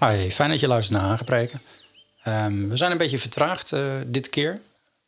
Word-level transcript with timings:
Hi, 0.00 0.30
fijn 0.30 0.50
dat 0.50 0.60
je 0.60 0.68
luistert 0.68 0.98
naar 0.98 1.08
Hagepreken. 1.08 1.60
Um, 2.26 2.68
we 2.68 2.76
zijn 2.76 2.90
een 2.90 2.98
beetje 2.98 3.18
vertraagd 3.18 3.72
uh, 3.72 3.94
dit 4.06 4.28
keer. 4.28 4.60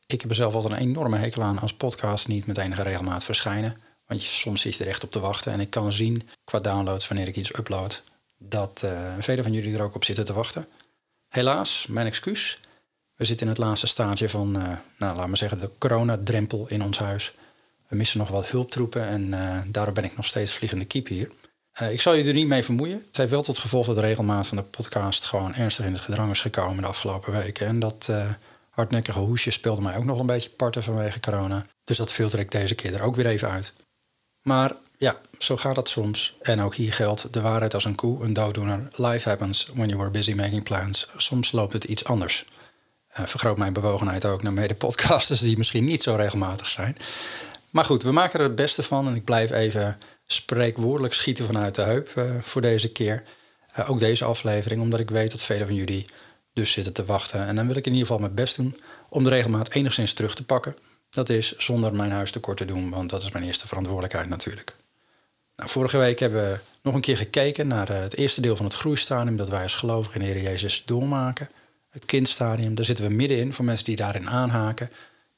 Ik 0.07 0.21
heb 0.21 0.31
er 0.31 0.37
zelf 0.37 0.55
altijd 0.55 0.73
een 0.73 0.79
enorme 0.79 1.17
hekel 1.17 1.43
aan 1.43 1.59
als 1.59 1.75
podcasts 1.75 2.27
niet 2.27 2.47
met 2.47 2.59
enige 2.59 2.83
regelmaat 2.83 3.25
verschijnen. 3.25 3.77
Want 4.07 4.23
je, 4.23 4.29
soms 4.29 4.61
zit 4.61 4.75
je 4.75 4.85
er 4.85 4.91
echt 4.91 5.05
op 5.05 5.11
te 5.11 5.21
wachten. 5.21 5.53
En 5.53 5.61
ik 5.61 5.71
kan 5.71 5.93
zien 5.93 6.29
qua 6.45 6.59
downloads 6.59 7.09
wanneer 7.09 7.29
ik 7.29 7.37
iets 7.37 7.59
upload. 7.59 8.03
Dat 8.39 8.83
uh, 8.85 8.91
velen 9.19 9.45
van 9.45 9.53
jullie 9.53 9.75
er 9.75 9.83
ook 9.83 9.95
op 9.95 10.05
zitten 10.05 10.25
te 10.25 10.33
wachten. 10.33 10.67
Helaas, 11.29 11.87
mijn 11.89 12.07
excuus. 12.07 12.61
We 13.15 13.25
zitten 13.25 13.47
in 13.47 13.53
het 13.53 13.63
laatste 13.63 13.87
staatje 13.87 14.29
van, 14.29 14.57
uh, 14.57 14.63
nou, 14.99 15.17
laat 15.17 15.27
maar 15.27 15.37
zeggen, 15.37 15.59
de 15.59 15.71
coronadrempel 15.79 16.69
in 16.69 16.83
ons 16.83 16.99
huis. 16.99 17.33
We 17.89 17.97
missen 17.97 18.19
nog 18.19 18.29
wat 18.29 18.49
hulptroepen 18.49 19.07
en 19.07 19.31
daardoor 19.73 19.95
ben 19.95 20.05
ik 20.05 20.17
nog 20.17 20.27
steeds 20.27 20.53
vliegende 20.53 20.85
kiep 20.85 21.07
hier. 21.07 21.31
Uh, 21.81 21.93
ik 21.93 22.01
zal 22.01 22.15
je 22.15 22.25
er 22.25 22.33
niet 22.33 22.47
mee 22.47 22.65
vermoeien. 22.65 23.03
Het 23.07 23.17
heeft 23.17 23.31
wel 23.31 23.43
tot 23.43 23.59
gevolg 23.59 23.87
dat 23.87 23.95
de 23.95 24.01
regelmaat 24.01 24.47
van 24.47 24.56
de 24.56 24.62
podcast 24.62 25.25
gewoon 25.25 25.55
ernstig 25.55 25.84
in 25.84 25.92
het 25.92 26.03
gedrang 26.03 26.31
is 26.31 26.41
gekomen 26.41 26.83
de 26.83 26.89
afgelopen 26.89 27.33
weken. 27.33 27.67
En 27.67 27.78
dat 27.78 28.06
uh, 28.11 28.31
hardnekkige 28.70 29.19
hoesje 29.19 29.51
speelde 29.51 29.83
mij 29.83 29.97
ook 29.97 30.05
nog 30.05 30.19
een 30.19 30.27
beetje 30.27 30.50
parten 30.50 30.83
vanwege 30.83 31.20
corona. 31.20 31.67
Dus 31.84 31.97
dat 31.97 32.12
filter 32.12 32.39
ik 32.39 32.50
deze 32.50 32.75
keer 32.75 32.95
er 32.95 33.03
ook 33.03 33.17
weer 33.17 33.27
even 33.27 33.50
uit. 33.50 33.73
Maar 34.43 34.73
ja, 34.98 35.20
zo 35.39 35.56
gaat 35.56 35.77
het 35.77 35.89
soms. 35.89 36.37
En 36.43 36.61
ook 36.61 36.75
hier 36.75 36.93
geldt 36.93 37.33
de 37.33 37.41
waarheid 37.41 37.75
als 37.75 37.84
een 37.84 37.95
koe, 37.95 38.25
een 38.25 38.33
dooddoener. 38.33 38.89
Life 38.97 39.28
happens 39.28 39.70
when 39.75 39.89
you 39.89 39.98
were 39.98 40.11
busy 40.11 40.34
making 40.34 40.62
plans. 40.62 41.09
Soms 41.17 41.53
loopt 41.53 41.73
het 41.73 41.84
iets 41.84 42.05
anders. 42.05 42.45
Uh, 43.19 43.27
vergroot 43.27 43.56
mijn 43.56 43.73
bewogenheid 43.73 44.25
ook 44.25 44.43
naar 44.43 44.53
mede-podcasters 44.53 45.41
die 45.41 45.59
misschien 45.59 45.84
niet 45.84 46.03
zo 46.03 46.15
regelmatig 46.15 46.69
zijn. 46.69 46.97
Maar 47.70 47.84
goed, 47.84 48.03
we 48.03 48.12
maken 48.12 48.39
er 48.39 48.45
het 48.45 48.55
beste 48.55 48.83
van 48.83 49.06
en 49.06 49.15
ik 49.15 49.25
blijf 49.25 49.50
even 49.50 49.98
spreekwoordelijk 50.33 51.14
schieten 51.14 51.44
vanuit 51.44 51.75
de 51.75 51.83
heup 51.83 52.12
uh, 52.16 52.25
voor 52.41 52.61
deze 52.61 52.92
keer. 52.92 53.22
Uh, 53.78 53.91
ook 53.91 53.98
deze 53.98 54.25
aflevering, 54.25 54.80
omdat 54.80 55.00
ik 55.00 55.11
weet 55.11 55.30
dat 55.30 55.42
velen 55.42 55.66
van 55.66 55.77
jullie 55.77 56.06
dus 56.52 56.72
zitten 56.72 56.92
te 56.92 57.05
wachten. 57.05 57.47
En 57.47 57.56
dan 57.56 57.66
wil 57.66 57.77
ik 57.77 57.86
in 57.86 57.92
ieder 57.92 58.06
geval 58.06 58.20
mijn 58.22 58.34
best 58.34 58.56
doen 58.56 58.77
om 59.08 59.25
de 59.25 59.30
regelmaat 59.30 59.70
enigszins 59.70 60.12
terug 60.12 60.34
te 60.34 60.44
pakken. 60.44 60.77
Dat 61.10 61.28
is 61.28 61.56
zonder 61.56 61.94
mijn 61.94 62.10
huis 62.10 62.30
tekort 62.30 62.56
te 62.56 62.64
doen, 62.64 62.91
want 62.91 63.10
dat 63.10 63.22
is 63.22 63.30
mijn 63.30 63.44
eerste 63.44 63.66
verantwoordelijkheid 63.66 64.28
natuurlijk. 64.28 64.75
Nou, 65.56 65.70
vorige 65.70 65.98
week 65.98 66.19
hebben 66.19 66.50
we 66.50 66.58
nog 66.83 66.94
een 66.94 67.00
keer 67.00 67.16
gekeken 67.16 67.66
naar 67.66 67.91
uh, 67.91 68.00
het 68.00 68.16
eerste 68.16 68.41
deel 68.41 68.56
van 68.56 68.64
het 68.64 68.75
groeistadium 68.75 69.36
dat 69.36 69.48
wij 69.48 69.62
als 69.62 69.75
gelovigen 69.75 70.20
in 70.20 70.27
Heer 70.27 70.42
Jezus 70.42 70.83
doormaken. 70.84 71.48
Het 71.91 72.05
kindstadium, 72.05 72.75
daar 72.75 72.84
zitten 72.84 73.05
we 73.05 73.14
middenin 73.14 73.53
voor 73.53 73.64
mensen 73.64 73.84
die 73.84 73.97
daarin 73.97 74.28
aanhaken. 74.28 74.91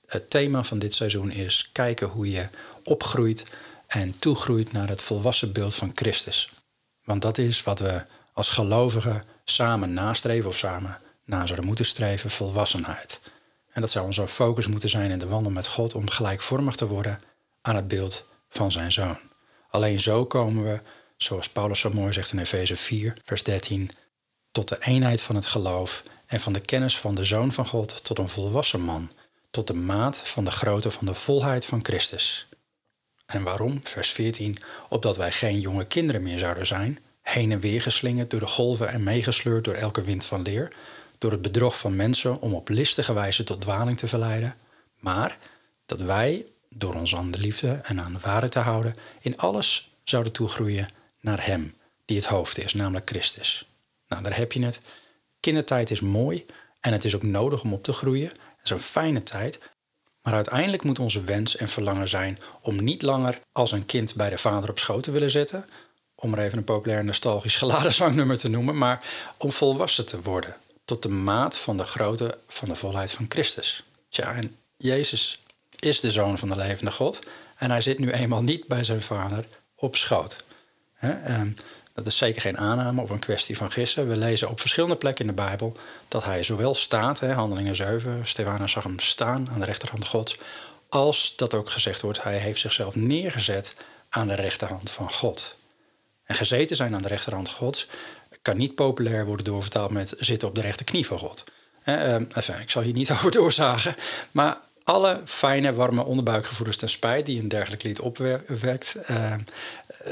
Het 0.06 0.30
thema 0.30 0.62
van 0.62 0.78
dit 0.78 0.94
seizoen 0.94 1.30
is 1.30 1.68
kijken 1.72 2.06
hoe 2.06 2.30
je 2.30 2.46
opgroeit 2.82 3.44
en 3.94 4.18
toegroeit 4.18 4.72
naar 4.72 4.88
het 4.88 5.02
volwassen 5.02 5.52
beeld 5.52 5.74
van 5.74 5.92
Christus. 5.94 6.50
Want 7.04 7.22
dat 7.22 7.38
is 7.38 7.62
wat 7.62 7.78
we 7.78 8.04
als 8.32 8.50
gelovigen 8.50 9.24
samen 9.44 9.92
nastreven 9.92 10.50
of 10.50 10.56
samen 10.56 10.98
na 11.24 11.46
zouden 11.46 11.66
moeten 11.66 11.86
streven, 11.86 12.30
volwassenheid. 12.30 13.20
En 13.72 13.80
dat 13.80 13.90
zou 13.90 14.06
onze 14.06 14.28
focus 14.28 14.66
moeten 14.66 14.88
zijn 14.88 15.10
in 15.10 15.18
de 15.18 15.26
wandel 15.26 15.52
met 15.52 15.66
God 15.66 15.94
om 15.94 16.10
gelijkvormig 16.10 16.76
te 16.76 16.86
worden 16.86 17.20
aan 17.62 17.76
het 17.76 17.88
beeld 17.88 18.24
van 18.48 18.72
zijn 18.72 18.92
zoon. 18.92 19.18
Alleen 19.68 20.00
zo 20.00 20.26
komen 20.26 20.64
we, 20.64 20.80
zoals 21.16 21.48
Paulus 21.48 21.80
zo 21.80 21.90
mooi 21.90 22.12
zegt 22.12 22.32
in 22.32 22.38
Efeze 22.38 22.76
4, 22.76 23.16
vers 23.24 23.42
13, 23.42 23.90
tot 24.52 24.68
de 24.68 24.78
eenheid 24.80 25.20
van 25.20 25.34
het 25.34 25.46
geloof 25.46 26.02
en 26.26 26.40
van 26.40 26.52
de 26.52 26.60
kennis 26.60 26.98
van 26.98 27.14
de 27.14 27.24
zoon 27.24 27.52
van 27.52 27.66
God 27.66 28.04
tot 28.04 28.18
een 28.18 28.28
volwassen 28.28 28.80
man, 28.80 29.10
tot 29.50 29.66
de 29.66 29.74
maat 29.74 30.28
van 30.28 30.44
de 30.44 30.50
grootte 30.50 30.90
van 30.90 31.06
de 31.06 31.14
volheid 31.14 31.64
van 31.64 31.84
Christus. 31.84 32.46
En 33.34 33.42
waarom? 33.42 33.80
Vers 33.82 34.10
14. 34.10 34.56
Opdat 34.88 35.16
wij 35.16 35.32
geen 35.32 35.60
jonge 35.60 35.86
kinderen 35.86 36.22
meer 36.22 36.38
zouden 36.38 36.66
zijn, 36.66 36.98
heen 37.22 37.52
en 37.52 37.60
weer 37.60 37.82
geslingerd 37.82 38.30
door 38.30 38.40
de 38.40 38.46
golven 38.46 38.88
en 38.88 39.02
meegesleurd 39.02 39.64
door 39.64 39.74
elke 39.74 40.02
wind 40.02 40.24
van 40.24 40.42
leer, 40.42 40.72
door 41.18 41.30
het 41.30 41.42
bedrog 41.42 41.78
van 41.78 41.96
mensen 41.96 42.40
om 42.40 42.54
op 42.54 42.68
listige 42.68 43.12
wijze 43.12 43.44
tot 43.44 43.60
dwaling 43.60 43.98
te 43.98 44.08
verleiden, 44.08 44.56
maar 44.98 45.38
dat 45.86 46.00
wij, 46.00 46.46
door 46.68 46.94
ons 46.94 47.14
aan 47.14 47.30
de 47.30 47.38
liefde 47.38 47.80
en 47.82 48.00
aan 48.00 48.12
de 48.12 48.18
waarheid 48.18 48.52
te 48.52 48.58
houden, 48.58 48.96
in 49.20 49.38
alles 49.38 49.94
zouden 50.04 50.32
toegroeien 50.32 50.88
naar 51.20 51.46
Hem, 51.46 51.74
die 52.04 52.16
het 52.16 52.26
hoofd 52.26 52.58
is, 52.58 52.74
namelijk 52.74 53.08
Christus. 53.08 53.68
Nou, 54.08 54.22
daar 54.22 54.36
heb 54.36 54.52
je 54.52 54.64
het. 54.64 54.80
Kindertijd 55.40 55.90
is 55.90 56.00
mooi 56.00 56.46
en 56.80 56.92
het 56.92 57.04
is 57.04 57.14
ook 57.14 57.22
nodig 57.22 57.62
om 57.62 57.72
op 57.72 57.82
te 57.82 57.92
groeien. 57.92 58.28
Het 58.28 58.64
is 58.64 58.70
een 58.70 58.80
fijne 58.80 59.22
tijd, 59.22 59.60
maar 60.24 60.34
uiteindelijk 60.34 60.82
moet 60.82 60.98
onze 60.98 61.24
wens 61.24 61.56
en 61.56 61.68
verlangen 61.68 62.08
zijn 62.08 62.38
om 62.60 62.84
niet 62.84 63.02
langer 63.02 63.40
als 63.52 63.72
een 63.72 63.86
kind 63.86 64.14
bij 64.14 64.30
de 64.30 64.38
vader 64.38 64.70
op 64.70 64.78
schoot 64.78 65.02
te 65.02 65.10
willen 65.10 65.30
zitten, 65.30 65.66
om 66.14 66.32
er 66.32 66.38
even 66.38 66.58
een 66.58 66.64
populair 66.64 67.04
nostalgisch 67.04 67.56
geladen 67.56 67.92
zangnummer 67.92 68.38
te 68.38 68.48
noemen, 68.48 68.78
maar 68.78 69.04
om 69.36 69.52
volwassen 69.52 70.06
te 70.06 70.22
worden 70.22 70.56
tot 70.84 71.02
de 71.02 71.08
maat 71.08 71.56
van 71.56 71.76
de 71.76 71.84
grootte 71.84 72.38
van 72.48 72.68
de 72.68 72.76
volheid 72.76 73.10
van 73.10 73.26
Christus. 73.28 73.84
Tja, 74.08 74.32
en 74.32 74.56
Jezus 74.76 75.42
is 75.78 76.00
de 76.00 76.10
zoon 76.10 76.38
van 76.38 76.48
de 76.48 76.56
levende 76.56 76.92
God 76.92 77.18
en 77.56 77.70
hij 77.70 77.80
zit 77.80 77.98
nu 77.98 78.10
eenmaal 78.10 78.42
niet 78.42 78.66
bij 78.66 78.84
zijn 78.84 79.02
vader 79.02 79.46
op 79.74 79.96
schoot. 79.96 80.44
He, 80.92 81.08
dat 81.94 82.06
is 82.06 82.16
zeker 82.16 82.40
geen 82.40 82.58
aanname 82.58 83.02
of 83.02 83.10
een 83.10 83.18
kwestie 83.18 83.56
van 83.56 83.70
gissen. 83.70 84.08
We 84.08 84.16
lezen 84.16 84.48
op 84.48 84.60
verschillende 84.60 84.96
plekken 84.96 85.24
in 85.24 85.34
de 85.36 85.42
Bijbel 85.42 85.76
dat 86.08 86.24
hij 86.24 86.42
zowel 86.42 86.74
staat, 86.74 87.20
hè, 87.20 87.32
handelingen 87.32 87.76
7, 87.76 88.26
Stefanus 88.26 88.72
zag 88.72 88.82
hem 88.82 88.98
staan 88.98 89.48
aan 89.52 89.58
de 89.58 89.64
rechterhand 89.64 90.06
Gods, 90.06 90.38
als 90.88 91.36
dat 91.36 91.54
ook 91.54 91.70
gezegd 91.70 92.00
wordt, 92.00 92.22
hij 92.22 92.38
heeft 92.38 92.60
zichzelf 92.60 92.94
neergezet 92.94 93.74
aan 94.08 94.26
de 94.26 94.34
rechterhand 94.34 94.90
van 94.90 95.12
God. 95.12 95.56
En 96.24 96.34
gezeten 96.34 96.76
zijn 96.76 96.94
aan 96.94 97.02
de 97.02 97.08
rechterhand 97.08 97.50
Gods 97.50 97.86
kan 98.42 98.56
niet 98.56 98.74
populair 98.74 99.26
worden 99.26 99.44
doorvertaald 99.44 99.90
met 99.90 100.14
zitten 100.18 100.48
op 100.48 100.54
de 100.54 100.60
rechterknie 100.60 101.06
van 101.06 101.18
God. 101.18 101.44
Eh, 101.82 102.14
enfin, 102.14 102.60
ik 102.60 102.70
zal 102.70 102.82
hier 102.82 102.92
niet 102.92 103.10
over 103.14 103.30
doorzagen, 103.30 103.96
maar 104.30 104.60
alle 104.84 105.20
fijne, 105.24 105.74
warme 105.74 106.04
onderbuikgevoelens 106.04 106.76
ten 106.76 106.90
spijt 106.90 107.26
die 107.26 107.40
een 107.40 107.48
dergelijk 107.48 107.82
lied 107.82 108.00
opwekt, 108.00 108.96
uh, 109.10 109.34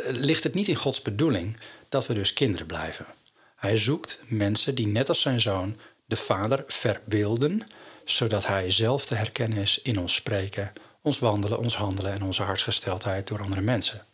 ligt 0.06 0.44
het 0.44 0.54
niet 0.54 0.68
in 0.68 0.76
Gods 0.76 1.02
bedoeling 1.02 1.56
dat 1.88 2.06
we 2.06 2.14
dus 2.14 2.32
kinderen 2.32 2.66
blijven. 2.66 3.06
Hij 3.56 3.76
zoekt 3.76 4.20
mensen 4.26 4.74
die 4.74 4.86
net 4.86 5.08
als 5.08 5.20
zijn 5.20 5.40
zoon 5.40 5.76
de 6.04 6.16
Vader 6.16 6.64
verbeelden, 6.66 7.66
zodat 8.04 8.46
hij 8.46 8.70
zelf 8.70 9.06
te 9.06 9.14
herkennen 9.14 9.58
is 9.58 9.80
in 9.82 9.98
ons 9.98 10.14
spreken, 10.14 10.72
ons 11.00 11.18
wandelen, 11.18 11.58
ons 11.58 11.76
handelen 11.76 12.12
en 12.12 12.22
onze 12.22 12.42
hartsgesteldheid 12.42 13.28
door 13.28 13.42
andere 13.42 13.60
mensen. 13.60 14.04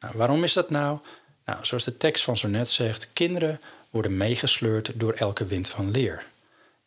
Nou, 0.00 0.14
waarom 0.16 0.44
is 0.44 0.52
dat 0.52 0.70
nou? 0.70 0.98
Nou, 1.44 1.58
zoals 1.62 1.84
de 1.84 1.96
tekst 1.96 2.24
van 2.24 2.38
zo 2.38 2.48
net 2.48 2.68
zegt, 2.68 3.08
kinderen 3.12 3.60
worden 3.90 4.16
meegesleurd 4.16 4.90
door 4.94 5.12
elke 5.12 5.46
wind 5.46 5.68
van 5.68 5.90
leer. 5.90 6.26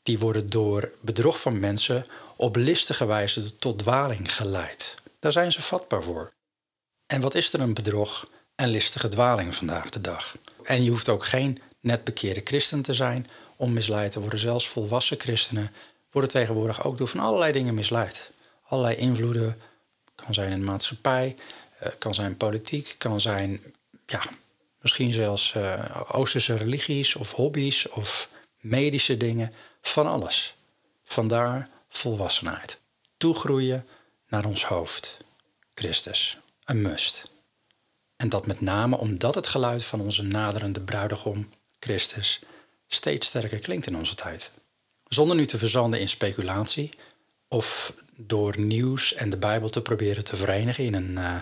Die 0.03 0.19
worden 0.19 0.49
door 0.49 0.91
bedrog 1.01 1.41
van 1.41 1.59
mensen 1.59 2.05
op 2.35 2.55
listige 2.55 3.05
wijze 3.05 3.55
tot 3.55 3.79
dwaling 3.79 4.35
geleid. 4.35 4.95
Daar 5.19 5.31
zijn 5.31 5.51
ze 5.51 5.61
vatbaar 5.61 6.03
voor. 6.03 6.31
En 7.09 7.21
wat 7.21 7.35
is 7.35 7.53
er 7.53 7.59
een 7.59 7.73
bedrog 7.73 8.29
en 8.55 8.69
listige 8.69 9.07
dwaling 9.07 9.55
vandaag 9.55 9.89
de 9.89 10.01
dag? 10.01 10.35
En 10.63 10.83
je 10.83 10.89
hoeft 10.89 11.09
ook 11.09 11.25
geen 11.25 11.61
net 11.79 12.03
bekeerde 12.03 12.41
christen 12.43 12.81
te 12.81 12.93
zijn 12.93 13.27
om 13.55 13.73
misleid 13.73 14.11
te 14.11 14.19
worden. 14.19 14.39
Zelfs 14.39 14.67
volwassen 14.67 15.19
christenen 15.19 15.71
worden 16.11 16.29
tegenwoordig 16.29 16.83
ook 16.83 16.97
door 16.97 17.07
van 17.07 17.19
allerlei 17.19 17.51
dingen 17.51 17.73
misleid. 17.73 18.31
Allerlei 18.67 18.95
invloeden, 18.95 19.61
kan 20.15 20.33
zijn 20.33 20.51
in 20.51 20.59
de 20.59 20.65
maatschappij, 20.65 21.35
eh, 21.79 21.91
kan 21.97 22.13
zijn 22.13 22.37
politiek, 22.37 22.95
kan 22.97 23.21
zijn 23.21 23.61
ja, 24.05 24.21
misschien 24.81 25.13
zelfs 25.13 25.53
uh, 25.57 26.01
Oosterse 26.11 26.57
religies 26.57 27.15
of 27.15 27.31
hobby's 27.31 27.87
of 27.91 28.29
medische 28.59 29.17
dingen, 29.17 29.53
van 29.81 30.07
alles. 30.07 30.53
Vandaar 31.03 31.69
volwassenheid. 31.87 32.79
Toegroeien 33.17 33.87
naar 34.27 34.45
ons 34.45 34.65
hoofd, 34.65 35.17
Christus. 35.73 36.37
Een 36.69 36.81
must. 36.81 37.31
En 38.15 38.29
dat 38.29 38.47
met 38.47 38.61
name 38.61 38.97
omdat 38.97 39.35
het 39.35 39.47
geluid 39.47 39.85
van 39.85 40.01
onze 40.01 40.23
naderende 40.23 40.79
bruidegom, 40.79 41.49
Christus, 41.79 42.39
steeds 42.87 43.27
sterker 43.27 43.59
klinkt 43.59 43.87
in 43.87 43.97
onze 43.97 44.15
tijd. 44.15 44.51
Zonder 45.07 45.35
nu 45.35 45.45
te 45.45 45.57
verzanden 45.57 45.99
in 45.99 46.09
speculatie 46.09 46.89
of 47.47 47.93
door 48.15 48.59
nieuws 48.59 49.13
en 49.13 49.29
de 49.29 49.37
Bijbel 49.37 49.69
te 49.69 49.81
proberen 49.81 50.23
te 50.23 50.35
verenigen 50.35 50.83
in 50.83 50.93
een, 50.93 51.11
uh, 51.11 51.35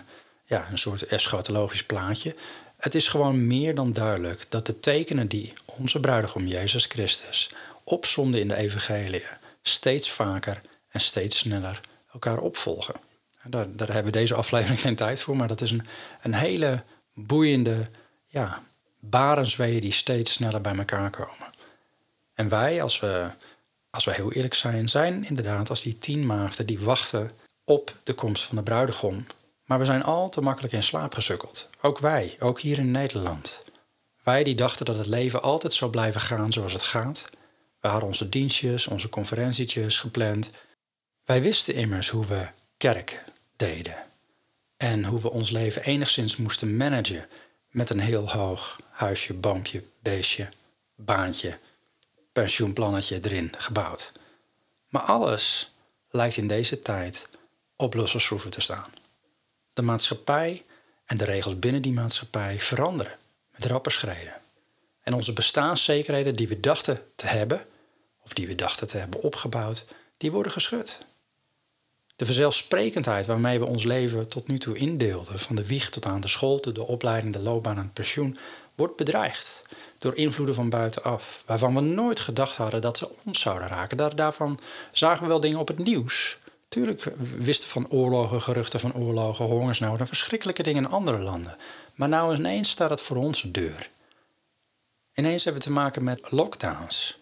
ja, 0.45 0.67
een 0.71 0.77
soort 0.77 1.05
eschatologisch 1.05 1.83
plaatje, 1.83 2.35
Het 2.77 2.95
is 2.95 3.07
gewoon 3.07 3.47
meer 3.47 3.75
dan 3.75 3.91
duidelijk 3.91 4.45
dat 4.49 4.65
de 4.65 4.79
tekenen 4.79 5.27
die 5.27 5.53
onze 5.65 5.99
bruidegom 5.99 6.47
Jezus 6.47 6.85
Christus 6.85 7.49
opzonden 7.83 8.39
in 8.39 8.47
de 8.47 8.57
evangelie 8.57 9.23
steeds 9.61 10.11
vaker 10.11 10.61
en 10.89 10.99
steeds 10.99 11.37
sneller 11.37 11.81
elkaar 12.11 12.39
opvolgen. 12.39 13.06
Daar, 13.49 13.75
daar 13.75 13.87
hebben 13.87 14.13
we 14.13 14.19
deze 14.19 14.35
aflevering 14.35 14.79
geen 14.79 14.95
tijd 14.95 15.21
voor, 15.21 15.35
maar 15.35 15.47
dat 15.47 15.61
is 15.61 15.71
een, 15.71 15.85
een 16.21 16.33
hele 16.33 16.83
boeiende 17.13 17.89
ja, 18.25 18.61
barensweeën 18.99 19.81
die 19.81 19.91
steeds 19.91 20.33
sneller 20.33 20.61
bij 20.61 20.75
elkaar 20.77 21.09
komen. 21.09 21.49
En 22.33 22.49
wij, 22.49 22.81
als 22.81 22.99
we, 22.99 23.29
als 23.89 24.05
we 24.05 24.13
heel 24.13 24.31
eerlijk 24.31 24.53
zijn, 24.53 24.89
zijn 24.89 25.25
inderdaad 25.25 25.69
als 25.69 25.81
die 25.81 25.97
tien 25.97 26.25
maagden 26.25 26.65
die 26.65 26.79
wachten 26.79 27.31
op 27.63 27.95
de 28.03 28.13
komst 28.13 28.43
van 28.43 28.55
de 28.57 28.63
bruidegom. 28.63 29.25
Maar 29.65 29.79
we 29.79 29.85
zijn 29.85 30.03
al 30.03 30.29
te 30.29 30.41
makkelijk 30.41 30.73
in 30.73 30.83
slaap 30.83 31.13
gesukkeld. 31.13 31.69
Ook 31.81 31.99
wij, 31.99 32.35
ook 32.39 32.59
hier 32.59 32.77
in 32.77 32.91
Nederland. 32.91 33.63
Wij 34.23 34.43
die 34.43 34.55
dachten 34.55 34.85
dat 34.85 34.97
het 34.97 35.07
leven 35.07 35.41
altijd 35.41 35.73
zou 35.73 35.91
blijven 35.91 36.21
gaan 36.21 36.53
zoals 36.53 36.73
het 36.73 36.81
gaat. 36.81 37.29
We 37.79 37.87
hadden 37.87 38.07
onze 38.07 38.29
dienstjes, 38.29 38.87
onze 38.87 39.09
conferentietjes 39.09 39.99
gepland. 39.99 40.51
Wij 41.25 41.41
wisten 41.41 41.73
immers 41.73 42.09
hoe 42.09 42.25
we 42.25 42.47
kerk 42.77 43.23
deden. 43.57 44.05
En 44.77 45.05
hoe 45.05 45.21
we 45.21 45.31
ons 45.31 45.49
leven 45.49 45.83
enigszins 45.83 46.37
moesten 46.37 46.77
managen 46.77 47.27
met 47.69 47.89
een 47.89 47.99
heel 47.99 48.31
hoog 48.31 48.79
huisje, 48.89 49.33
boompje, 49.33 49.83
beestje, 49.99 50.49
baantje, 50.95 51.57
pensioenplannetje 52.31 53.19
erin 53.23 53.53
gebouwd. 53.57 54.11
Maar 54.89 55.01
alles 55.01 55.71
lijkt 56.09 56.37
in 56.37 56.47
deze 56.47 56.79
tijd 56.79 57.29
op 57.75 57.93
losse 57.93 58.19
schroeven 58.19 58.49
te 58.49 58.61
staan. 58.61 58.89
De 59.73 59.81
maatschappij 59.81 60.63
en 61.05 61.17
de 61.17 61.25
regels 61.25 61.59
binnen 61.59 61.81
die 61.81 61.93
maatschappij 61.93 62.61
veranderen 62.61 63.17
met 63.51 63.65
rappe 63.65 63.89
schreden. 63.89 64.35
En 65.01 65.13
onze 65.13 65.33
bestaanszekerheden 65.33 66.35
die 66.35 66.47
we 66.47 66.59
dachten 66.59 67.01
te 67.15 67.27
hebben, 67.27 67.65
of 68.23 68.33
die 68.33 68.47
we 68.47 68.55
dachten 68.55 68.87
te 68.87 68.97
hebben 68.97 69.21
opgebouwd, 69.21 69.85
die 70.17 70.31
worden 70.31 70.51
geschud. 70.51 70.99
De 72.17 72.25
vanzelfsprekendheid 72.25 73.25
waarmee 73.25 73.59
we 73.59 73.65
ons 73.65 73.83
leven 73.83 74.27
tot 74.27 74.47
nu 74.47 74.57
toe 74.59 74.77
indeelden, 74.77 75.39
van 75.39 75.55
de 75.55 75.65
wieg 75.65 75.89
tot 75.89 76.05
aan 76.05 76.21
de 76.21 76.27
school, 76.27 76.61
de 76.61 76.87
opleiding, 76.87 77.33
de 77.33 77.39
loopbaan 77.39 77.77
en 77.77 77.81
het 77.81 77.93
pensioen, 77.93 78.37
wordt 78.75 78.95
bedreigd 78.95 79.61
door 79.97 80.15
invloeden 80.15 80.55
van 80.55 80.69
buitenaf, 80.69 81.43
waarvan 81.45 81.75
we 81.75 81.81
nooit 81.81 82.19
gedacht 82.19 82.55
hadden 82.55 82.81
dat 82.81 82.97
ze 82.97 83.09
ons 83.25 83.39
zouden 83.39 83.67
raken. 83.67 83.97
Daar, 83.97 84.15
daarvan 84.15 84.59
zagen 84.91 85.21
we 85.21 85.27
wel 85.27 85.39
dingen 85.39 85.59
op 85.59 85.67
het 85.67 85.77
nieuws. 85.77 86.37
Tuurlijk 86.67 87.13
wisten 87.37 87.69
van 87.69 87.89
oorlogen, 87.89 88.41
geruchten 88.41 88.79
van 88.79 88.93
oorlogen, 88.93 89.45
hongersnoden, 89.45 90.07
verschrikkelijke 90.07 90.63
dingen 90.63 90.83
in 90.83 90.89
andere 90.89 91.19
landen. 91.19 91.57
Maar 91.95 92.09
nou 92.09 92.35
ineens 92.35 92.69
staat 92.69 92.89
het 92.89 93.01
voor 93.01 93.17
onze 93.17 93.51
deur. 93.51 93.89
Ineens 95.13 95.43
hebben 95.43 95.61
we 95.61 95.67
te 95.67 95.73
maken 95.73 96.03
met 96.03 96.31
lockdowns. 96.31 97.17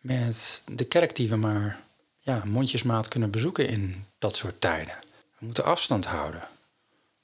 Met 0.00 0.62
de 0.72 0.84
kerk 0.84 1.16
die 1.16 1.28
we 1.28 1.36
maar 1.36 1.80
ja, 2.20 2.42
mondjesmaat 2.44 3.08
kunnen 3.08 3.30
bezoeken 3.30 3.68
in 3.68 4.06
dat 4.18 4.36
soort 4.36 4.60
tijden. 4.60 4.98
We 5.38 5.44
moeten 5.46 5.64
afstand 5.64 6.04
houden. 6.04 6.48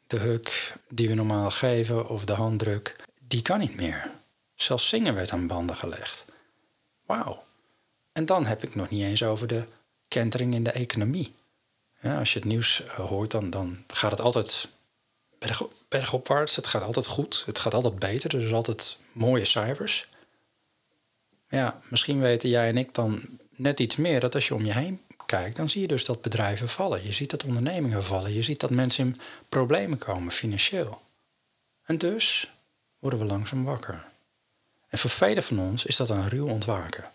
De 0.06 0.18
huk 0.18 0.74
die 0.88 1.08
we 1.08 1.14
normaal 1.14 1.50
geven 1.50 2.08
of 2.08 2.24
de 2.24 2.32
handdruk, 2.32 2.96
die 3.18 3.42
kan 3.42 3.58
niet 3.58 3.76
meer. 3.76 4.10
Zelfs 4.54 4.88
zingen 4.88 5.14
werd 5.14 5.32
aan 5.32 5.46
banden 5.46 5.76
gelegd. 5.76 6.24
Wauw. 7.06 7.44
En 8.12 8.26
dan 8.26 8.46
heb 8.46 8.62
ik 8.62 8.74
nog 8.74 8.90
niet 8.90 9.02
eens 9.02 9.22
over 9.22 9.46
de 9.46 9.66
kentering 10.08 10.54
in 10.54 10.62
de 10.62 10.70
economie. 10.70 11.34
Als 12.02 12.32
je 12.32 12.38
het 12.38 12.48
nieuws 12.48 12.84
eh, 12.84 12.94
hoort, 12.94 13.30
dan, 13.30 13.50
dan 13.50 13.84
gaat 13.86 14.10
het 14.10 14.20
altijd 14.20 14.68
berg, 15.38 15.62
bergopwaarts. 15.88 16.56
Het 16.56 16.66
gaat 16.66 16.82
altijd 16.82 17.06
goed. 17.06 17.42
Het 17.46 17.58
gaat 17.58 17.74
altijd 17.74 17.98
beter. 17.98 18.34
Er 18.34 18.40
zijn 18.40 18.54
altijd 18.54 18.96
mooie 19.12 19.44
cijfers. 19.44 20.08
Ja, 21.48 21.80
misschien 21.88 22.20
weten 22.20 22.48
jij 22.48 22.68
en 22.68 22.76
ik 22.76 22.94
dan 22.94 23.22
net 23.56 23.80
iets 23.80 23.96
meer 23.96 24.20
dat 24.20 24.34
als 24.34 24.48
je 24.48 24.54
om 24.54 24.64
je 24.64 24.72
heen 24.72 25.00
kijkt, 25.26 25.56
dan 25.56 25.68
zie 25.68 25.80
je 25.80 25.86
dus 25.86 26.04
dat 26.04 26.22
bedrijven 26.22 26.68
vallen. 26.68 27.04
Je 27.04 27.12
ziet 27.12 27.30
dat 27.30 27.44
ondernemingen 27.44 28.04
vallen. 28.04 28.32
Je 28.32 28.42
ziet 28.42 28.60
dat 28.60 28.70
mensen 28.70 29.06
in 29.06 29.20
problemen 29.48 29.98
komen 29.98 30.32
financieel. 30.32 31.02
En 31.84 31.98
dus 31.98 32.50
worden 32.98 33.18
we 33.18 33.24
langzaam 33.24 33.64
wakker. 33.64 34.04
En 34.88 34.98
voor 34.98 35.10
velen 35.10 35.42
van 35.42 35.58
ons 35.58 35.84
is 35.84 35.96
dat 35.96 36.10
een 36.10 36.28
ruw 36.28 36.48
ontwaken. 36.48 37.10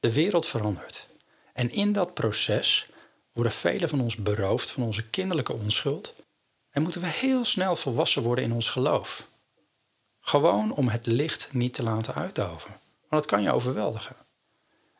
De 0.00 0.12
wereld 0.12 0.46
verandert. 0.46 1.06
En 1.52 1.70
in 1.70 1.92
dat 1.92 2.14
proces 2.14 2.86
worden 3.32 3.52
velen 3.52 3.88
van 3.88 4.00
ons 4.00 4.16
beroofd 4.16 4.70
van 4.70 4.82
onze 4.82 5.02
kinderlijke 5.02 5.52
onschuld 5.52 6.14
en 6.70 6.82
moeten 6.82 7.00
we 7.00 7.06
heel 7.06 7.44
snel 7.44 7.76
volwassen 7.76 8.22
worden 8.22 8.44
in 8.44 8.52
ons 8.52 8.68
geloof. 8.68 9.26
Gewoon 10.20 10.72
om 10.72 10.88
het 10.88 11.06
licht 11.06 11.52
niet 11.52 11.74
te 11.74 11.82
laten 11.82 12.14
uitdoven. 12.14 12.70
Want 13.08 13.22
dat 13.22 13.26
kan 13.26 13.42
je 13.42 13.52
overweldigen. 13.52 14.16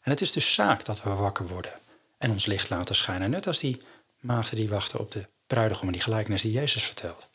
En 0.05 0.11
het 0.11 0.21
is 0.21 0.33
dus 0.33 0.55
zaak 0.55 0.85
dat 0.85 1.03
we 1.03 1.11
wakker 1.11 1.47
worden 1.47 1.73
en 2.19 2.31
ons 2.31 2.47
licht 2.47 2.71
laten 2.71 2.95
schijnen. 2.95 3.31
Net 3.31 3.47
als 3.47 3.59
die 3.59 3.83
maagden 4.21 4.57
die 4.57 4.69
wachten 4.69 5.01
op 5.01 5.13
de 5.13 5.27
bruidegom 5.47 5.87
en 5.87 5.93
die 5.93 6.03
gelijkenis 6.03 6.43
die 6.43 6.53
Jezus 6.53 6.85
vertelt. 6.85 7.29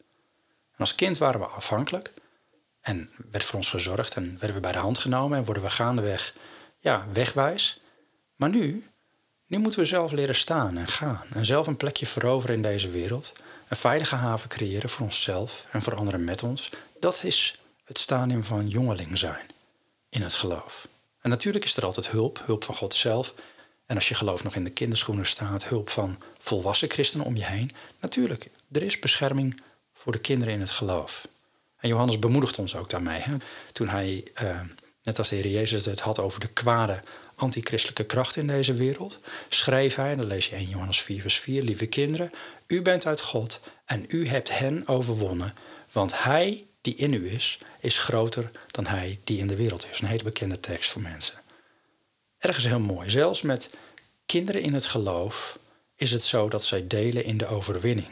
En 0.72 0.78
als 0.78 0.96
kind 0.96 1.18
waren 1.18 1.40
we 1.40 1.46
afhankelijk 1.46 2.14
en 2.82 3.10
werd 3.32 3.44
voor 3.44 3.56
ons 3.56 3.70
gezorgd 3.70 4.16
en 4.16 4.30
werden 4.30 4.54
we 4.54 4.62
bij 4.62 4.72
de 4.72 4.78
hand 4.78 4.98
genomen 4.98 5.38
en 5.38 5.46
worden 5.46 5.64
we 5.64 5.70
gaandeweg 5.70 6.34
ja, 6.78 7.06
wegwijs. 7.14 7.82
Maar 8.36 8.50
nu, 8.50 8.90
nu 9.46 9.58
moeten 9.58 9.80
we 9.80 9.86
zelf 9.86 10.12
leren 10.12 10.36
staan 10.36 10.78
en 10.78 10.88
gaan 10.88 11.26
en 11.34 11.46
zelf 11.46 11.68
een 11.68 11.78
plekje 11.78 12.08
veroveren 12.08 12.56
in 12.56 12.62
deze 12.62 12.90
wereld. 12.90 13.34
Een 13.68 13.78
veilige 13.78 14.16
haven 14.16 14.50
creëren 14.50 14.90
voor 14.90 15.06
onszelf 15.06 15.66
en 15.72 15.82
voor 15.82 15.96
anderen 15.96 16.24
met 16.24 16.44
ons. 16.44 16.70
Dat 17.00 17.24
is 17.24 17.60
het 17.84 17.98
stadium 17.98 18.44
van 18.44 18.68
jongeling 18.68 19.18
zijn 19.18 19.46
in 20.10 20.22
het 20.22 20.34
geloof. 20.34 20.88
En 21.22 21.30
natuurlijk 21.30 21.66
is 21.66 21.78
er 21.78 21.86
altijd 21.86 22.10
hulp, 22.10 22.42
hulp 22.46 22.64
van 22.64 22.76
God 22.76 22.94
zelf. 22.94 23.34
En 23.86 23.96
als 23.96 24.10
je 24.10 24.16
geloof 24.16 24.44
nog 24.44 24.56
in 24.56 24.64
de 24.64 24.70
kinderschoenen 24.70 25.26
staat, 25.26 25.66
hulp 25.66 25.90
van 25.90 26.18
volwassen 26.38 26.90
christenen 26.90 27.26
om 27.26 27.36
je 27.36 27.46
heen. 27.46 27.72
Natuurlijk, 28.00 28.50
er 28.72 28.84
is 28.84 29.00
bescherming 29.00 29.62
voor 29.94 30.12
de 30.12 30.20
kinderen 30.20 30.54
in 30.54 30.60
het 30.60 30.72
geloof. 30.72 31.28
En 31.80 31.90
Johannes 31.90 32.20
bemoedigt 32.20 32.58
ons 32.58 32.76
ook 32.76 32.90
daarmee. 32.90 33.20
Hè? 33.20 33.36
Toen 33.72 33.90
hij, 33.90 34.24
eh, 34.34 34.62
net 35.04 35.18
als 35.18 35.30
de 35.30 35.36
Heer 35.36 35.48
Jezus 35.48 35.86
het 35.86 36.00
had 36.00 36.20
over 36.20 36.40
de 36.40 36.48
kwade 36.48 37.02
antichristelijke 37.36 38.06
kracht 38.06 38.36
in 38.36 38.48
deze 38.48 38.74
wereld, 38.74 39.20
schreef 39.50 39.96
hij, 39.96 40.12
en 40.12 40.18
dan 40.18 40.28
lees 40.28 40.48
je 40.48 40.56
1 40.56 40.68
Johannes 40.68 41.02
4, 41.02 41.22
vers 41.22 41.40
4, 41.40 41.64
lieve 41.64 41.86
kinderen, 41.86 42.32
u 42.68 42.82
bent 42.82 43.06
uit 43.06 43.22
God 43.22 43.60
en 43.86 44.06
u 44.08 44.28
hebt 44.28 44.58
hen 44.58 44.88
overwonnen, 44.88 45.54
want 45.92 46.24
hij 46.24 46.66
die 46.82 46.96
in 46.96 47.14
u 47.14 47.32
is, 47.32 47.60
is 47.80 47.98
groter 47.98 48.52
dan 48.72 48.86
hij 48.86 49.20
die 49.24 49.40
in 49.40 49.48
de 49.48 49.56
wereld 49.56 49.88
is. 49.92 50.00
Een 50.00 50.08
hele 50.08 50.24
bekende 50.24 50.60
tekst 50.60 50.92
voor 50.92 51.02
mensen. 51.02 51.42
Ergens 52.38 52.66
heel 52.66 52.80
mooi. 52.80 53.10
Zelfs 53.10 53.42
met 53.42 53.70
kinderen 54.26 54.62
in 54.62 54.74
het 54.74 54.86
geloof 54.86 55.60
is 55.96 56.12
het 56.12 56.24
zo 56.24 56.50
dat 56.50 56.64
zij 56.64 56.88
delen 56.88 57.24
in 57.24 57.38
de 57.38 57.48
overwinning, 57.48 58.12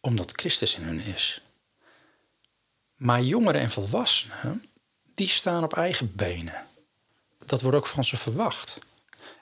omdat 0.00 0.32
Christus 0.32 0.74
in 0.74 0.82
hun 0.82 1.00
is. 1.00 1.40
Maar 2.96 3.22
jongeren 3.22 3.60
en 3.60 3.70
volwassenen, 3.70 4.64
die 5.14 5.28
staan 5.28 5.64
op 5.64 5.74
eigen 5.76 6.14
benen. 6.16 6.66
Dat 7.44 7.62
wordt 7.62 7.76
ook 7.76 7.86
van 7.86 8.04
ze 8.04 8.16
verwacht. 8.16 8.78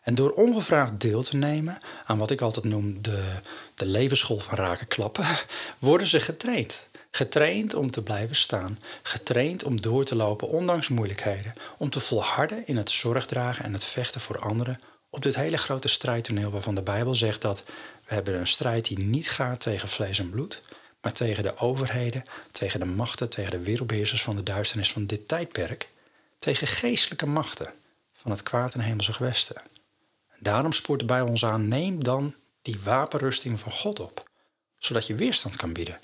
En 0.02 0.14
door 0.14 0.30
ongevraagd 0.30 1.00
deel 1.00 1.22
te 1.22 1.36
nemen 1.36 1.78
aan 2.04 2.18
wat 2.18 2.30
ik 2.30 2.40
altijd 2.40 2.64
noem 2.64 3.02
de, 3.02 3.40
de 3.74 3.86
levensschool 3.86 4.38
van 4.38 4.58
raken 4.58 4.86
klappen, 4.86 5.26
worden 5.78 6.06
ze 6.06 6.20
getraind. 6.20 6.88
Getraind 7.10 7.74
om 7.74 7.90
te 7.90 8.02
blijven 8.02 8.36
staan. 8.36 8.78
Getraind 9.02 9.64
om 9.64 9.80
door 9.80 10.04
te 10.04 10.16
lopen 10.16 10.48
ondanks 10.48 10.88
moeilijkheden. 10.88 11.54
Om 11.76 11.90
te 11.90 12.00
volharden 12.00 12.66
in 12.66 12.76
het 12.76 12.90
zorgdragen 12.90 13.64
en 13.64 13.72
het 13.72 13.84
vechten 13.84 14.20
voor 14.20 14.38
anderen. 14.38 14.80
Op 15.10 15.22
dit 15.22 15.34
hele 15.34 15.58
grote 15.58 15.88
strijdtoneel 15.88 16.50
waarvan 16.50 16.74
de 16.74 16.82
Bijbel 16.82 17.14
zegt 17.14 17.40
dat 17.40 17.64
we 18.06 18.14
hebben 18.14 18.38
een 18.38 18.46
strijd 18.46 18.84
die 18.84 18.98
niet 18.98 19.30
gaat 19.30 19.60
tegen 19.60 19.88
vlees 19.88 20.18
en 20.18 20.30
bloed. 20.30 20.62
Maar 21.00 21.12
tegen 21.12 21.42
de 21.42 21.56
overheden, 21.56 22.22
tegen 22.50 22.80
de 22.80 22.86
machten, 22.86 23.28
tegen 23.28 23.50
de 23.50 23.60
wereldbeheersers 23.60 24.22
van 24.22 24.36
de 24.36 24.42
duisternis 24.42 24.92
van 24.92 25.06
dit 25.06 25.28
tijdperk. 25.28 25.88
Tegen 26.38 26.66
geestelijke 26.66 27.26
machten 27.26 27.72
van 28.12 28.30
het 28.30 28.42
kwaad 28.42 28.74
en 28.74 28.80
hemelse 28.80 29.12
gewesten. 29.12 29.56
En 30.28 30.38
daarom 30.38 30.72
spoort 30.72 31.00
de 31.00 31.06
Bijbel 31.06 31.28
ons 31.28 31.44
aan, 31.44 31.68
neem 31.68 32.04
dan 32.04 32.34
die 32.62 32.80
wapenrusting 32.84 33.60
van 33.60 33.72
God 33.72 34.00
op. 34.00 34.28
Zodat 34.78 35.06
je 35.06 35.14
weerstand 35.14 35.56
kan 35.56 35.72
bieden 35.72 35.98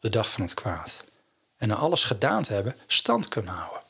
de 0.00 0.08
dag 0.08 0.30
van 0.30 0.42
het 0.42 0.54
kwaad. 0.54 1.04
En 1.56 1.68
na 1.68 1.74
alles 1.74 2.04
gedaan 2.04 2.42
te 2.42 2.52
hebben, 2.52 2.76
stand 2.86 3.28
kunnen 3.28 3.54
houden. 3.54 3.80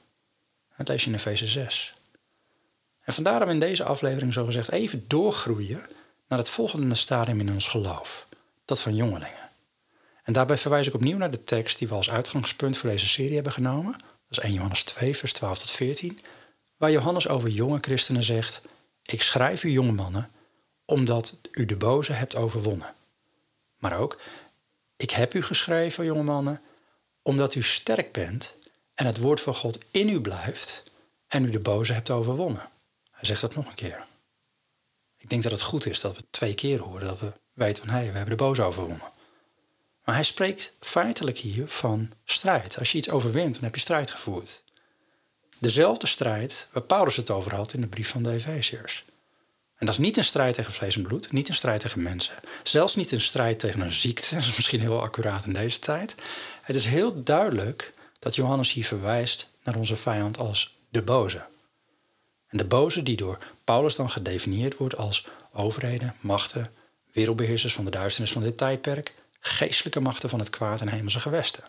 Dat 0.76 0.88
lees 0.88 1.04
je 1.04 1.10
in 1.10 1.16
Efeze 1.16 1.46
6. 1.46 1.94
En 3.00 3.12
vandaar 3.12 3.38
dat 3.38 3.48
we 3.48 3.54
in 3.54 3.60
deze 3.60 3.84
aflevering 3.84 4.32
zogezegd 4.32 4.70
even 4.70 5.04
doorgroeien 5.08 5.86
naar 6.28 6.38
het 6.38 6.48
volgende 6.48 6.94
stadium 6.94 7.40
in 7.40 7.52
ons 7.52 7.68
geloof. 7.68 8.26
Dat 8.64 8.80
van 8.80 8.94
jongelingen. 8.94 9.48
En 10.22 10.32
daarbij 10.32 10.58
verwijs 10.58 10.86
ik 10.86 10.94
opnieuw 10.94 11.16
naar 11.16 11.30
de 11.30 11.42
tekst 11.42 11.78
die 11.78 11.88
we 11.88 11.94
als 11.94 12.10
uitgangspunt 12.10 12.76
voor 12.76 12.90
deze 12.90 13.08
serie 13.08 13.34
hebben 13.34 13.52
genomen. 13.52 13.92
Dat 13.92 14.38
is 14.38 14.38
1 14.38 14.52
Johannes 14.52 14.84
2, 14.84 15.16
vers 15.16 15.32
12 15.32 15.58
tot 15.58 15.70
14. 15.70 16.18
Waar 16.76 16.90
Johannes 16.90 17.28
over 17.28 17.48
jonge 17.48 17.78
christenen 17.80 18.22
zegt: 18.22 18.60
Ik 19.02 19.22
schrijf 19.22 19.64
u 19.64 19.70
jonge 19.70 19.92
mannen, 19.92 20.30
omdat 20.84 21.38
u 21.52 21.66
de 21.66 21.76
boze 21.76 22.12
hebt 22.12 22.36
overwonnen. 22.36 22.94
Maar 23.78 23.98
ook, 23.98 24.20
ik 25.00 25.10
heb 25.10 25.34
u 25.34 25.42
geschreven, 25.42 26.04
jonge 26.04 26.22
mannen, 26.22 26.60
omdat 27.22 27.54
u 27.54 27.62
sterk 27.62 28.12
bent 28.12 28.56
en 28.94 29.06
het 29.06 29.18
woord 29.18 29.40
van 29.40 29.54
God 29.54 29.78
in 29.90 30.08
u 30.08 30.20
blijft 30.20 30.82
en 31.28 31.44
u 31.44 31.50
de 31.50 31.60
boze 31.60 31.92
hebt 31.92 32.10
overwonnen. 32.10 32.68
Hij 33.10 33.24
zegt 33.24 33.40
dat 33.40 33.54
nog 33.54 33.66
een 33.66 33.74
keer. 33.74 34.04
Ik 35.16 35.28
denk 35.28 35.42
dat 35.42 35.52
het 35.52 35.62
goed 35.62 35.86
is 35.86 36.00
dat 36.00 36.16
we 36.16 36.24
twee 36.30 36.54
keer 36.54 36.80
horen 36.80 37.06
dat 37.06 37.20
we 37.20 37.32
weten 37.52 37.84
van 37.84 37.94
hé, 37.94 38.00
hey, 38.00 38.10
we 38.10 38.16
hebben 38.16 38.36
de 38.36 38.44
boze 38.44 38.62
overwonnen. 38.62 39.10
Maar 40.04 40.14
hij 40.14 40.24
spreekt 40.24 40.72
feitelijk 40.80 41.38
hier 41.38 41.68
van 41.68 42.12
strijd. 42.24 42.78
Als 42.78 42.92
je 42.92 42.98
iets 42.98 43.10
overwint, 43.10 43.54
dan 43.54 43.64
heb 43.64 43.74
je 43.74 43.80
strijd 43.80 44.10
gevoerd. 44.10 44.62
Dezelfde 45.58 46.06
strijd 46.06 46.66
waar 46.72 46.82
Paulus 46.82 47.16
het 47.16 47.30
over 47.30 47.54
had 47.54 47.72
in 47.72 47.80
de 47.80 47.86
brief 47.86 48.08
van 48.08 48.22
de 48.22 48.30
Efeziërs. 48.30 49.04
En 49.80 49.86
dat 49.86 49.94
is 49.94 50.00
niet 50.00 50.16
een 50.16 50.24
strijd 50.24 50.54
tegen 50.54 50.72
vlees 50.72 50.96
en 50.96 51.02
bloed, 51.02 51.32
niet 51.32 51.48
een 51.48 51.54
strijd 51.54 51.80
tegen 51.80 52.02
mensen. 52.02 52.34
Zelfs 52.62 52.96
niet 52.96 53.12
een 53.12 53.20
strijd 53.20 53.58
tegen 53.58 53.80
een 53.80 53.92
ziekte, 53.92 54.28
dat 54.34 54.44
is 54.44 54.56
misschien 54.56 54.80
heel 54.80 55.02
accuraat 55.02 55.44
in 55.44 55.52
deze 55.52 55.78
tijd. 55.78 56.14
Het 56.62 56.76
is 56.76 56.84
heel 56.84 57.22
duidelijk 57.22 57.92
dat 58.18 58.34
Johannes 58.34 58.72
hier 58.72 58.84
verwijst 58.84 59.50
naar 59.64 59.76
onze 59.76 59.96
vijand 59.96 60.38
als 60.38 60.76
de 60.88 61.02
boze. 61.02 61.44
En 62.48 62.58
de 62.58 62.64
boze 62.64 63.02
die 63.02 63.16
door 63.16 63.38
Paulus 63.64 63.96
dan 63.96 64.10
gedefinieerd 64.10 64.76
wordt 64.76 64.96
als 64.96 65.26
overheden, 65.52 66.14
machten, 66.20 66.72
wereldbeheersers 67.12 67.74
van 67.74 67.84
de 67.84 67.90
duisternis 67.90 68.32
van 68.32 68.42
dit 68.42 68.56
tijdperk, 68.56 69.14
geestelijke 69.40 70.00
machten 70.00 70.28
van 70.28 70.38
het 70.38 70.50
kwaad 70.50 70.80
en 70.80 70.88
hemelse 70.88 71.20
gewesten. 71.20 71.64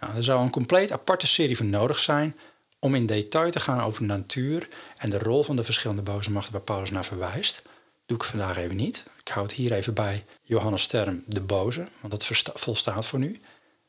Nou, 0.00 0.14
er 0.14 0.22
zou 0.22 0.42
een 0.42 0.50
compleet 0.50 0.92
aparte 0.92 1.26
serie 1.26 1.56
voor 1.56 1.66
nodig 1.66 1.98
zijn 1.98 2.36
om 2.80 2.94
in 2.94 3.06
detail 3.06 3.50
te 3.50 3.60
gaan 3.60 3.80
over 3.80 4.00
de 4.00 4.06
natuur 4.06 4.68
en 4.96 5.10
de 5.10 5.18
rol 5.18 5.42
van 5.42 5.56
de 5.56 5.64
verschillende 5.64 6.02
boze 6.02 6.30
machten 6.30 6.52
waar 6.52 6.60
Paulus 6.62 6.90
naar 6.90 7.04
verwijst. 7.04 7.62
Doe 8.06 8.16
ik 8.16 8.24
vandaag 8.24 8.56
even 8.56 8.76
niet. 8.76 9.06
Ik 9.20 9.28
hou 9.28 9.46
het 9.46 9.54
hier 9.54 9.72
even 9.72 9.94
bij 9.94 10.24
Johannes 10.42 10.86
term 10.86 11.22
de 11.26 11.40
boze, 11.40 11.88
want 12.00 12.12
dat 12.12 12.52
volstaat 12.54 13.06
voor 13.06 13.18
nu. 13.18 13.40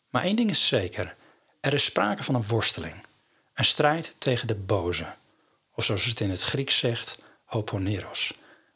Maar 0.09 0.23
één 0.23 0.35
ding 0.35 0.49
is 0.49 0.67
zeker: 0.67 1.15
er 1.59 1.73
is 1.73 1.83
sprake 1.83 2.23
van 2.23 2.35
een 2.35 2.47
worsteling, 2.47 2.95
een 3.53 3.65
strijd 3.65 4.15
tegen 4.17 4.47
de 4.47 4.55
boze. 4.55 5.13
Of 5.75 5.83
zoals 5.83 6.05
het 6.05 6.19
in 6.19 6.29
het 6.29 6.41
Grieks 6.41 6.77
zegt, 6.77 7.17
hoponeros. 7.45 8.33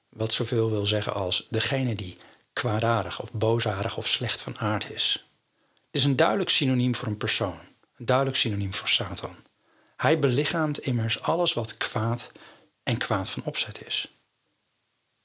Wat 0.09 0.33
zoveel 0.33 0.69
wil 0.69 0.85
zeggen 0.85 1.13
als 1.13 1.47
degene 1.49 1.95
die 1.95 2.17
kwaadaardig 2.53 3.21
of 3.21 3.33
boosaardig 3.33 3.97
of 3.97 4.07
slecht 4.07 4.41
van 4.41 4.57
aard 4.57 4.89
is. 4.89 5.25
Het 5.73 6.03
is 6.03 6.03
een 6.03 6.15
duidelijk 6.15 6.49
synoniem 6.49 6.95
voor 6.95 7.07
een 7.07 7.17
persoon, 7.17 7.59
een 7.97 8.05
duidelijk 8.05 8.37
synoniem 8.37 8.73
voor 8.73 8.87
Satan. 8.87 9.35
Hij 9.95 10.19
belichaamt 10.19 10.79
immers 10.79 11.21
alles 11.21 11.53
wat 11.53 11.77
kwaad 11.77 12.31
en 12.83 12.97
kwaad 12.97 13.29
van 13.29 13.43
opzet 13.43 13.85
is. 13.85 14.09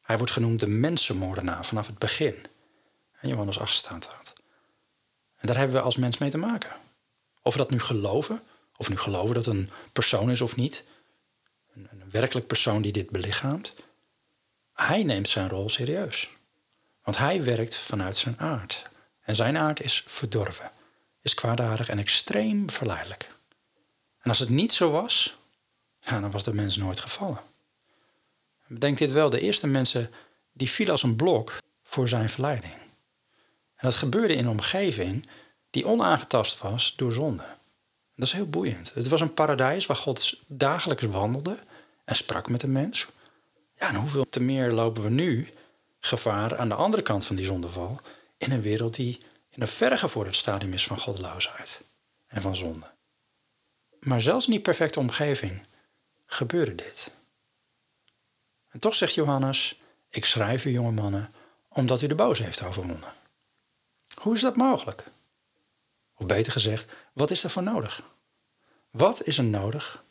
Hij 0.00 0.16
wordt 0.18 0.32
genoemd 0.32 0.60
de 0.60 0.66
mensenmoordenaar 0.66 1.64
vanaf 1.64 1.86
het 1.86 1.98
begin. 1.98 2.46
En 3.20 3.28
Johannes 3.28 3.58
8 3.58 3.74
staat 3.74 4.10
dat. 4.16 4.32
En 5.36 5.46
daar 5.46 5.56
hebben 5.56 5.76
we 5.76 5.82
als 5.82 5.96
mens 5.96 6.18
mee 6.18 6.30
te 6.30 6.38
maken. 6.38 6.76
Of 7.42 7.52
we 7.52 7.58
dat 7.58 7.70
nu 7.70 7.80
geloven, 7.80 8.42
of 8.76 8.88
nu 8.88 8.96
geloven 8.96 9.34
dat 9.34 9.46
een 9.46 9.70
persoon 9.92 10.30
is 10.30 10.40
of 10.40 10.56
niet, 10.56 10.84
een, 11.74 11.88
een 11.90 12.10
werkelijk 12.10 12.46
persoon 12.46 12.82
die 12.82 12.92
dit 12.92 13.10
belichaamt, 13.10 13.74
hij 14.72 15.02
neemt 15.02 15.28
zijn 15.28 15.48
rol 15.48 15.68
serieus. 15.68 16.28
Want 17.02 17.16
hij 17.16 17.44
werkt 17.44 17.76
vanuit 17.76 18.16
zijn 18.16 18.40
aard. 18.40 18.88
En 19.20 19.36
zijn 19.36 19.58
aard 19.58 19.80
is 19.80 20.04
verdorven, 20.06 20.70
is 21.22 21.34
kwaadaardig 21.34 21.88
en 21.88 21.98
extreem 21.98 22.70
verleidelijk. 22.70 23.28
En 24.20 24.28
als 24.30 24.38
het 24.38 24.48
niet 24.48 24.72
zo 24.72 24.90
was, 24.90 25.36
ja, 26.00 26.20
dan 26.20 26.30
was 26.30 26.44
de 26.44 26.54
mens 26.54 26.76
nooit 26.76 27.00
gevallen. 27.00 27.40
Bedenk 28.66 28.98
dit 28.98 29.10
wel, 29.10 29.30
de 29.30 29.40
eerste 29.40 29.66
mensen 29.66 30.10
die 30.52 30.70
vielen 30.70 30.92
als 30.92 31.02
een 31.02 31.16
blok 31.16 31.58
voor 31.82 32.08
zijn 32.08 32.30
verleiding. 32.30 32.72
En 32.72 33.88
dat 33.88 33.94
gebeurde 33.94 34.34
in 34.34 34.44
een 34.44 34.50
omgeving 34.50 35.28
die 35.70 35.86
onaangetast 35.86 36.58
was 36.58 36.94
door 36.96 37.12
zonde. 37.12 37.44
Dat 38.14 38.28
is 38.28 38.34
heel 38.34 38.48
boeiend. 38.48 38.94
Het 38.94 39.08
was 39.08 39.20
een 39.20 39.34
paradijs 39.34 39.86
waar 39.86 39.96
God 39.96 40.38
dagelijks 40.46 41.04
wandelde 41.04 41.58
en 42.04 42.16
sprak 42.16 42.48
met 42.48 42.60
de 42.60 42.68
mens. 42.68 43.06
Ja, 43.78 43.88
en 43.88 43.94
hoeveel 43.94 44.28
te 44.28 44.40
meer 44.40 44.72
lopen 44.72 45.02
we 45.02 45.10
nu 45.10 45.48
gevaar 46.00 46.58
aan 46.58 46.68
de 46.68 46.74
andere 46.74 47.02
kant 47.02 47.26
van 47.26 47.36
die 47.36 47.44
zondeval 47.44 48.00
in 48.36 48.52
een 48.52 48.60
wereld 48.60 48.94
die 48.94 49.20
in 49.48 49.62
een 49.62 49.68
verre 49.68 49.98
gevorderd 49.98 50.36
stadium 50.36 50.72
is 50.72 50.86
van 50.86 50.98
goddeloosheid 50.98 51.80
en 52.26 52.42
van 52.42 52.56
zonde. 52.56 52.86
Maar 54.00 54.20
zelfs 54.20 54.46
in 54.46 54.52
die 54.52 54.60
perfecte 54.60 54.98
omgeving 54.98 55.66
gebeurde 56.26 56.74
dit. 56.74 57.10
En 58.68 58.80
toch 58.80 58.94
zegt 58.94 59.14
Johannes: 59.14 59.80
Ik 60.08 60.24
schrijf 60.24 60.64
u, 60.64 60.70
jonge 60.70 60.90
mannen, 60.90 61.32
omdat 61.68 62.02
u 62.02 62.06
de 62.06 62.14
boze 62.14 62.42
heeft 62.42 62.62
overwonnen. 62.62 63.12
Hoe 64.14 64.34
is 64.34 64.40
dat 64.40 64.56
mogelijk? 64.56 65.04
Of 66.16 66.26
beter 66.26 66.52
gezegd, 66.52 66.92
wat 67.12 67.30
is 67.30 67.44
er 67.44 67.50
voor 67.50 67.62
nodig? 67.62 68.02
Wat 68.90 69.26
is 69.26 69.38
er 69.38 69.44
nodig 69.44 70.04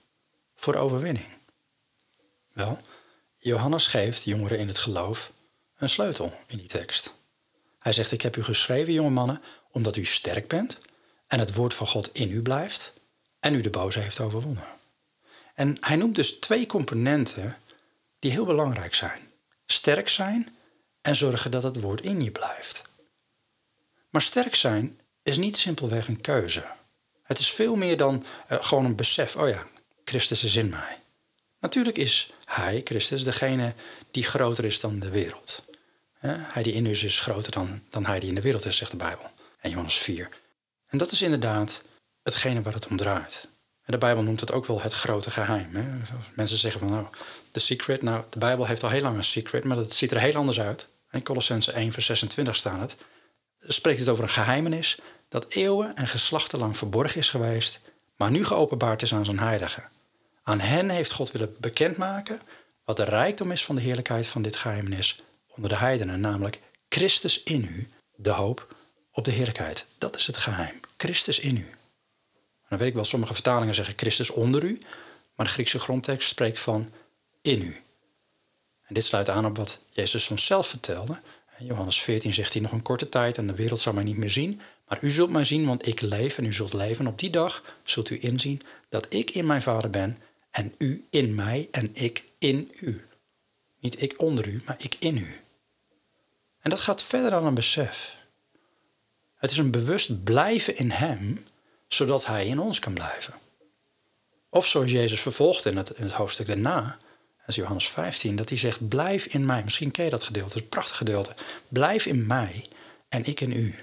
voor 0.56 0.76
overwinning? 0.76 1.28
Wel, 2.54 2.80
Johannes 3.38 3.88
geeft 3.88 4.24
jongeren 4.24 4.60
in 4.60 4.68
het 4.68 4.78
geloof 4.78 5.32
een 5.78 5.90
sleutel 5.90 6.40
in 6.46 6.58
die 6.58 6.68
tekst. 6.68 7.14
Hij 7.80 7.94
zegt: 7.94 8.12
Ik 8.12 8.22
heb 8.22 8.36
u 8.36 8.44
geschreven, 8.44 8.94
jonge 8.94 9.10
mannen, 9.10 9.42
omdat 9.72 9.96
u 9.96 10.06
sterk 10.06 10.48
bent 10.48 10.78
en 11.28 11.40
het 11.40 11.54
woord 11.54 11.74
van 11.74 11.88
God 11.88 12.14
in 12.14 12.32
u 12.32 12.42
blijft 12.42 12.94
en 13.40 13.54
u 13.54 13.62
de 13.62 13.70
boze 13.70 14.00
heeft 14.00 14.20
overwonnen. 14.20 14.68
En 15.56 15.78
hij 15.80 15.96
noemt 15.96 16.16
dus 16.16 16.32
twee 16.32 16.66
componenten 16.66 17.58
die 18.20 18.32
heel 18.32 18.46
belangrijk 18.46 18.96
zijn: 18.96 19.32
sterk 19.66 20.10
zijn 20.10 20.56
en 21.02 21.16
zorgen 21.16 21.52
dat 21.52 21.64
het 21.64 21.82
woord 21.82 22.02
in 22.02 22.22
je 22.22 22.32
blijft. 22.32 22.82
Maar 24.10 24.22
sterk 24.22 24.56
zijn 24.56 25.00
is 25.24 25.38
niet 25.38 25.58
simpelweg 25.58 26.08
een 26.08 26.22
keuze. 26.22 26.64
Het 27.24 27.40
is 27.40 27.52
veel 27.52 27.76
meer 27.76 27.98
dan 27.98 28.26
uh, 28.52 28.64
gewoon 28.64 28.86
een 28.86 28.96
besef: 28.96 29.36
oh 29.36 29.50
ja, 29.50 29.68
Christus 30.04 30.44
is 30.44 30.56
in 30.56 30.70
mij. 30.70 30.98
Natuurlijk 31.60 31.98
is 31.98 32.34
Hij, 32.46 32.82
Christus, 32.84 33.24
degene 33.24 33.74
die 34.12 34.24
groter 34.24 34.66
is 34.66 34.80
dan 34.80 35.00
de 35.00 35.10
wereld. 35.10 35.64
Hij 36.28 36.64
die 36.64 36.74
in 36.74 36.86
u 36.86 36.90
is, 36.90 37.04
is 37.04 37.20
groter 37.20 37.52
dan, 37.52 37.82
dan 37.90 38.06
Hij 38.06 38.20
die 38.20 38.30
in 38.30 38.36
de 38.36 38.42
wereld 38.42 38.66
is, 38.66 38.78
zegt 38.78 38.92
de 38.92 38.98
Bijbel. 38.98 39.32
En 39.60 39.70
Johannes 39.70 39.96
4. 39.96 40.30
En 40.88 40.98
dat 40.98 41.12
is 41.12 41.22
inderdaad 41.22 41.82
hetgene 42.24 42.62
waar 42.62 42.74
het 42.74 42.88
om 42.88 42.98
draait. 42.98 43.48
En 43.90 43.92
de 43.92 44.06
Bijbel 44.06 44.24
noemt 44.24 44.40
het 44.40 44.52
ook 44.52 44.66
wel 44.66 44.82
het 44.82 44.94
grote 44.94 45.32
geheim. 45.32 45.76
Hè? 45.76 45.84
Mensen 46.34 46.58
zeggen 46.58 46.80
van 46.80 46.90
nou, 46.90 47.06
de 47.52 47.60
secret. 47.60 48.02
Nou, 48.02 48.24
de 48.30 48.40
Bijbel 48.40 48.66
heeft 48.66 48.84
al 48.84 48.90
heel 48.90 49.02
lang 49.02 49.18
een 49.18 49.24
secret, 49.24 49.64
maar 49.64 49.76
dat 49.76 49.94
ziet 49.94 50.12
er 50.12 50.20
heel 50.20 50.36
anders 50.36 50.60
uit. 50.60 50.88
In 51.12 51.24
Colossense 51.24 51.72
1, 51.72 51.92
vers 51.92 52.06
26 52.06 52.56
staat 52.56 52.80
het. 52.80 52.96
Spreekt 53.68 54.00
het 54.00 54.10
over 54.10 54.24
een 54.24 54.30
geheimenis 54.30 55.00
dat 55.30 55.46
eeuwen 55.50 55.96
en 55.96 56.08
geslachten 56.08 56.60
lang 56.60 56.78
verborgen 56.78 57.20
is 57.20 57.30
geweest, 57.30 57.80
maar 58.16 58.32
nu 58.32 58.46
geopenbaard 58.46 59.02
is 59.02 59.14
aan 59.14 59.26
zijn 59.26 59.40
heiligen. 59.40 59.90
Aan 60.44 60.60
hen 60.60 60.90
heeft 60.90 61.12
God 61.12 61.32
willen 61.32 61.56
bekendmaken 61.60 62.42
wat 62.84 62.98
de 62.98 63.04
rijkdom 63.04 63.52
is 63.52 63.66
van 63.66 63.76
de 63.76 63.82
heerlijkheid 63.82 64.28
van 64.28 64.42
dit 64.42 64.56
geheimenis 64.56 65.20
onder 65.48 65.70
de 65.70 65.78
heidenen, 65.78 66.20
namelijk 66.20 66.60
Christus 66.90 67.44
in 67.44 67.64
u, 67.64 67.90
de 68.16 68.32
hoop 68.32 68.76
op 69.12 69.24
de 69.24 69.32
heerlijkheid. 69.32 69.86
Dat 69.98 70.16
is 70.16 70.28
het 70.28 70.38
geheim. 70.38 70.80
Christus 70.98 71.40
in 71.40 71.58
u 71.58 71.70
dan 72.70 72.78
weet 72.78 72.88
ik 72.88 72.94
wel, 72.94 73.06
sommige 73.06 73.34
vertalingen 73.34 73.76
zeggen 73.76 73.94
Christus 73.98 74.30
onder 74.30 74.64
u, 74.64 74.80
maar 75.36 75.46
de 75.46 75.52
Griekse 75.52 75.80
grondtekst 75.80 76.30
spreekt 76.30 76.60
van 76.60 76.90
in 77.42 77.62
u. 77.62 77.82
En 78.82 78.94
dit 78.94 79.04
sluit 79.04 79.30
aan 79.30 79.46
op 79.46 79.58
wat 79.58 79.80
Jezus 79.90 80.30
ons 80.30 80.46
zelf 80.46 80.68
vertelde. 80.68 81.20
In 81.60 81.66
Johannes 81.66 82.02
14 82.02 82.34
zegt 82.34 82.54
hij 82.54 82.62
nog 82.62 82.72
een 82.72 82.82
korte 82.82 83.10
tijd 83.10 83.38
en 83.38 83.48
de 83.48 83.56
wereld 83.56 83.80
zal 83.80 83.94
mij 83.94 84.04
niet 84.04 84.18
meer 84.18 84.30
zien, 84.30 84.62
maar 84.88 84.98
u 85.02 85.12
zult 85.12 85.30
mij 85.30 85.44
zien, 85.44 85.66
want 85.66 85.88
ik 85.88 86.02
leef 86.02 86.38
en 86.38 86.46
u 86.46 86.54
zult 86.54 86.74
leven. 86.74 87.08
Op 87.08 87.20
die 87.20 87.30
dag 87.30 87.64
zult 87.84 88.10
u 88.10 88.18
inzien 88.22 88.62
dat 88.90 89.06
ik 89.10 89.32
in 89.32 89.46
mijn 89.46 89.62
Vader 89.62 89.90
ben 89.90 90.18
en 90.52 90.74
u 90.78 91.06
in 91.10 91.36
mij 91.36 91.68
en 91.72 91.90
ik 91.94 92.24
in 92.38 92.72
u. 92.80 93.06
Niet 93.80 94.02
ik 94.02 94.22
onder 94.22 94.48
u, 94.48 94.62
maar 94.66 94.76
ik 94.80 94.96
in 95.00 95.18
u. 95.18 95.40
En 96.60 96.70
dat 96.70 96.80
gaat 96.80 97.04
verder 97.04 97.32
dan 97.32 97.46
een 97.46 97.54
besef. 97.54 98.16
Het 99.36 99.52
is 99.52 99.58
een 99.58 99.72
bewust 99.72 100.24
blijven 100.24 100.78
in 100.78 100.92
Hem 100.92 101.46
zodat 101.90 102.26
hij 102.26 102.48
in 102.48 102.60
ons 102.60 102.80
kan 102.80 102.94
blijven. 102.94 103.34
Of 104.50 104.68
zoals 104.68 104.92
Jezus 104.92 105.22
vervolgt 105.22 105.66
in 105.66 105.78
het, 105.78 105.90
in 105.90 106.04
het 106.04 106.14
hoofdstuk 106.14 106.48
daarna, 106.48 106.98
dat 107.38 107.48
is 107.48 107.56
Johannes 107.56 107.90
15, 107.90 108.36
dat 108.36 108.50
hij 108.50 108.58
zegt: 108.58 108.88
Blijf 108.88 109.26
in 109.26 109.46
mij. 109.46 109.64
Misschien 109.64 109.92
ken 109.92 110.06
je 110.06 110.12
dat 110.12 110.24
gedeelte, 110.24 110.48
dat 110.50 110.58
is 110.58 110.64
een 110.64 110.70
prachtig 110.70 110.98
gedeelte. 110.98 111.36
Blijf 111.68 112.06
in 112.06 112.28
mij 112.28 112.66
en 113.10 113.26
ik 113.26 113.42
in 113.42 113.52
u. 113.52 113.76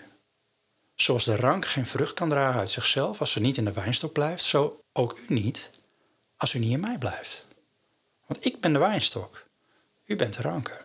Zoals 0.95 1.25
de 1.25 1.37
rank 1.37 1.67
geen 1.67 1.87
vrucht 1.87 2.15
kan 2.15 2.29
dragen 2.29 2.61
uit 2.61 2.71
zichzelf 2.71 3.21
als 3.21 3.31
ze 3.31 3.41
niet 3.41 3.57
in 3.57 3.65
de 3.65 3.73
wijnstok 3.73 4.13
blijft, 4.13 4.45
zo 4.45 4.81
ook 4.93 5.19
u 5.19 5.25
niet 5.35 5.71
als 6.37 6.55
u 6.55 6.59
niet 6.59 6.73
in 6.73 6.81
mij 6.81 6.99
blijft. 6.99 7.45
Want 8.27 8.45
ik 8.45 8.61
ben 8.61 8.73
de 8.73 8.79
wijnstok, 8.79 9.47
u 10.05 10.17
bent 10.17 10.37
de 10.37 10.43
ranken. 10.43 10.79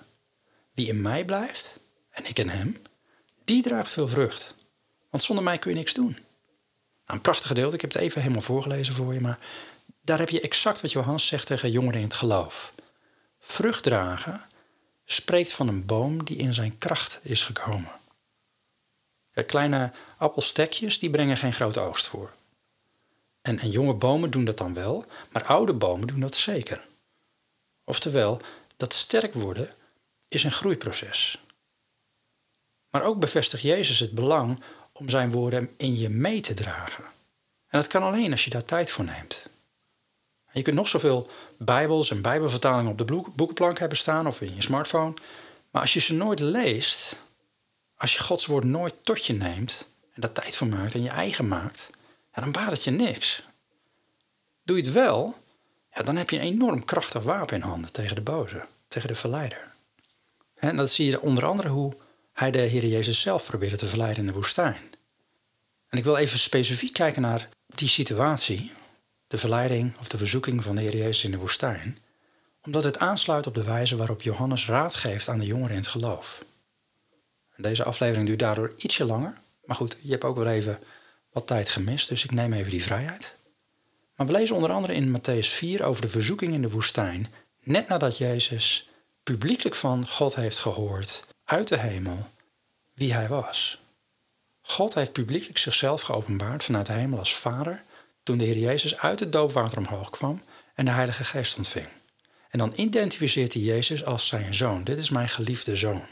Wie 0.74 0.88
in 0.88 1.01
mij 1.01 1.25
blijft 1.25 1.80
en 2.10 2.25
ik 2.25 2.40
in 2.40 2.50
hem, 2.50 2.82
die 3.46 3.62
draagt 3.62 3.92
veel 3.92 4.08
vrucht. 4.08 4.56
Want 5.10 5.24
zonder 5.24 5.44
mij 5.44 5.58
kun 5.58 5.72
je 5.72 5.78
niks 5.78 5.94
doen. 5.94 6.18
Een 7.12 7.22
prachtig 7.22 7.48
gedeelte, 7.48 7.75
ik 7.75 7.82
heb 7.82 7.94
het 7.94 8.01
even 8.01 8.22
helemaal 8.22 8.41
voorgelezen 8.41 8.94
voor 8.94 9.13
je, 9.13 9.22
maar 9.22 9.39
daar 10.01 10.20
heb 10.20 10.30
je 10.30 10.41
exact 10.41 10.82
wat 10.82 10.91
Johannes 10.91 11.25
zegt 11.25 11.46
tegen 11.46 11.72
jongeren 11.72 12.00
in 12.00 12.06
het 12.06 12.13
geloof. 12.13 12.74
Vrucht 13.39 13.84
dragen 13.84 14.41
spreekt 15.06 15.53
van 15.53 15.68
een 15.68 15.86
boom 15.86 16.24
die 16.24 16.38
in 16.38 16.53
zijn 16.53 16.77
kracht 16.77 17.20
is 17.22 17.44
gekomen. 17.44 17.91
kleine 19.46 19.91
appelstekjes 20.18 21.00
die 21.00 21.10
brengen 21.10 21.38
geen 21.38 21.53
grote 21.53 21.80
oogst 21.80 22.08
voor. 22.08 22.34
En, 23.41 23.60
en 23.60 23.70
jonge 23.70 23.94
bomen 23.94 24.32
doen 24.32 24.46
dat 24.46 24.58
dan 24.58 24.74
wel, 24.74 25.06
maar 25.32 25.44
oude 25.44 25.74
bomen 25.74 26.08
doen 26.08 26.20
dat 26.20 26.36
zeker. 26.36 26.86
Oftewel, 27.84 28.41
dat 28.77 28.94
sterk 28.94 29.34
worden 29.34 29.74
is 30.27 30.44
een 30.44 30.51
groeiproces. 30.51 31.39
Maar 32.89 33.03
ook 33.03 33.20
bevestigt 33.20 33.63
Jezus 33.63 34.00
het 34.00 34.12
belang 34.12 34.63
om 34.92 35.10
zijn 35.10 35.32
woorden 35.32 35.70
in 35.78 35.98
je 35.98 36.10
mee 36.10 36.42
te 36.42 36.54
dragen. 36.54 37.04
En 37.68 37.80
dat 37.80 37.88
kan 37.88 38.04
alleen 38.04 38.32
als 38.32 38.44
je 38.44 38.50
daar 38.50 38.64
tijd 38.64 38.92
voor 38.92 39.06
neemt. 39.06 39.50
Je 40.52 40.62
kunt 40.62 40.76
nog 40.76 40.88
zoveel 40.88 41.30
Bijbels 41.58 42.12
en 42.12 42.22
Bijbelvertalingen 42.22 42.92
op 42.92 42.98
de 42.98 43.24
boekenplank 43.36 43.80
hebben 43.80 43.98
staan 43.98 44.28
of 44.28 44.42
in 44.42 44.56
je 44.56 44.62
smartphone. 44.62 45.14
Maar 45.70 45.82
als 45.82 45.94
je 45.94 46.00
ze 46.00 46.14
nooit 46.14 46.40
leest, 46.40 47.22
als 47.98 48.14
je 48.14 48.20
Gods 48.20 48.46
woord 48.46 48.64
nooit 48.64 48.96
tot 49.02 49.26
je 49.26 49.34
neemt 49.34 49.86
en 50.14 50.22
daar 50.22 50.32
tijd 50.32 50.56
voor 50.56 50.68
maakt 50.68 50.94
en 50.94 51.04
je 51.04 51.10
eigen 51.10 51.48
maakt, 51.48 51.90
dan 52.34 52.52
baat 52.52 52.72
het 52.72 52.84
je 52.84 52.92
niks. 52.92 53.44
Doe 54.64 54.78
je 54.78 54.84
het 54.84 54.92
wel, 54.92 55.38
ja, 55.94 56.04
dan 56.04 56.16
heb 56.16 56.30
je 56.30 56.36
een 56.36 56.42
enorm 56.42 56.86
krachtig 56.86 57.24
wapen 57.24 57.56
in 57.56 57.62
handen 57.62 57.92
tegen 57.92 58.16
de 58.16 58.22
boze, 58.22 58.66
tegen 58.88 59.08
de 59.08 59.16
verleider. 59.16 59.72
En 60.56 60.76
dat 60.76 60.92
zie 60.92 61.10
je 61.10 61.22
onder 61.22 61.46
andere 61.46 61.70
hoe 61.70 61.94
hij 62.34 62.52
de 62.52 62.60
Heer 62.60 62.86
Jezus 62.86 63.20
zelf 63.20 63.46
probeerde 63.46 63.78
te 63.78 63.86
verleiden 63.86 64.20
in 64.20 64.28
de 64.28 64.34
woestijn. 64.34 64.82
En 65.88 65.98
ik 65.98 66.04
wil 66.04 66.18
even 66.18 66.40
specifiek 66.40 66.94
kijken 66.94 67.22
naar 67.22 67.50
die 67.66 67.88
situatie, 67.88 68.72
de 69.28 69.38
verleiding 69.38 69.98
of 70.00 70.08
de 70.08 70.18
verzoeking 70.18 70.64
van 70.64 70.76
de 70.76 70.82
Heer 70.82 70.98
Jezus 70.98 71.24
in 71.24 71.32
de 71.32 71.38
woestijn, 71.38 71.98
omdat 72.62 72.84
het 72.84 72.98
aansluit 72.98 73.48
op 73.48 73.56
de 73.56 73.64
wijze 73.64 73.96
waarop 73.96 74.22
Johannes 74.22 74.66
raad 74.66 74.96
geeft 74.96 75.28
aan 75.28 75.40
de 75.40 75.46
jongeren 75.46 75.72
in 75.72 75.78
het 75.78 75.88
geloof. 75.88 76.46
Deze 77.58 77.84
aflevering 77.84 78.28
duurt 78.28 78.40
daardoor 78.40 78.74
ietsje 78.78 79.06
langer, 79.06 79.34
maar 79.66 79.76
goed, 79.76 79.98
je 80.02 80.12
hebt 80.12 80.24
ook 80.24 80.36
wel 80.36 80.48
even 80.48 80.80
wat 81.32 81.48
tijd 81.48 81.70
gemist, 81.70 82.10
dus 82.10 82.24
ik 82.24 82.32
neem 82.32 82.54
even 82.54 82.72
die 82.72 82.84
vrijheid. 82.84 83.36
Maar 84.16 84.28
we 84.28 84.34
lezen 84.34 84.56
onder 84.56 84.72
andere 84.72 84.94
in 84.94 85.18
Matthäus 85.18 85.48
4 85.48 85.84
over 85.84 86.02
de 86.02 86.10
verzoeking 86.10 86.54
in 86.54 86.62
de 86.62 86.70
woestijn, 86.70 87.34
net 87.64 87.88
nadat 87.88 88.18
Jezus 88.18 88.90
publiekelijk 89.24 89.76
van 89.76 90.08
God 90.08 90.36
heeft 90.36 90.58
gehoord 90.58 91.30
uit 91.51 91.67
de 91.67 91.77
hemel 91.77 92.29
wie 92.93 93.13
hij 93.13 93.27
was. 93.27 93.79
God 94.62 94.93
heeft 94.93 95.12
publiekelijk 95.12 95.58
zichzelf 95.58 96.01
geopenbaard 96.01 96.63
vanuit 96.63 96.86
de 96.86 96.93
hemel 96.93 97.20
als 97.20 97.36
Vader 97.36 97.84
toen 98.24 98.38
de 98.38 98.43
Heer 98.43 98.58
Jezus 98.58 98.98
uit 98.98 99.20
het 99.20 99.31
doopwater 99.31 99.77
omhoog 99.77 100.10
kwam 100.10 100.41
en 100.75 100.86
de 100.86 100.91
Heilige 100.91 101.24
Geest 101.24 101.58
ontving. 101.58 101.88
En 102.50 102.60
dan 102.60 102.74
identificeert 102.75 103.53
hij 103.53 103.62
Jezus 103.62 104.05
als 104.05 104.27
zijn 104.27 104.55
zoon. 104.55 104.84
Dit 104.84 104.98
is 104.98 105.10
mijn 105.10 105.29
geliefde 105.29 105.75
zoon, 105.75 106.05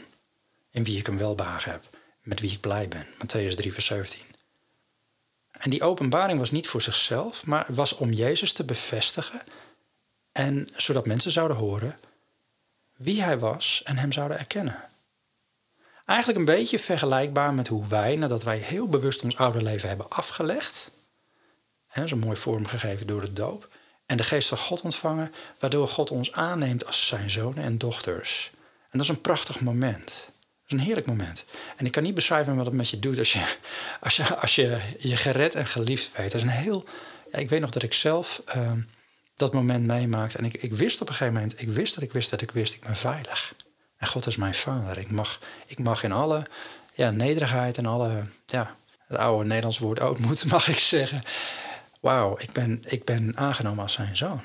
in 0.70 0.84
wie 0.84 0.98
ik 0.98 1.08
een 1.08 1.18
welbehagen 1.18 1.72
heb, 1.72 1.82
met 2.22 2.40
wie 2.40 2.52
ik 2.52 2.60
blij 2.60 2.88
ben. 2.88 3.06
Matthäus 3.06 3.54
3, 3.54 3.72
vers 3.72 3.86
17. 3.86 4.20
En 5.50 5.70
die 5.70 5.82
openbaring 5.82 6.38
was 6.38 6.50
niet 6.50 6.68
voor 6.68 6.82
zichzelf, 6.82 7.46
maar 7.46 7.66
was 7.68 7.96
om 7.96 8.12
Jezus 8.12 8.52
te 8.52 8.64
bevestigen 8.64 9.42
en 10.32 10.68
zodat 10.76 11.06
mensen 11.06 11.30
zouden 11.30 11.56
horen 11.56 11.98
wie 12.96 13.22
hij 13.22 13.38
was 13.38 13.82
en 13.84 13.98
hem 13.98 14.12
zouden 14.12 14.38
erkennen. 14.38 14.89
Eigenlijk 16.10 16.38
een 16.38 16.54
beetje 16.54 16.78
vergelijkbaar 16.78 17.54
met 17.54 17.68
hoe 17.68 17.86
wij, 17.86 18.16
nadat 18.16 18.42
wij 18.42 18.58
heel 18.58 18.88
bewust 18.88 19.22
ons 19.22 19.36
oude 19.36 19.62
leven 19.62 19.88
hebben 19.88 20.08
afgelegd, 20.08 20.90
zo'n 22.04 22.18
mooi 22.18 22.36
vorm 22.36 22.66
gegeven 22.66 23.06
door 23.06 23.20
de 23.20 23.32
doop, 23.32 23.68
en 24.06 24.16
de 24.16 24.22
geest 24.22 24.48
van 24.48 24.58
God 24.58 24.80
ontvangen, 24.80 25.32
waardoor 25.58 25.88
God 25.88 26.10
ons 26.10 26.32
aanneemt 26.32 26.86
als 26.86 27.06
zijn 27.06 27.30
zonen 27.30 27.64
en 27.64 27.78
dochters. 27.78 28.50
En 28.80 28.98
dat 28.98 29.00
is 29.00 29.08
een 29.08 29.20
prachtig 29.20 29.60
moment. 29.60 30.06
Dat 30.06 30.66
is 30.66 30.72
een 30.72 30.78
heerlijk 30.78 31.06
moment. 31.06 31.44
En 31.76 31.86
ik 31.86 31.92
kan 31.92 32.02
niet 32.02 32.14
beschrijven 32.14 32.56
wat 32.56 32.66
het 32.66 32.74
met 32.74 32.88
je 32.88 32.98
doet 32.98 33.18
als 33.18 33.32
je 33.32 33.56
als 34.00 34.16
je, 34.16 34.36
als 34.36 34.54
je, 34.54 34.78
je 34.98 35.16
gered 35.16 35.54
en 35.54 35.66
geliefd 35.66 36.10
weet. 36.16 36.32
Dat 36.32 36.40
is 36.40 36.46
een 36.46 36.48
heel. 36.48 36.84
Ik 37.30 37.48
weet 37.48 37.60
nog 37.60 37.70
dat 37.70 37.82
ik 37.82 37.94
zelf 37.94 38.42
ehm, 38.44 38.80
dat 39.34 39.52
moment 39.52 39.86
meemaakte. 39.86 40.38
En 40.38 40.44
ik, 40.44 40.54
ik 40.54 40.74
wist 40.74 41.00
op 41.00 41.08
een 41.08 41.14
gegeven 41.14 41.40
moment, 41.40 41.60
ik 41.60 41.68
wist 41.68 41.94
dat 41.94 42.02
ik 42.02 42.12
wist 42.12 42.30
dat 42.30 42.40
ik 42.40 42.50
wist, 42.50 42.74
ik 42.74 42.80
ben 42.80 42.96
veilig. 42.96 43.54
En 44.00 44.06
God 44.06 44.26
is 44.26 44.36
mijn 44.36 44.54
vader. 44.54 44.98
Ik 44.98 45.10
mag, 45.10 45.38
ik 45.66 45.78
mag 45.78 46.02
in 46.02 46.12
alle 46.12 46.46
ja, 46.94 47.10
nederigheid 47.10 47.76
en 47.78 47.86
alle, 47.86 48.24
ja, 48.46 48.76
het 49.06 49.18
oude 49.18 49.44
Nederlands 49.44 49.78
woord 49.78 50.00
ootmoed, 50.00 50.44
mag 50.50 50.68
ik 50.68 50.78
zeggen. 50.78 51.22
Wauw, 52.00 52.38
ik 52.38 52.52
ben, 52.52 52.82
ik 52.86 53.04
ben 53.04 53.36
aangenomen 53.36 53.82
als 53.82 53.92
zijn 53.92 54.16
zoon. 54.16 54.42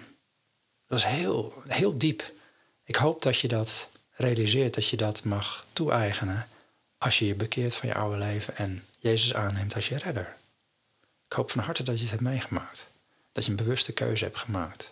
Dat 0.88 0.98
is 0.98 1.04
heel, 1.04 1.62
heel 1.68 1.98
diep. 1.98 2.32
Ik 2.84 2.96
hoop 2.96 3.22
dat 3.22 3.39
je 3.39 3.48
dat 3.48 3.89
realiseert, 4.12 4.74
dat 4.74 4.89
je 4.89 4.98
dat 4.98 5.24
mag 5.24 5.65
toe-eigenen 5.74 6.48
als 6.98 7.20
je 7.20 7.26
je 7.26 7.36
bekeert 7.36 7.76
van 7.76 7.89
je 7.89 7.96
oude 7.96 8.18
leven 8.18 8.58
en 8.58 8.86
Jezus 9.00 9.34
aanneemt 9.34 9.76
als 9.76 9.88
je 9.88 9.98
redder. 9.98 10.36
Ik 11.28 11.34
hoop 11.34 11.52
van 11.52 11.63
harte 11.63 11.84
dat 11.84 11.96
je 11.96 12.02
het 12.02 12.12
hebt 12.12 12.24
meegemaakt. 12.24 12.88
Dat 13.32 13.46
je 13.46 13.50
een 13.50 13.58
bewuste 13.58 13.91
keuze 13.91 14.24
hebt 14.24 14.38
gemaakt. 14.38 14.89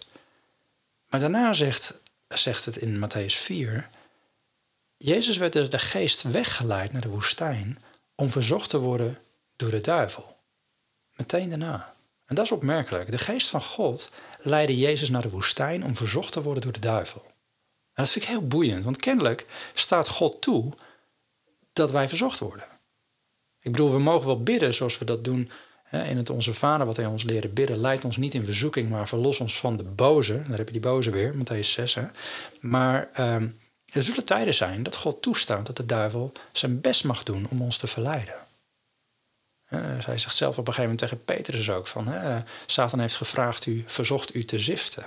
Maar 1.09 1.19
daarna 1.19 1.53
zegt, 1.53 1.93
zegt 2.27 2.65
het 2.65 2.77
in 2.77 2.99
Matthäus 2.99 3.35
4 3.35 3.89
Jezus 5.03 5.37
werd 5.37 5.53
door 5.53 5.69
de 5.69 5.79
geest 5.79 6.21
weggeleid 6.21 6.91
naar 6.91 7.01
de 7.01 7.09
woestijn 7.09 7.77
om 8.15 8.29
verzocht 8.29 8.69
te 8.69 8.79
worden 8.79 9.17
door 9.55 9.69
de 9.69 9.81
duivel. 9.81 10.37
Meteen 11.15 11.49
daarna. 11.49 11.93
En 12.25 12.35
dat 12.35 12.45
is 12.45 12.51
opmerkelijk. 12.51 13.11
De 13.11 13.17
geest 13.17 13.47
van 13.49 13.61
God 13.61 14.11
leidde 14.39 14.77
Jezus 14.77 15.09
naar 15.09 15.21
de 15.21 15.29
woestijn 15.29 15.83
om 15.83 15.95
verzocht 15.95 16.31
te 16.31 16.41
worden 16.41 16.63
door 16.63 16.71
de 16.71 16.79
duivel. 16.79 17.21
En 17.93 18.03
dat 18.03 18.09
vind 18.09 18.23
ik 18.23 18.31
heel 18.31 18.47
boeiend, 18.47 18.83
want 18.83 18.97
kennelijk 18.97 19.45
staat 19.73 20.07
God 20.07 20.41
toe 20.41 20.71
dat 21.73 21.91
wij 21.91 22.09
verzocht 22.09 22.39
worden. 22.39 22.65
Ik 23.59 23.71
bedoel, 23.71 23.91
we 23.91 23.99
mogen 23.99 24.27
wel 24.27 24.43
bidden 24.43 24.73
zoals 24.73 24.97
we 24.97 25.05
dat 25.05 25.23
doen 25.23 25.51
in 25.91 26.17
het 26.17 26.29
Onze 26.29 26.53
Vader, 26.53 26.85
wat 26.85 26.97
hij 26.97 27.05
ons 27.05 27.23
leren 27.23 27.53
bidden. 27.53 27.77
Leid 27.77 28.05
ons 28.05 28.17
niet 28.17 28.33
in 28.33 28.45
verzoeking, 28.45 28.89
maar 28.89 29.07
verlos 29.07 29.39
ons 29.39 29.59
van 29.59 29.77
de 29.77 29.83
boze. 29.83 30.43
Daar 30.47 30.57
heb 30.57 30.67
je 30.67 30.73
die 30.73 30.81
boze 30.81 31.09
weer, 31.09 31.33
Matthäus 31.33 31.69
6. 31.69 31.93
Hè. 31.93 32.05
Maar 32.59 33.09
ehm, 33.13 33.47
er 33.93 34.03
zullen 34.03 34.25
tijden 34.25 34.53
zijn 34.53 34.83
dat 34.83 34.95
God 34.95 35.21
toestaat 35.21 35.65
dat 35.65 35.77
de 35.77 35.85
duivel 35.85 36.31
zijn 36.51 36.81
best 36.81 37.03
mag 37.03 37.23
doen 37.23 37.47
om 37.49 37.61
ons 37.61 37.77
te 37.77 37.87
verleiden. 37.87 38.45
Hij 39.65 40.17
zegt 40.17 40.35
zelf 40.35 40.57
op 40.57 40.67
een 40.67 40.73
gegeven 40.73 40.81
moment 40.81 40.99
tegen 40.99 41.23
Petrus 41.23 41.69
ook 41.69 41.87
van, 41.87 42.07
hè, 42.07 42.43
Satan 42.65 42.99
heeft 42.99 43.15
gevraagd 43.15 43.65
u, 43.65 43.83
verzocht 43.87 44.35
u 44.35 44.45
te 44.45 44.59
ziften. 44.59 45.05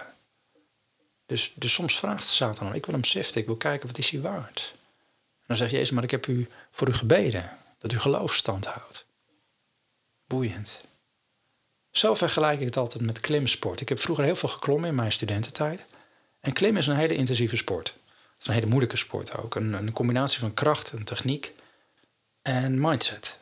Dus, 1.26 1.52
dus 1.54 1.72
soms 1.72 1.98
vraagt 1.98 2.26
Satan, 2.26 2.74
ik 2.74 2.86
wil 2.86 2.94
hem 2.94 3.04
ziften, 3.04 3.40
ik 3.40 3.46
wil 3.46 3.56
kijken 3.56 3.86
wat 3.86 3.98
is 3.98 4.10
hij 4.10 4.20
waard. 4.20 4.72
En 5.38 5.44
dan 5.46 5.56
zegt 5.56 5.70
Jezus, 5.70 5.90
maar 5.90 6.04
ik 6.04 6.10
heb 6.10 6.26
u 6.26 6.48
voor 6.70 6.88
u 6.88 6.92
gebeden, 6.92 7.58
dat 7.78 7.92
u 7.92 7.98
geloof 7.98 8.34
stand 8.34 8.66
houdt. 8.66 9.06
Boeiend. 10.26 10.84
Zelf 11.90 12.18
vergelijk 12.18 12.60
ik 12.60 12.66
het 12.66 12.76
altijd 12.76 13.02
met 13.04 13.20
klimsport. 13.20 13.80
Ik 13.80 13.88
heb 13.88 14.00
vroeger 14.00 14.24
heel 14.24 14.36
veel 14.36 14.48
geklommen 14.48 14.88
in 14.88 14.94
mijn 14.94 15.12
studententijd. 15.12 15.84
En 16.40 16.52
klimmen 16.52 16.82
is 16.82 16.86
een 16.86 16.96
hele 16.96 17.14
intensieve 17.14 17.56
sport. 17.56 17.96
Is 18.40 18.46
een 18.46 18.52
hele 18.52 18.66
moeilijke 18.66 18.96
sport 18.96 19.36
ook. 19.36 19.54
Een, 19.54 19.72
een 19.72 19.92
combinatie 19.92 20.38
van 20.38 20.54
kracht 20.54 20.92
en 20.92 21.04
techniek 21.04 21.52
en 22.42 22.80
mindset. 22.80 23.38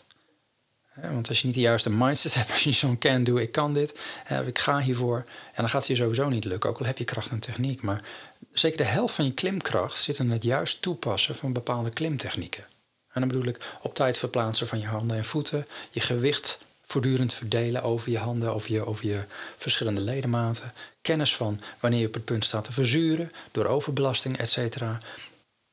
Want 0.94 1.28
als 1.28 1.40
je 1.40 1.46
niet 1.46 1.54
de 1.54 1.60
juiste 1.60 1.90
mindset 1.90 2.34
hebt, 2.38 2.50
als 2.50 2.64
je 2.64 2.72
zo'n 2.72 2.98
can 2.98 3.24
do, 3.24 3.36
ik 3.36 3.52
kan 3.52 3.74
dit, 3.74 4.00
ik 4.46 4.58
ga 4.58 4.80
hiervoor, 4.80 5.16
en 5.16 5.52
dan 5.54 5.68
gaat 5.68 5.86
het 5.86 5.96
je 5.96 6.02
sowieso 6.02 6.28
niet 6.28 6.44
lukken, 6.44 6.70
ook 6.70 6.78
al 6.78 6.86
heb 6.86 6.98
je 6.98 7.04
kracht 7.04 7.30
en 7.30 7.38
techniek. 7.38 7.82
Maar 7.82 8.04
zeker 8.52 8.76
de 8.76 8.84
helft 8.84 9.14
van 9.14 9.24
je 9.24 9.32
klimkracht 9.32 9.98
zit 10.02 10.18
in 10.18 10.30
het 10.30 10.42
juist 10.42 10.82
toepassen 10.82 11.36
van 11.36 11.52
bepaalde 11.52 11.90
klimtechnieken. 11.90 12.66
En 13.12 13.20
dan 13.20 13.28
bedoel 13.28 13.46
ik 13.46 13.76
op 13.82 13.94
tijd 13.94 14.18
verplaatsen 14.18 14.68
van 14.68 14.78
je 14.78 14.86
handen 14.86 15.16
en 15.16 15.24
voeten, 15.24 15.66
je 15.90 16.00
gewicht 16.00 16.58
voortdurend 16.84 17.34
verdelen 17.34 17.82
over 17.82 18.10
je 18.10 18.18
handen, 18.18 18.54
over 18.54 18.72
je, 18.72 18.86
over 18.86 19.06
je 19.06 19.24
verschillende 19.56 20.00
ledematen, 20.00 20.72
kennis 21.02 21.36
van 21.36 21.60
wanneer 21.80 22.00
je 22.00 22.06
op 22.06 22.14
het 22.14 22.24
punt 22.24 22.44
staat 22.44 22.64
te 22.64 22.72
verzuren 22.72 23.32
door 23.52 23.66
overbelasting, 23.66 24.38
etc. 24.38 24.80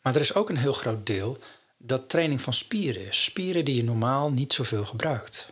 Maar 0.02 0.15
er 0.15 0.21
is 0.21 0.34
ook 0.34 0.50
een 0.50 0.58
heel 0.58 0.74
groot 0.74 1.06
deel 1.06 1.38
dat 1.78 2.10
training 2.10 2.41
van 2.41 2.54
spieren 2.54 3.08
is. 3.08 3.24
Spieren 3.24 3.65
die 3.65 3.76
je 3.76 3.84
normaal 3.84 4.32
niet 4.32 4.54
zoveel 4.54 4.86
gebruikt. 4.86 5.47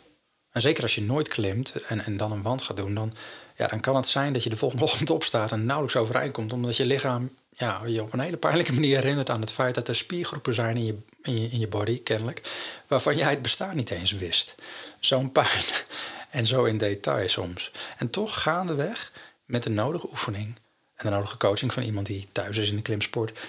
En 0.51 0.61
zeker 0.61 0.83
als 0.83 0.95
je 0.95 1.01
nooit 1.01 1.27
klimt 1.27 1.71
en, 1.71 2.05
en 2.05 2.17
dan 2.17 2.31
een 2.31 2.41
wand 2.41 2.61
gaat 2.61 2.77
doen, 2.77 2.93
dan, 2.93 3.13
ja, 3.57 3.67
dan 3.67 3.79
kan 3.79 3.95
het 3.95 4.07
zijn 4.07 4.33
dat 4.33 4.43
je 4.43 4.49
de 4.49 4.57
volgende 4.57 4.83
ochtend 4.89 5.09
opstaat 5.09 5.51
en 5.51 5.65
nauwelijks 5.65 5.99
overeind 5.99 6.33
komt, 6.33 6.53
omdat 6.53 6.77
je 6.77 6.85
lichaam 6.85 7.29
ja, 7.59 7.81
je 7.85 8.01
op 8.01 8.13
een 8.13 8.19
hele 8.19 8.37
pijnlijke 8.37 8.73
manier 8.73 8.95
herinnert 8.95 9.29
aan 9.29 9.41
het 9.41 9.51
feit 9.51 9.75
dat 9.75 9.87
er 9.87 9.95
spiergroepen 9.95 10.53
zijn 10.53 10.77
in 10.77 10.85
je, 10.85 10.95
in 11.21 11.41
je, 11.41 11.49
in 11.49 11.59
je 11.59 11.67
body, 11.67 12.03
kennelijk, 12.03 12.41
waarvan 12.87 13.17
jij 13.17 13.29
het 13.29 13.41
bestaan 13.41 13.75
niet 13.75 13.89
eens 13.89 14.11
wist. 14.11 14.55
Zo'n 14.99 15.31
pijn 15.31 15.65
en 16.29 16.45
zo 16.45 16.63
in 16.63 16.77
detail 16.77 17.29
soms. 17.29 17.71
En 17.97 18.09
toch 18.09 18.41
gaandeweg, 18.41 19.11
met 19.45 19.63
de 19.63 19.69
nodige 19.69 20.09
oefening 20.09 20.55
en 20.95 21.05
de 21.05 21.09
nodige 21.09 21.37
coaching 21.37 21.73
van 21.73 21.83
iemand 21.83 22.05
die 22.05 22.27
thuis 22.31 22.57
is 22.57 22.69
in 22.69 22.75
de 22.75 22.81
klimsport, 22.81 23.39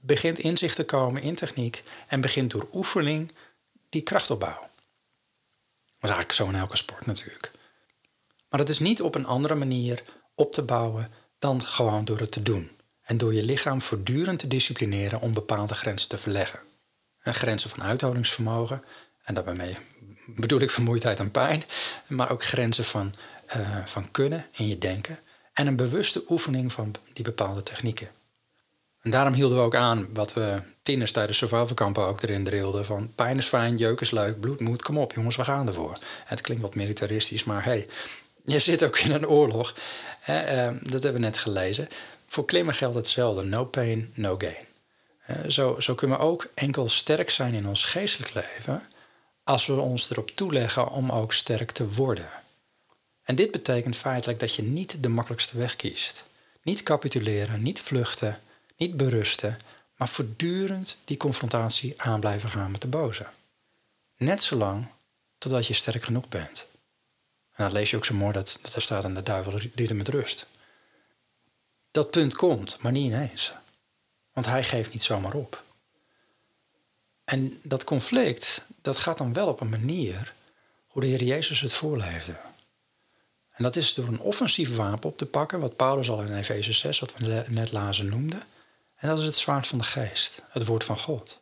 begint 0.00 0.38
inzicht 0.38 0.76
te 0.76 0.84
komen 0.84 1.22
in 1.22 1.34
techniek 1.34 1.82
en 2.06 2.20
begint 2.20 2.50
door 2.50 2.68
oefening 2.72 3.32
die 3.88 4.02
krachtopbouw. 4.02 4.60
Dat 4.60 6.10
is 6.10 6.16
eigenlijk 6.16 6.32
zo 6.32 6.46
in 6.46 6.54
elke 6.54 6.76
sport 6.76 7.06
natuurlijk. 7.06 7.50
Maar 8.48 8.60
het 8.60 8.68
is 8.68 8.78
niet 8.78 9.02
op 9.02 9.14
een 9.14 9.26
andere 9.26 9.54
manier 9.54 10.02
op 10.34 10.52
te 10.52 10.62
bouwen 10.62 11.10
dan 11.38 11.62
gewoon 11.62 12.04
door 12.04 12.18
het 12.18 12.32
te 12.32 12.42
doen. 12.42 12.70
En 13.02 13.18
door 13.18 13.34
je 13.34 13.42
lichaam 13.42 13.82
voortdurend 13.82 14.38
te 14.38 14.48
disciplineren 14.48 15.20
om 15.20 15.32
bepaalde 15.32 15.74
grenzen 15.74 16.08
te 16.08 16.18
verleggen. 16.18 16.60
En 17.22 17.34
grenzen 17.34 17.70
van 17.70 17.82
uithoudingsvermogen, 17.82 18.84
en 19.22 19.34
daarbij 19.34 19.54
bedoel 20.36 20.60
ik 20.60 20.70
vermoeidheid 20.70 21.18
en 21.18 21.30
pijn, 21.30 21.62
maar 22.06 22.30
ook 22.30 22.44
grenzen 22.44 22.84
van 22.84 23.14
eh, 23.52 23.76
van 23.84 24.10
kunnen 24.10 24.46
in 24.52 24.68
je 24.68 24.78
denken 24.78 25.18
en 25.52 25.66
een 25.66 25.76
bewuste 25.76 26.24
oefening 26.28 26.72
van 26.72 26.94
die 27.12 27.24
bepaalde 27.24 27.62
technieken. 27.62 28.08
En 29.00 29.10
daarom 29.10 29.34
hielden 29.34 29.58
we 29.58 29.64
ook 29.64 29.74
aan 29.74 30.08
wat 30.12 30.32
we 30.32 30.60
tieners 30.82 31.12
tijdens 31.12 31.38
survivalkampen 31.38 32.06
ook 32.06 32.22
erin 32.22 32.44
drilden: 32.44 32.84
van 32.84 33.12
pijn 33.14 33.38
is 33.38 33.46
fijn, 33.46 33.76
jeuk 33.76 34.00
is 34.00 34.10
leuk, 34.10 34.40
bloed 34.40 34.60
moet, 34.60 34.82
kom 34.82 34.98
op 34.98 35.12
jongens, 35.12 35.36
we 35.36 35.44
gaan 35.44 35.66
ervoor. 35.66 35.98
Het 36.24 36.40
klinkt 36.40 36.62
wat 36.62 36.74
militaristisch, 36.74 37.44
maar 37.44 37.64
hey, 37.64 37.86
je 38.44 38.58
zit 38.58 38.84
ook 38.84 38.98
in 38.98 39.10
een 39.10 39.28
oorlog. 39.28 39.74
Eh, 40.24 40.68
dat 40.82 41.02
hebben 41.02 41.12
we 41.12 41.18
net 41.18 41.38
gelezen. 41.38 41.88
Voor 42.26 42.44
klimmen 42.44 42.74
geldt 42.74 42.96
hetzelfde: 42.96 43.42
no 43.42 43.64
pain, 43.64 44.12
no 44.14 44.38
gain. 44.38 45.50
zo, 45.50 45.80
zo 45.80 45.94
kunnen 45.94 46.18
we 46.18 46.24
ook 46.24 46.46
enkel 46.54 46.88
sterk 46.88 47.30
zijn 47.30 47.54
in 47.54 47.66
ons 47.66 47.84
geestelijk 47.84 48.34
leven 48.34 48.82
als 49.44 49.66
we 49.66 49.74
ons 49.74 50.10
erop 50.10 50.30
toeleggen 50.30 50.88
om 50.88 51.10
ook 51.10 51.32
sterk 51.32 51.70
te 51.70 51.92
worden. 51.92 52.30
En 53.22 53.34
dit 53.34 53.50
betekent 53.50 53.96
feitelijk 53.96 54.40
dat 54.40 54.54
je 54.54 54.62
niet 54.62 55.02
de 55.02 55.08
makkelijkste 55.08 55.58
weg 55.58 55.76
kiest. 55.76 56.24
Niet 56.62 56.82
capituleren, 56.82 57.62
niet 57.62 57.80
vluchten, 57.80 58.40
niet 58.76 58.96
berusten, 58.96 59.58
maar 59.96 60.08
voortdurend 60.08 60.96
die 61.04 61.16
confrontatie 61.16 62.02
aan 62.02 62.20
blijven 62.20 62.50
gaan 62.50 62.70
met 62.70 62.80
de 62.80 62.88
boze. 62.88 63.26
Net 64.16 64.42
zolang 64.42 64.86
totdat 65.38 65.66
je 65.66 65.74
sterk 65.74 66.04
genoeg 66.04 66.28
bent. 66.28 66.66
En 67.52 67.64
dat 67.64 67.72
lees 67.72 67.90
je 67.90 67.96
ook 67.96 68.04
zo 68.04 68.14
mooi 68.14 68.32
dat, 68.32 68.58
dat 68.62 68.74
er 68.74 68.82
staat 68.82 69.04
aan 69.04 69.14
de 69.14 69.22
duivel 69.22 69.58
liet 69.74 69.92
met 69.92 70.08
rust. 70.08 70.46
Dat 71.90 72.10
punt 72.10 72.34
komt, 72.34 72.78
maar 72.80 72.92
niet 72.92 73.04
ineens. 73.04 73.52
Want 74.32 74.46
hij 74.46 74.64
geeft 74.64 74.92
niet 74.92 75.02
zomaar 75.02 75.34
op. 75.34 75.62
En 77.24 77.60
dat 77.62 77.84
conflict, 77.84 78.62
dat 78.82 78.98
gaat 78.98 79.18
dan 79.18 79.32
wel 79.32 79.48
op 79.48 79.60
een 79.60 79.68
manier 79.68 80.34
hoe 80.86 81.02
de 81.02 81.08
Heer 81.08 81.22
Jezus 81.22 81.60
het 81.60 81.74
voorleefde. 81.74 82.40
En 83.52 83.62
dat 83.62 83.76
is 83.76 83.94
door 83.94 84.06
een 84.06 84.20
offensief 84.20 84.76
wapen 84.76 85.10
op 85.10 85.18
te 85.18 85.26
pakken, 85.26 85.60
wat 85.60 85.76
Paulus 85.76 86.10
al 86.10 86.22
in 86.22 86.34
Efeze 86.36 86.72
6, 86.72 86.98
wat 86.98 87.14
we 87.16 87.44
net 87.48 87.72
lazen, 87.72 88.08
noemde. 88.08 88.42
En 88.96 89.08
dat 89.08 89.18
is 89.18 89.24
het 89.24 89.36
zwaard 89.36 89.66
van 89.66 89.78
de 89.78 89.84
geest, 89.84 90.42
het 90.50 90.66
woord 90.66 90.84
van 90.84 90.98
God. 90.98 91.40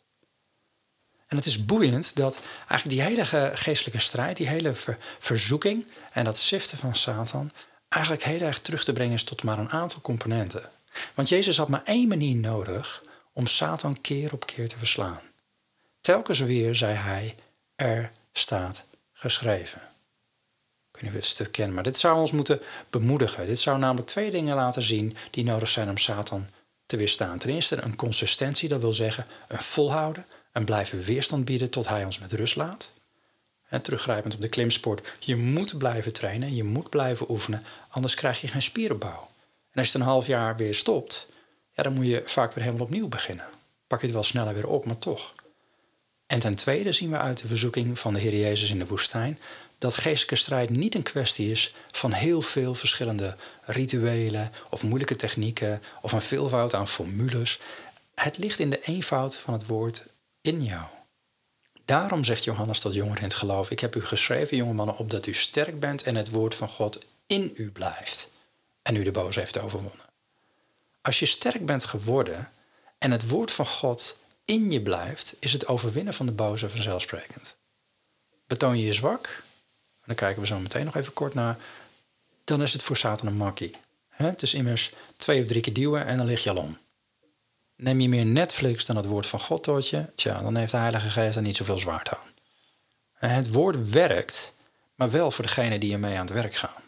En 1.27 1.37
het 1.37 1.47
is 1.47 1.65
boeiend 1.65 2.17
dat 2.17 2.43
eigenlijk 2.69 2.89
die 2.89 3.03
hele 3.03 3.51
geestelijke 3.57 4.01
strijd, 4.01 4.37
die 4.37 4.49
hele 4.49 4.73
verzoeking 5.19 5.87
en 6.13 6.25
dat 6.25 6.39
siften 6.39 6.79
van 6.79 6.97
Satan, 6.97 7.51
eigenlijk 7.89 8.25
heel 8.25 8.41
erg 8.41 8.59
terug 8.59 8.85
te 8.85 8.93
brengen 8.93 9.15
is 9.15 9.25
tot 9.25 9.43
maar 9.43 9.59
een 9.59 9.71
aantal 9.71 10.01
componenten. 10.01 10.71
Want 11.15 11.29
Jezus 11.29 11.57
had 11.57 11.69
maar 11.69 11.85
één 11.85 12.09
manier 12.09 12.37
nodig 12.37 13.03
om 13.33 13.47
Satan 13.47 14.01
keer 14.01 14.33
op 14.33 14.47
keer 14.47 14.69
te 14.69 14.79
verslaan. 14.79 15.21
Telkens 16.01 16.39
weer 16.39 16.75
zei 16.75 16.95
hij, 16.95 17.35
er 17.77 18.13
staat 18.33 18.85
geschreven. 19.13 19.81
Ik 20.93 21.01
weet 21.01 21.03
niet 21.03 21.13
het 21.13 21.25
stuk 21.25 21.53
kennen, 21.53 21.75
maar 21.75 21.85
dit 21.85 21.99
zou 21.99 22.19
ons 22.19 22.31
moeten 22.31 22.61
bemoedigen. 22.91 23.47
Dit 23.47 23.59
zou 23.59 23.79
namelijk 23.79 24.09
twee 24.09 24.31
dingen 24.31 24.57
laten 24.57 24.83
zien 24.83 25.17
die 25.31 25.45
nodig 25.45 25.69
zijn 25.69 25.89
om 25.89 25.97
Satan 25.97 26.47
te 26.87 26.97
weerstaan. 26.97 27.39
Ten 27.39 27.51
eerste 27.51 27.83
een 27.83 27.97
consistentie, 27.97 28.69
dat 28.69 28.81
wil 28.81 28.95
zeggen 28.95 29.27
een 29.49 29.59
volhouden, 29.59 30.27
en 30.53 30.65
blijven 30.65 31.01
weerstand 31.01 31.45
bieden 31.45 31.71
tot 31.71 31.89
hij 31.89 32.05
ons 32.05 32.19
met 32.19 32.33
rust 32.33 32.57
laat. 32.57 32.91
En 33.69 33.83
teruggrijpend 33.83 34.35
op 34.35 34.41
de 34.41 34.49
klimsport, 34.49 35.13
je 35.19 35.37
moet 35.37 35.79
blijven 35.79 36.13
trainen, 36.13 36.55
je 36.55 36.65
moet 36.65 36.91
blijven 36.91 37.31
oefenen, 37.31 37.65
anders 37.89 38.15
krijg 38.15 38.41
je 38.41 38.49
geen 38.49 38.63
spieropbouw. 38.63 39.29
En 39.71 39.79
als 39.79 39.87
je 39.87 39.93
het 39.93 40.01
een 40.01 40.13
half 40.13 40.27
jaar 40.27 40.57
weer 40.57 40.75
stopt, 40.75 41.29
ja, 41.73 41.83
dan 41.83 41.93
moet 41.93 42.07
je 42.07 42.23
vaak 42.25 42.53
weer 42.53 42.65
helemaal 42.65 42.87
opnieuw 42.87 43.09
beginnen. 43.09 43.47
Pak 43.87 44.01
je 44.01 44.07
het 44.07 44.15
wel 44.15 44.25
sneller 44.25 44.55
weer 44.55 44.67
op, 44.67 44.85
maar 44.87 44.99
toch. 44.99 45.35
En 46.31 46.39
ten 46.39 46.55
tweede 46.55 46.93
zien 46.93 47.11
we 47.11 47.19
uit 47.19 47.39
de 47.43 47.49
verzoeking 47.49 47.99
van 47.99 48.15
de 48.15 48.21
Heer 48.21 48.35
Jezus 48.35 48.71
in 48.71 48.79
de 48.79 48.87
woestijn 48.87 49.39
dat 49.79 49.95
geestelijke 49.95 50.37
strijd 50.37 50.71
niet 50.71 50.95
een 50.95 51.03
kwestie 51.03 51.51
is 51.51 51.75
van 51.91 52.13
heel 52.13 52.43
veel 52.43 52.75
verschillende 52.75 53.37
rituelen 53.65 54.53
of 54.69 54.83
moeilijke 54.83 55.17
technieken 55.17 55.83
of 56.03 56.13
een 56.13 56.23
veelvoud 56.23 56.75
aan 56.75 56.89
formules. 56.89 57.61
Het 58.15 58.39
ligt 58.39 58.59
in 58.59 58.71
de 58.71 58.81
eenvoud 58.83 59.37
van 59.37 59.53
het 59.53 59.67
woord 59.67 60.07
in 60.41 60.65
jou. 60.65 60.85
Daarom 61.85 62.25
zegt 62.25 62.45
Johannes 62.45 62.81
tot 62.81 62.95
jongeren 62.95 63.23
in 63.23 63.29
het 63.29 63.35
geloof: 63.35 63.71
Ik 63.71 63.81
heb 63.81 63.97
u 63.97 64.05
geschreven, 64.05 64.57
jonge 64.57 64.73
mannen, 64.73 64.97
op 64.97 65.11
dat 65.11 65.27
u 65.27 65.35
sterk 65.35 65.81
bent 65.81 66.03
en 66.03 66.15
het 66.15 66.31
woord 66.31 66.55
van 66.55 66.69
God 66.69 67.05
in 67.27 67.53
u 67.55 67.71
blijft 67.71 68.31
en 68.83 68.97
u 68.97 69.03
de 69.03 69.11
boze 69.11 69.39
heeft 69.39 69.61
overwonnen. 69.61 70.07
Als 71.03 71.19
je 71.19 71.27
sterk 71.27 71.67
bent 71.67 71.85
geworden 71.85 72.51
en 72.99 73.11
het 73.11 73.29
woord 73.29 73.51
van 73.51 73.67
God 73.67 74.17
in 74.51 74.71
je 74.71 74.83
blijft, 74.83 75.37
is 75.39 75.53
het 75.53 75.67
overwinnen 75.67 76.15
van 76.15 76.27
de 76.27 76.33
boze 76.33 76.69
vanzelfsprekend. 76.69 77.57
Betoon 78.47 78.79
je 78.79 78.85
je 78.85 78.93
zwak, 78.93 79.43
daar 80.05 80.17
kijken 80.17 80.41
we 80.41 80.47
zo 80.47 80.59
meteen 80.59 80.85
nog 80.85 80.97
even 80.97 81.13
kort 81.13 81.35
naar, 81.35 81.59
dan 82.45 82.63
is 82.63 82.73
het 82.73 82.83
voor 82.83 82.97
Satan 82.97 83.27
een 83.27 83.37
makkie. 83.37 83.75
Het 84.09 84.43
is 84.43 84.55
immers 84.55 84.93
twee 85.17 85.43
of 85.43 85.47
drie 85.47 85.61
keer 85.61 85.73
duwen 85.73 86.07
en 86.07 86.17
dan 86.17 86.27
lig 86.27 86.43
je 86.43 86.51
al 86.51 86.57
om. 86.57 86.79
Neem 87.77 88.01
je 88.01 88.09
meer 88.09 88.27
Netflix 88.27 88.87
dan 88.87 88.97
het 88.97 89.07
woord 89.07 89.27
van 89.27 89.41
God 89.41 89.63
tot 89.63 89.89
je, 89.89 90.07
tja, 90.15 90.43
dan 90.43 90.57
heeft 90.57 90.71
de 90.71 90.77
Heilige 90.77 91.11
Geest 91.11 91.37
er 91.37 91.43
niet 91.43 91.57
zoveel 91.57 91.79
zwaard 91.79 92.09
aan. 92.09 92.29
Het 93.13 93.53
woord 93.53 93.91
werkt, 93.91 94.53
maar 94.95 95.11
wel 95.11 95.31
voor 95.31 95.45
degene 95.45 95.79
die 95.79 95.93
ermee 95.93 96.15
aan 96.15 96.25
het 96.25 96.35
werk 96.35 96.55
gaan. 96.55 96.83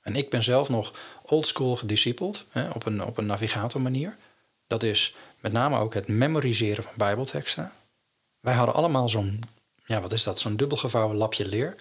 En 0.00 0.16
ik 0.16 0.30
ben 0.30 0.42
zelf 0.42 0.68
nog 0.68 0.92
oldschool 1.22 1.76
gediscipeld, 1.76 2.44
op 2.74 2.86
een, 2.86 3.04
op 3.04 3.18
een 3.18 3.26
navigatormanier. 3.26 4.16
Dat 4.66 4.82
is 4.82 5.14
met 5.40 5.52
name 5.52 5.78
ook 5.78 5.94
het 5.94 6.08
memoriseren 6.08 6.84
van 6.84 6.92
Bijbelteksten. 6.96 7.72
Wij 8.40 8.54
hadden 8.54 8.74
allemaal 8.74 9.08
zo'n, 9.08 9.40
ja, 9.86 10.00
wat 10.00 10.12
is 10.12 10.22
dat, 10.22 10.38
zo'n 10.38 10.56
dubbelgevouwen 10.56 11.16
lapje 11.16 11.46
leer 11.46 11.76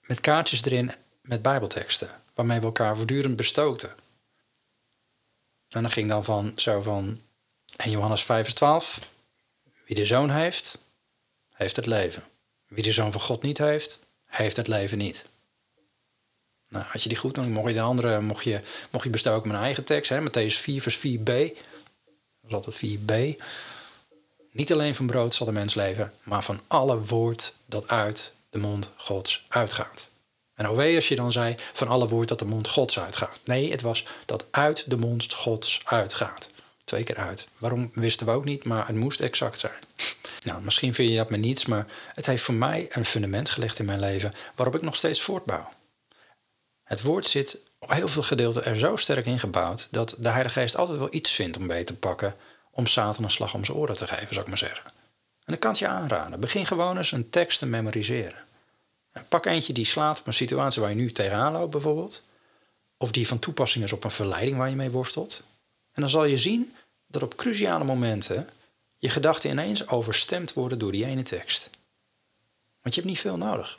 met 0.00 0.20
kaartjes 0.20 0.64
erin 0.64 0.92
met 1.22 1.42
Bijbelteksten, 1.42 2.10
waarmee 2.34 2.58
we 2.58 2.64
elkaar 2.64 2.96
voortdurend 2.96 3.36
bestookten. 3.36 3.90
En 5.68 5.82
dan 5.82 5.90
ging 5.90 6.08
dan 6.08 6.24
van 6.24 6.52
zo 6.56 6.80
van 6.80 7.20
en 7.76 7.90
Johannes 7.90 8.22
5 8.22 8.42
vers 8.42 8.54
12. 8.54 9.10
Wie 9.86 9.96
de 9.96 10.04
zoon 10.04 10.30
heeft, 10.30 10.78
heeft 11.52 11.76
het 11.76 11.86
leven. 11.86 12.24
Wie 12.66 12.82
de 12.82 12.92
zoon 12.92 13.12
van 13.12 13.20
God 13.20 13.42
niet 13.42 13.58
heeft, 13.58 13.98
heeft 14.26 14.56
het 14.56 14.68
leven 14.68 14.98
niet. 14.98 15.24
Nou, 16.68 16.84
had 16.84 17.02
je 17.02 17.08
die 17.08 17.18
goed, 17.18 17.34
dan 17.34 17.52
mocht 17.52 17.68
je 17.68 17.74
de 17.74 17.80
andere 17.80 18.20
mocht 18.20 18.44
je, 18.44 18.60
mocht 18.90 19.04
je 19.04 19.10
bestoken 19.10 19.50
met 19.50 19.60
eigen 19.60 19.84
tekst. 19.84 20.10
Hè? 20.10 20.20
Matthäus 20.20 20.60
4 20.60 20.82
vers 20.82 20.98
4b. 20.98 21.58
Dat 22.48 22.66
is 22.66 22.82
altijd 22.82 23.36
4b. 23.36 23.42
Niet 24.50 24.72
alleen 24.72 24.94
van 24.94 25.06
brood 25.06 25.34
zal 25.34 25.46
de 25.46 25.52
mens 25.52 25.74
leven, 25.74 26.12
maar 26.22 26.44
van 26.44 26.60
alle 26.66 27.00
woord 27.00 27.54
dat 27.66 27.88
uit 27.88 28.32
de 28.50 28.58
mond 28.58 28.90
Gods 28.96 29.44
uitgaat. 29.48 30.08
En 30.54 30.64
hoe 30.64 30.94
als 30.94 31.08
je 31.08 31.16
dan 31.16 31.32
zei 31.32 31.54
van 31.72 31.88
alle 31.88 32.08
woord 32.08 32.28
dat 32.28 32.38
de 32.38 32.44
mond 32.44 32.68
Gods 32.68 32.98
uitgaat. 32.98 33.40
Nee, 33.44 33.70
het 33.70 33.80
was 33.80 34.06
dat 34.26 34.44
uit 34.50 34.90
de 34.90 34.96
mond 34.96 35.32
Gods 35.32 35.80
uitgaat 35.84 36.50
twee 36.84 37.04
keer 37.04 37.16
uit. 37.16 37.48
Waarom 37.58 37.90
wisten 37.94 38.26
we 38.26 38.32
ook 38.32 38.44
niet, 38.44 38.64
maar 38.64 38.86
het 38.86 38.96
moest 38.96 39.20
exact 39.20 39.58
zijn. 39.58 39.80
Nou, 40.44 40.62
misschien 40.62 40.94
vind 40.94 41.10
je 41.10 41.16
dat 41.16 41.30
me 41.30 41.36
niets, 41.36 41.66
maar 41.66 41.86
het 42.14 42.26
heeft 42.26 42.42
voor 42.42 42.54
mij 42.54 42.86
een 42.88 43.04
fundament 43.04 43.50
gelegd 43.50 43.78
in 43.78 43.84
mijn 43.84 44.00
leven 44.00 44.34
waarop 44.54 44.74
ik 44.74 44.82
nog 44.82 44.96
steeds 44.96 45.20
voortbouw. 45.20 45.68
Het 46.82 47.02
woord 47.02 47.26
zit 47.26 47.62
op 47.82 47.92
heel 47.92 48.08
veel 48.08 48.22
gedeelten 48.22 48.64
er 48.64 48.76
zo 48.76 48.96
sterk 48.96 49.26
ingebouwd 49.26 49.88
dat 49.90 50.14
de 50.18 50.28
Heilige 50.28 50.60
Geest 50.60 50.76
altijd 50.76 50.98
wel 50.98 51.14
iets 51.14 51.30
vindt 51.30 51.56
om 51.56 51.66
beter 51.66 51.84
te 51.84 51.94
pakken 51.94 52.36
om 52.70 52.86
Satan 52.86 53.24
een 53.24 53.30
slag 53.30 53.54
om 53.54 53.64
zijn 53.64 53.78
oren 53.78 53.96
te 53.96 54.06
geven, 54.06 54.28
zou 54.28 54.40
ik 54.40 54.48
maar 54.48 54.58
zeggen. 54.58 54.84
En 54.84 55.44
dan 55.44 55.58
kan 55.58 55.70
het 55.70 55.78
je 55.78 55.88
aanraden. 55.88 56.40
Begin 56.40 56.66
gewoon 56.66 56.96
eens 56.96 57.12
een 57.12 57.30
tekst 57.30 57.58
te 57.58 57.66
memoriseren. 57.66 58.44
En 59.12 59.24
pak 59.28 59.46
eentje 59.46 59.72
die 59.72 59.84
slaat 59.84 60.20
op 60.20 60.26
een 60.26 60.34
situatie 60.34 60.80
waar 60.80 60.90
je 60.90 60.96
nu 60.96 61.10
tegenaan 61.10 61.52
loopt, 61.52 61.70
bijvoorbeeld. 61.70 62.22
Of 62.96 63.10
die 63.10 63.28
van 63.28 63.38
toepassing 63.38 63.84
is 63.84 63.92
op 63.92 64.04
een 64.04 64.10
verleiding 64.10 64.56
waar 64.56 64.68
je 64.68 64.76
mee 64.76 64.90
worstelt. 64.90 65.42
En 65.92 66.00
dan 66.00 66.10
zal 66.10 66.24
je 66.24 66.38
zien 66.38 66.74
dat 67.06 67.22
op 67.22 67.36
cruciale 67.36 67.84
momenten 67.84 68.48
je 68.96 69.08
gedachten 69.08 69.50
ineens 69.50 69.88
overstemd 69.88 70.52
worden 70.52 70.78
door 70.78 70.92
die 70.92 71.04
ene 71.04 71.22
tekst. 71.22 71.70
Want 72.82 72.94
je 72.94 73.00
hebt 73.00 73.12
niet 73.12 73.20
veel 73.20 73.36
nodig. 73.36 73.78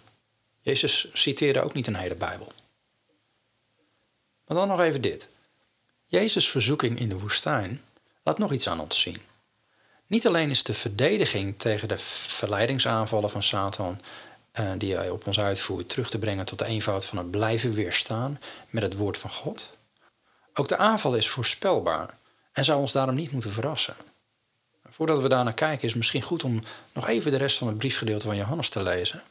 Jezus 0.61 1.07
citeerde 1.13 1.61
ook 1.61 1.73
niet 1.73 1.87
een 1.87 1.95
hele 1.95 2.15
Bijbel. 2.15 2.51
Maar 4.47 4.57
dan 4.57 4.67
nog 4.67 4.79
even 4.79 5.01
dit. 5.01 5.27
Jezus' 6.05 6.49
verzoeking 6.49 6.99
in 6.99 7.09
de 7.09 7.19
woestijn 7.19 7.81
laat 8.23 8.37
nog 8.37 8.51
iets 8.51 8.67
aan 8.67 8.79
ons 8.79 9.01
zien. 9.01 9.21
Niet 10.07 10.27
alleen 10.27 10.49
is 10.49 10.63
de 10.63 10.73
verdediging 10.73 11.59
tegen 11.59 11.87
de 11.87 11.97
verleidingsaanvallen 11.97 13.29
van 13.29 13.43
Satan 13.43 13.99
uh, 14.59 14.71
die 14.77 14.95
hij 14.95 15.09
op 15.09 15.27
ons 15.27 15.39
uitvoert 15.39 15.89
terug 15.89 16.09
te 16.09 16.19
brengen 16.19 16.45
tot 16.45 16.59
de 16.59 16.65
eenvoud 16.65 17.05
van 17.05 17.17
het 17.17 17.31
blijven 17.31 17.73
weerstaan 17.73 18.39
met 18.69 18.83
het 18.83 18.95
woord 18.95 19.17
van 19.17 19.29
God. 19.29 19.77
Ook 20.53 20.67
de 20.67 20.77
aanval 20.77 21.15
is 21.15 21.29
voorspelbaar 21.29 22.17
en 22.51 22.65
zou 22.65 22.79
ons 22.79 22.91
daarom 22.91 23.15
niet 23.15 23.31
moeten 23.31 23.51
verrassen. 23.51 23.95
Voordat 24.89 25.21
we 25.21 25.29
daar 25.29 25.43
naar 25.43 25.53
kijken 25.53 25.81
is 25.81 25.89
het 25.89 25.97
misschien 25.97 26.21
goed 26.21 26.43
om 26.43 26.61
nog 26.93 27.07
even 27.07 27.31
de 27.31 27.37
rest 27.37 27.57
van 27.57 27.67
het 27.67 27.77
briefgedeelte 27.77 28.25
van 28.25 28.35
Johannes 28.35 28.69
te 28.69 28.83
lezen. 28.83 29.23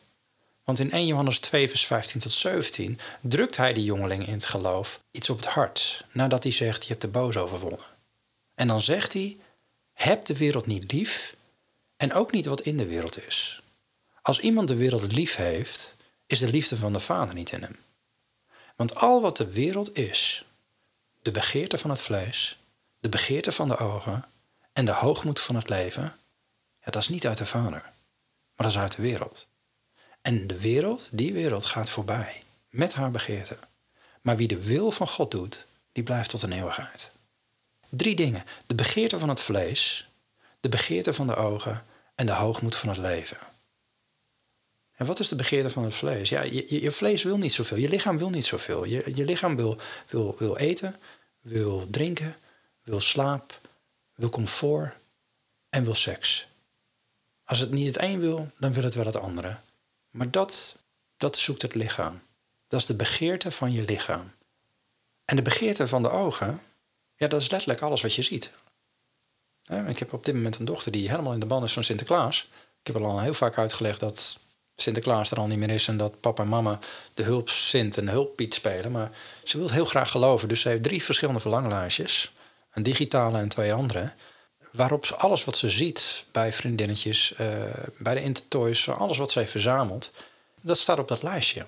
Want 0.64 0.78
in 0.78 0.92
1 0.92 1.06
Johannes 1.06 1.38
2, 1.38 1.68
vers 1.68 1.86
15 1.86 2.20
tot 2.20 2.32
17 2.32 2.98
drukt 3.20 3.56
hij 3.56 3.72
de 3.72 3.84
jongeling 3.84 4.26
in 4.26 4.32
het 4.32 4.46
geloof 4.46 5.00
iets 5.10 5.30
op 5.30 5.36
het 5.36 5.46
hart, 5.46 6.04
nadat 6.12 6.42
hij 6.42 6.52
zegt: 6.52 6.82
Je 6.82 6.88
hebt 6.88 7.00
de 7.00 7.08
boos 7.08 7.36
overwonnen. 7.36 7.86
En 8.54 8.68
dan 8.68 8.80
zegt 8.80 9.12
hij: 9.12 9.36
Heb 9.92 10.24
de 10.24 10.36
wereld 10.36 10.66
niet 10.66 10.92
lief 10.92 11.36
en 11.96 12.12
ook 12.12 12.32
niet 12.32 12.46
wat 12.46 12.60
in 12.60 12.76
de 12.76 12.86
wereld 12.86 13.26
is. 13.26 13.62
Als 14.22 14.40
iemand 14.40 14.68
de 14.68 14.74
wereld 14.74 15.12
lief 15.12 15.36
heeft, 15.36 15.94
is 16.26 16.38
de 16.38 16.48
liefde 16.48 16.76
van 16.76 16.92
de 16.92 17.00
Vader 17.00 17.34
niet 17.34 17.52
in 17.52 17.62
hem. 17.62 17.76
Want 18.76 18.94
al 18.94 19.20
wat 19.20 19.36
de 19.36 19.50
wereld 19.50 19.96
is, 19.96 20.44
de 21.22 21.30
begeerte 21.30 21.78
van 21.78 21.90
het 21.90 22.00
vlees, 22.00 22.58
de 22.98 23.08
begeerte 23.08 23.52
van 23.52 23.68
de 23.68 23.76
ogen 23.76 24.24
en 24.72 24.84
de 24.84 24.92
hoogmoed 24.92 25.40
van 25.40 25.54
het 25.54 25.68
leven, 25.68 26.16
dat 26.84 26.96
is 26.96 27.08
niet 27.08 27.26
uit 27.26 27.38
de 27.38 27.46
Vader, 27.46 27.80
maar 27.80 28.66
dat 28.66 28.70
is 28.70 28.78
uit 28.78 28.96
de 28.96 29.02
wereld. 29.02 29.46
En 30.22 30.46
de 30.46 30.60
wereld, 30.60 31.08
die 31.10 31.32
wereld 31.32 31.64
gaat 31.64 31.90
voorbij 31.90 32.42
met 32.68 32.94
haar 32.94 33.10
begeerte. 33.10 33.58
Maar 34.20 34.36
wie 34.36 34.48
de 34.48 34.62
wil 34.62 34.90
van 34.90 35.08
God 35.08 35.30
doet, 35.30 35.66
die 35.92 36.02
blijft 36.02 36.30
tot 36.30 36.42
een 36.42 36.52
eeuwigheid. 36.52 37.10
Drie 37.88 38.14
dingen: 38.14 38.44
de 38.66 38.74
begeerte 38.74 39.18
van 39.18 39.28
het 39.28 39.40
vlees, 39.40 40.08
de 40.60 40.68
begeerte 40.68 41.14
van 41.14 41.26
de 41.26 41.36
ogen 41.36 41.84
en 42.14 42.26
de 42.26 42.32
hoogmoed 42.32 42.76
van 42.76 42.88
het 42.88 42.98
leven. 42.98 43.38
En 44.92 45.06
wat 45.06 45.20
is 45.20 45.28
de 45.28 45.36
begeerte 45.36 45.70
van 45.70 45.84
het 45.84 45.94
vlees? 45.94 46.28
Ja, 46.28 46.42
je, 46.42 46.82
je, 46.82 46.90
vlees 46.90 47.22
wil 47.22 47.36
niet 47.36 47.52
zoveel, 47.52 47.76
je 47.76 47.88
lichaam 47.88 48.18
wil 48.18 48.30
niet 48.30 48.44
zoveel. 48.44 48.84
Je, 48.84 49.12
je 49.14 49.24
lichaam 49.24 49.56
wil, 49.56 49.78
wil, 50.08 50.34
wil 50.38 50.56
eten, 50.56 50.96
wil 51.40 51.86
drinken, 51.90 52.36
wil 52.82 53.00
slaap, 53.00 53.60
wil 54.14 54.28
comfort 54.28 54.94
en 55.68 55.84
wil 55.84 55.94
seks. 55.94 56.46
Als 57.44 57.58
het 57.58 57.70
niet 57.70 57.86
het 57.86 57.98
een 57.98 58.20
wil, 58.20 58.50
dan 58.58 58.72
wil 58.72 58.82
het 58.82 58.94
wel 58.94 59.06
het 59.06 59.16
andere. 59.16 59.56
Maar 60.12 60.30
dat, 60.30 60.76
dat 61.16 61.36
zoekt 61.36 61.62
het 61.62 61.74
lichaam. 61.74 62.22
Dat 62.68 62.80
is 62.80 62.86
de 62.86 62.94
begeerte 62.94 63.50
van 63.50 63.72
je 63.72 63.82
lichaam. 63.82 64.32
En 65.24 65.36
de 65.36 65.42
begeerte 65.42 65.88
van 65.88 66.02
de 66.02 66.10
ogen, 66.10 66.60
ja, 67.16 67.28
dat 67.28 67.40
is 67.40 67.50
letterlijk 67.50 67.80
alles 67.80 68.02
wat 68.02 68.14
je 68.14 68.22
ziet. 68.22 68.50
Ik 69.86 69.98
heb 69.98 70.12
op 70.12 70.24
dit 70.24 70.34
moment 70.34 70.58
een 70.58 70.64
dochter 70.64 70.92
die 70.92 71.08
helemaal 71.08 71.32
in 71.32 71.40
de 71.40 71.46
ban 71.46 71.64
is 71.64 71.72
van 71.72 71.84
Sinterklaas. 71.84 72.48
Ik 72.80 72.92
heb 72.92 73.02
al 73.02 73.20
heel 73.20 73.34
vaak 73.34 73.58
uitgelegd 73.58 74.00
dat 74.00 74.38
Sinterklaas 74.76 75.30
er 75.30 75.38
al 75.38 75.46
niet 75.46 75.58
meer 75.58 75.70
is 75.70 75.88
en 75.88 75.96
dat 75.96 76.20
papa 76.20 76.42
en 76.42 76.48
mama 76.48 76.78
de 77.14 77.22
hulp 77.22 77.48
Sint 77.48 77.96
en 77.96 78.08
hulppiet 78.08 78.54
spelen. 78.54 78.92
Maar 78.92 79.10
ze 79.44 79.58
wil 79.58 79.70
heel 79.70 79.84
graag 79.84 80.10
geloven, 80.10 80.48
dus 80.48 80.60
ze 80.60 80.68
heeft 80.68 80.82
drie 80.82 81.02
verschillende 81.02 81.40
verlanglijstjes. 81.40 82.32
Een 82.72 82.82
digitale 82.82 83.38
en 83.38 83.48
twee 83.48 83.72
andere. 83.72 84.12
Waarop 84.72 85.06
ze 85.06 85.14
alles 85.14 85.44
wat 85.44 85.56
ze 85.56 85.70
ziet 85.70 86.24
bij 86.30 86.52
vriendinnetjes, 86.52 87.34
uh, 87.40 87.48
bij 87.98 88.14
de 88.14 88.22
Intertoys, 88.22 88.88
alles 88.88 89.18
wat 89.18 89.30
zij 89.30 89.48
verzamelt, 89.48 90.12
dat 90.60 90.78
staat 90.78 90.98
op 90.98 91.08
dat 91.08 91.22
lijstje. 91.22 91.66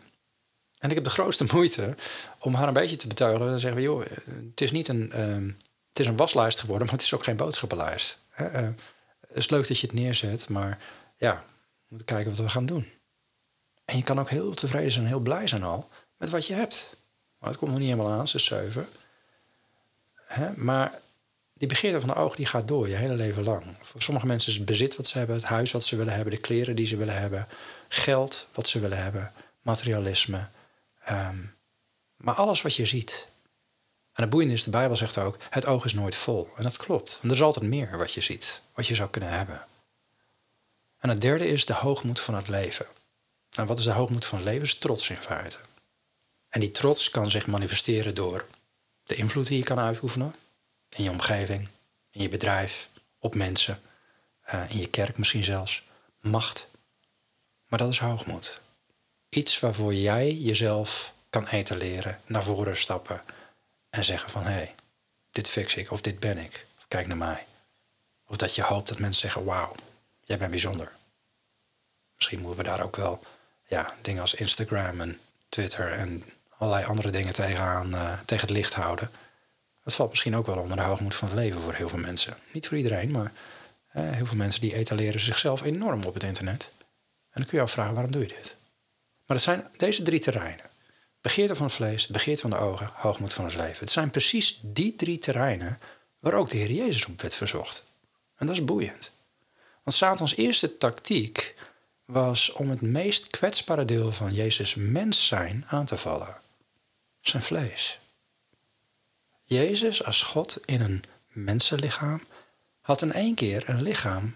En 0.79 0.89
ik 0.89 0.95
heb 0.95 1.05
de 1.05 1.11
grootste 1.11 1.47
moeite 1.53 1.97
om 2.39 2.55
haar 2.55 2.69
een 2.69 2.75
beetje 2.75 2.97
te 2.97 3.07
betuigen. 3.07 3.49
En 3.49 3.61
zeggen 3.61 3.81
we, 3.81 3.87
joh, 3.87 4.05
het 4.51 4.61
is 4.61 4.71
niet 4.71 4.89
een, 4.89 5.13
uh, 5.15 5.53
het 5.89 5.99
is 5.99 6.07
een 6.07 6.17
waslijst 6.17 6.61
geworden, 6.61 6.87
maar 6.87 6.97
het 6.97 7.05
is 7.05 7.15
ook 7.15 7.25
geen 7.25 7.37
boodschappenlijst. 7.37 8.19
Uh, 8.41 8.53
het 9.21 9.37
is 9.43 9.49
leuk 9.49 9.69
dat 9.69 9.79
je 9.79 9.87
het 9.87 9.97
neerzet, 9.97 10.49
maar 10.49 10.79
ja, 11.17 11.35
we 11.35 11.85
moeten 11.89 12.07
kijken 12.07 12.31
wat 12.31 12.41
we 12.41 12.49
gaan 12.49 12.67
doen. 12.67 12.89
En 13.85 13.97
je 13.97 14.03
kan 14.03 14.21
ook 14.21 14.31
heel 14.31 14.55
tevreden 14.55 14.93
zijn, 14.93 15.07
heel 15.07 15.21
blij 15.21 15.47
zijn 15.47 15.63
al 15.63 15.89
met 16.17 16.31
wat 16.31 16.47
je 16.47 16.55
hebt. 16.55 16.97
Maar 17.39 17.49
het 17.49 17.59
komt 17.59 17.71
nog 17.71 17.81
niet 17.81 17.89
helemaal 17.91 18.13
aan, 18.13 18.29
ze 18.29 18.37
is 18.37 18.45
zeven. 18.45 18.89
Hè? 20.27 20.57
Maar 20.57 21.01
die 21.65 21.73
begeerte 21.73 22.01
van 22.01 22.09
de 22.09 22.21
ogen 22.21 22.37
die 22.37 22.47
gaat 22.47 22.69
door 22.69 22.89
je 22.89 22.95
hele 22.95 23.15
leven 23.15 23.43
lang. 23.43 23.65
Voor 23.83 24.03
sommige 24.03 24.27
mensen 24.27 24.51
is 24.51 24.57
het 24.57 24.67
bezit 24.67 24.97
wat 24.97 25.07
ze 25.07 25.19
hebben, 25.19 25.37
het 25.37 25.45
huis 25.45 25.73
wat 25.73 25.85
ze 25.85 25.97
willen 25.97 26.15
hebben, 26.15 26.35
de 26.35 26.41
kleren 26.41 26.77
die 26.77 26.87
ze 26.87 26.97
willen 26.97 27.19
hebben, 27.19 27.49
geld 27.89 28.47
wat 28.53 28.69
ze 28.69 28.81
willen 28.81 29.03
hebben, 29.03 29.33
materialisme. 29.63 30.47
Ehm, 31.05 31.37
maar 32.17 32.35
alles 32.35 32.63
wat 32.63 32.75
je 32.75 32.87
ziet. 32.87 33.29
En 34.13 34.23
het 34.23 34.31
boeiende 34.31 34.55
is, 34.55 34.65
de 34.65 34.71
Bijbel 34.71 34.97
zegt 34.97 35.19
ook, 35.19 35.37
het 35.51 35.67
oog 35.67 35.85
is 35.85 35.95
nooit 35.95 36.15
vol. 36.15 36.49
En 36.57 36.63
dat 36.63 36.77
klopt. 36.77 37.19
En 37.23 37.29
er 37.29 37.35
is 37.35 37.43
altijd 37.43 37.67
meer 37.67 37.99
wat 37.99 38.13
je 38.13 38.21
ziet, 38.21 38.63
wat 38.75 38.87
je 38.87 38.95
zou 38.95 39.11
kunnen 39.11 39.31
hebben. 39.31 39.67
En 40.99 41.09
het 41.09 41.21
derde 41.21 41.47
is 41.47 41.67
de 41.67 41.75
hoogmoed 41.75 42.21
van 42.21 42.35
het 42.35 42.49
leven. 42.49 42.87
En 43.51 43.67
wat 43.67 43.79
is 43.79 43.85
de 43.85 43.93
hoogmoed 43.93 44.25
van 44.25 44.39
het 44.39 44.47
leven? 44.47 44.63
Is 44.63 44.79
trots 44.79 45.11
in 45.11 45.17
feite. 45.17 45.59
En 46.49 46.61
die 46.61 46.71
trots 46.71 47.11
kan 47.11 47.31
zich 47.31 47.47
manifesteren 47.47 48.15
door 48.15 48.47
de 49.05 49.15
invloed 49.15 49.47
die 49.47 49.59
je 49.59 49.65
kan 49.65 49.79
uitoefenen 49.79 50.35
in 50.95 51.05
je 51.05 51.11
omgeving, 51.11 51.69
in 52.11 52.23
je 52.23 52.29
bedrijf, 52.29 52.89
op 53.19 53.35
mensen, 53.35 53.83
uh, 54.55 54.71
in 54.71 54.79
je 54.79 54.89
kerk 54.89 55.19
misschien 55.19 55.45
zelfs, 55.45 55.83
macht. 56.21 56.69
Maar 57.67 57.79
dat 57.79 57.89
is 57.91 57.99
hoogmoed. 57.99 58.61
Iets 59.29 59.61
waarvoor 59.61 59.95
jij 59.95 60.33
jezelf 60.33 61.13
kan 61.31 61.47
etaleren, 61.47 62.21
naar 62.27 62.43
voren 62.43 62.77
stappen 62.77 63.23
en 63.91 64.05
zeggen 64.05 64.31
van 64.31 64.43
hé, 64.43 64.53
hey, 64.53 64.75
dit 65.31 65.51
fix 65.51 65.75
ik 65.75 65.91
of 65.91 66.01
dit 66.01 66.21
ben 66.21 66.39
ik, 66.39 66.67
of 66.79 66.85
kijk 66.89 67.07
naar 67.07 67.17
mij. 67.17 67.47
Of 68.27 68.37
dat 68.37 68.55
je 68.55 68.63
hoopt 68.63 68.89
dat 68.89 68.99
mensen 68.99 69.21
zeggen 69.21 69.45
wauw, 69.45 69.75
jij 70.25 70.39
bent 70.39 70.51
bijzonder. 70.51 70.93
Misschien 72.15 72.41
moeten 72.41 72.59
we 72.59 72.69
daar 72.71 72.83
ook 72.83 72.97
wel 72.97 73.25
ja, 73.67 73.95
dingen 74.01 74.21
als 74.21 74.35
Instagram 74.35 75.01
en 75.01 75.21
Twitter 75.49 75.93
en 75.93 76.25
allerlei 76.59 76.85
andere 76.87 77.11
dingen 77.11 77.33
tegenaan, 77.33 77.95
uh, 77.95 78.19
tegen 78.25 78.47
het 78.47 78.57
licht 78.57 78.75
houden. 78.75 79.11
Dat 79.85 79.95
valt 79.95 80.11
misschien 80.11 80.37
ook 80.37 80.47
wel 80.47 80.59
onder 80.59 80.77
de 80.77 80.83
hoogmoed 80.83 81.15
van 81.15 81.29
het 81.29 81.37
leven 81.37 81.61
voor 81.61 81.75
heel 81.75 81.89
veel 81.89 81.99
mensen. 81.99 82.37
Niet 82.53 82.69
voor 82.69 82.77
iedereen, 82.77 83.11
maar 83.11 83.33
uh, 83.97 84.11
heel 84.11 84.27
veel 84.27 84.37
mensen 84.37 84.61
die 84.61 84.75
etaleren 84.75 85.21
zichzelf 85.21 85.63
enorm 85.63 86.05
op 86.05 86.15
het 86.15 86.23
internet. 86.23 86.71
En 86.79 87.41
dan 87.41 87.45
kun 87.45 87.59
je 87.59 87.65
afvragen, 87.65 87.95
waarom 87.95 88.13
doe 88.13 88.23
je 88.23 88.29
dit? 88.29 88.57
Maar 89.27 89.37
het 89.37 89.45
zijn 89.45 89.69
deze 89.77 90.03
drie 90.03 90.21
terreinen. 90.21 90.71
Begeerte 91.21 91.57
van 91.57 91.67
het 91.67 91.75
vlees, 91.75 92.07
begeerte 92.07 92.41
van 92.41 92.51
de 92.51 92.57
ogen, 92.57 92.91
hoogmoed 92.93 93.33
van 93.33 93.45
het 93.45 93.55
leven. 93.55 93.79
Het 93.79 93.91
zijn 93.91 94.11
precies 94.11 94.59
die 94.63 94.97
drie 94.97 95.19
terreinen 95.19 95.79
waar 96.19 96.35
ook 96.35 96.49
de 96.49 96.57
Heer 96.57 96.71
Jezus 96.71 97.07
op 97.07 97.21
werd 97.21 97.37
verzocht. 97.37 97.85
En 98.37 98.47
dat 98.47 98.55
is 98.57 98.65
boeiend. 98.65 99.11
Want 99.83 99.97
Satans 99.97 100.37
eerste 100.37 100.77
tactiek 100.77 101.55
was 102.05 102.53
om 102.53 102.71
het 102.71 102.81
meest 102.81 103.31
kwetsbare 103.31 103.85
deel 103.85 104.13
van 104.13 104.35
Jezus 104.35 104.75
mens 104.75 105.27
zijn 105.27 105.65
aan 105.69 105.85
te 105.85 105.97
vallen. 105.97 106.37
Zijn 107.21 107.43
vlees. 107.43 107.99
Jezus 109.45 110.05
als 110.05 110.23
God 110.23 110.59
in 110.65 110.81
een 110.81 111.05
mensenlichaam 111.29 112.23
had 112.81 113.03
in 113.03 113.13
één 113.13 113.35
keer 113.35 113.69
een 113.69 113.83
lichaam 113.83 114.35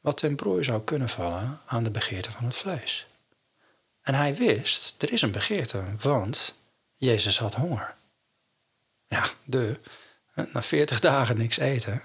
wat 0.00 0.16
ten 0.16 0.34
prooi 0.34 0.64
zou 0.64 0.82
kunnen 0.82 1.08
vallen 1.08 1.60
aan 1.66 1.82
de 1.82 1.90
begeerte 1.90 2.30
van 2.30 2.44
het 2.44 2.54
vlees. 2.54 3.06
En 4.02 4.14
hij 4.14 4.34
wist, 4.34 5.02
er 5.02 5.12
is 5.12 5.22
een 5.22 5.30
begeerte, 5.30 5.84
want 6.00 6.54
Jezus 6.96 7.38
had 7.38 7.54
honger. 7.54 7.94
Ja, 9.08 9.30
de, 9.44 9.78
na 10.52 10.62
veertig 10.62 11.00
dagen 11.00 11.36
niks 11.36 11.56
eten. 11.56 12.02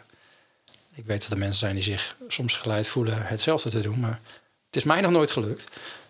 Ik 0.93 1.05
weet 1.05 1.21
dat 1.21 1.31
er 1.31 1.37
mensen 1.37 1.59
zijn 1.59 1.75
die 1.75 1.83
zich 1.83 2.15
soms 2.27 2.55
geleid 2.55 2.87
voelen 2.87 3.25
hetzelfde 3.25 3.69
te 3.69 3.79
doen, 3.79 3.99
maar 3.99 4.19
het 4.65 4.75
is 4.75 4.83
mij 4.83 5.01
nog 5.01 5.11
nooit 5.11 5.31
gelukt. 5.31 5.67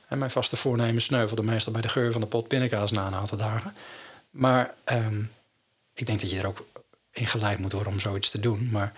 En 0.08 0.18
mijn 0.18 0.32
vaste 0.32 0.56
voornemen 0.56 1.02
sneuvelde 1.02 1.44
meestal 1.44 1.74
bij 1.74 1.82
de 1.82 1.90
geur 1.90 2.12
van 2.12 2.22
de 2.22 2.28
pot 2.28 2.48
pindakaas 2.48 2.92
na 2.92 3.08
een 3.08 3.16
aantal 3.16 3.38
dagen. 3.38 3.76
Maar 4.30 4.74
ehm, 4.84 5.24
ik 5.98 6.06
denk 6.06 6.22
dat 6.22 6.32
je 6.32 6.40
er 6.40 6.48
ook 6.48 6.66
in 7.12 7.28
geleid 7.28 7.60
moet 7.60 7.72
worden 7.72 7.92
om 7.92 8.00
zoiets 8.00 8.30
te 8.30 8.40
doen. 8.40 8.70
Maar 8.72 8.94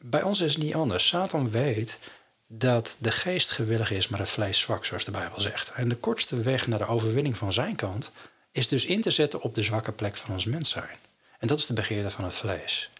bij 0.00 0.22
ons 0.22 0.40
is 0.40 0.54
het 0.54 0.62
niet 0.62 0.74
anders. 0.74 1.06
Satan 1.06 1.50
weet 1.50 1.98
dat 2.46 2.96
de 2.98 3.12
geest 3.12 3.50
gewillig 3.50 3.90
is, 3.90 4.08
maar 4.08 4.20
het 4.20 4.28
vlees 4.28 4.60
zwak, 4.60 4.84
zoals 4.84 5.04
de 5.04 5.10
Bijbel 5.10 5.40
zegt. 5.40 5.70
En 5.70 5.88
de 5.88 5.96
kortste 5.96 6.42
weg 6.42 6.66
naar 6.66 6.78
de 6.78 6.86
overwinning 6.86 7.36
van 7.36 7.52
zijn 7.52 7.76
kant 7.76 8.10
is 8.50 8.68
dus 8.68 8.84
in 8.84 9.00
te 9.00 9.10
zetten 9.10 9.40
op 9.40 9.54
de 9.54 9.62
zwakke 9.62 9.92
plek 9.92 10.16
van 10.16 10.34
ons 10.34 10.44
mens 10.44 10.70
zijn. 10.70 10.96
En 11.38 11.48
dat 11.48 11.58
is 11.58 11.66
de 11.66 11.72
begeerte 11.72 12.10
van 12.10 12.24
het 12.24 12.34
vlees. 12.34 12.90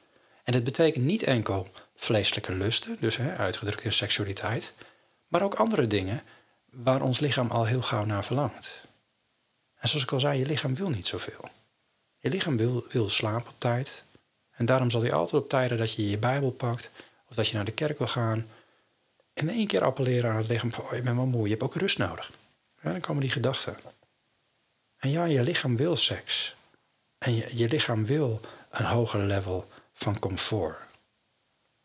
En 0.45 0.53
dat 0.53 0.65
betekent 0.65 1.05
niet 1.05 1.23
enkel 1.23 1.69
vleeselijke 1.97 2.55
lusten, 2.55 2.97
dus 3.01 3.17
hè, 3.17 3.37
uitgedrukt 3.37 3.85
in 3.85 3.93
seksualiteit, 3.93 4.73
maar 5.29 5.43
ook 5.43 5.55
andere 5.55 5.87
dingen 5.87 6.23
waar 6.71 7.03
ons 7.03 7.21
lichaam 7.21 7.51
al 7.51 7.65
heel 7.65 7.83
gauw 7.83 8.05
naar 8.05 8.25
verlangt. 8.25 8.81
En 9.79 9.89
zoals 9.89 10.05
ik 10.05 10.13
al 10.13 10.21
zei, 10.21 10.39
je 10.39 10.47
lichaam 10.47 10.75
wil 10.75 10.89
niet 10.89 11.07
zoveel. 11.07 11.49
Je 12.23 12.29
lichaam 12.31 12.57
wil, 12.57 12.85
wil 12.89 13.09
slapen 13.09 13.49
op 13.49 13.55
tijd. 13.59 14.05
En 14.51 14.67
daarom 14.67 14.91
zal 14.91 15.01
hij 15.01 15.13
altijd 15.13 15.43
op 15.43 15.49
tijden 15.49 15.79
dat 15.79 15.95
je 15.95 16.11
je 16.11 16.19
Bijbel 16.19 16.51
pakt, 16.51 16.91
of 17.29 17.37
dat 17.37 17.49
je 17.49 17.55
naar 17.55 17.65
de 17.65 17.73
kerk 17.73 17.99
wil 17.99 18.07
gaan, 18.07 18.47
in 19.33 19.49
één 19.49 19.67
keer 19.67 19.85
appelleren 19.85 20.31
aan 20.31 20.37
het 20.37 20.49
lichaam 20.49 20.73
van, 20.73 20.85
oh, 20.85 20.93
je 20.95 21.03
bent 21.03 21.17
wel 21.17 21.27
moe, 21.27 21.45
je 21.45 21.51
hebt 21.51 21.63
ook 21.63 21.75
rust 21.75 21.99
nodig. 21.99 22.31
Ja, 22.83 22.91
dan 22.91 23.01
komen 23.01 23.23
die 23.23 23.31
gedachten. 23.31 23.77
En 24.97 25.11
ja, 25.11 25.25
je 25.25 25.43
lichaam 25.43 25.77
wil 25.77 25.97
seks. 25.97 26.55
En 27.19 27.35
je, 27.35 27.57
je 27.57 27.69
lichaam 27.69 28.07
wil 28.07 28.41
een 28.71 28.85
hoger 28.85 29.21
level 29.21 29.69
van 29.93 30.19
comfort. 30.19 30.79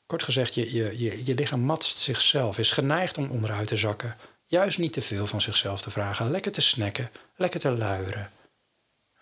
Kort 0.05 0.23
gezegd, 0.23 0.53
je, 0.53 0.73
je, 0.73 0.99
je, 0.99 1.25
je 1.25 1.35
lichaam 1.35 1.59
matst 1.59 1.97
zichzelf, 1.97 2.57
is 2.57 2.71
geneigd 2.71 3.17
om 3.17 3.29
onderuit 3.29 3.67
te 3.67 3.77
zakken. 3.77 4.17
Juist 4.45 4.77
niet 4.77 4.93
te 4.93 5.01
veel 5.01 5.27
van 5.27 5.41
zichzelf 5.41 5.81
te 5.81 5.91
vragen, 5.91 6.31
lekker 6.31 6.51
te 6.51 6.61
snacken, 6.61 7.11
lekker 7.35 7.59
te 7.59 7.71
luieren. 7.71 8.31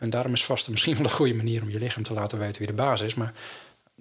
En 0.05 0.11
daarom 0.11 0.33
is 0.33 0.45
vasten 0.45 0.71
misschien 0.71 0.95
wel 0.95 1.03
een 1.03 1.11
goede 1.11 1.33
manier 1.33 1.61
om 1.61 1.69
je 1.69 1.79
lichaam 1.79 2.03
te 2.03 2.13
laten 2.13 2.39
weten 2.39 2.57
wie 2.57 2.67
de 2.67 2.73
baas 2.73 3.01
is. 3.01 3.15
Maar 3.15 3.33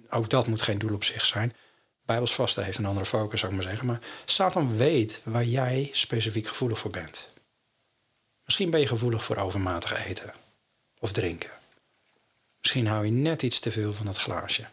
ook 0.09 0.29
dat 0.29 0.47
moet 0.47 0.61
geen 0.61 0.77
doel 0.77 0.93
op 0.93 1.03
zich 1.03 1.25
zijn. 1.25 1.53
Bijbels 2.05 2.33
vasten 2.33 2.63
heeft 2.63 2.77
een 2.77 2.85
andere 2.85 3.05
focus, 3.05 3.39
zou 3.39 3.51
ik 3.51 3.57
maar 3.57 3.67
zeggen. 3.67 3.87
Maar 3.87 3.99
Satan 4.25 4.77
weet 4.77 5.21
waar 5.23 5.43
jij 5.43 5.89
specifiek 5.91 6.47
gevoelig 6.47 6.79
voor 6.79 6.91
bent. 6.91 7.31
Misschien 8.45 8.69
ben 8.69 8.79
je 8.79 8.87
gevoelig 8.87 9.23
voor 9.23 9.35
overmatig 9.35 10.05
eten 10.05 10.33
of 10.99 11.11
drinken. 11.11 11.49
Misschien 12.61 12.87
hou 12.87 13.05
je 13.05 13.11
net 13.11 13.43
iets 13.43 13.59
te 13.59 13.71
veel 13.71 13.93
van 13.93 14.05
dat 14.05 14.17
glaasje. 14.17 14.65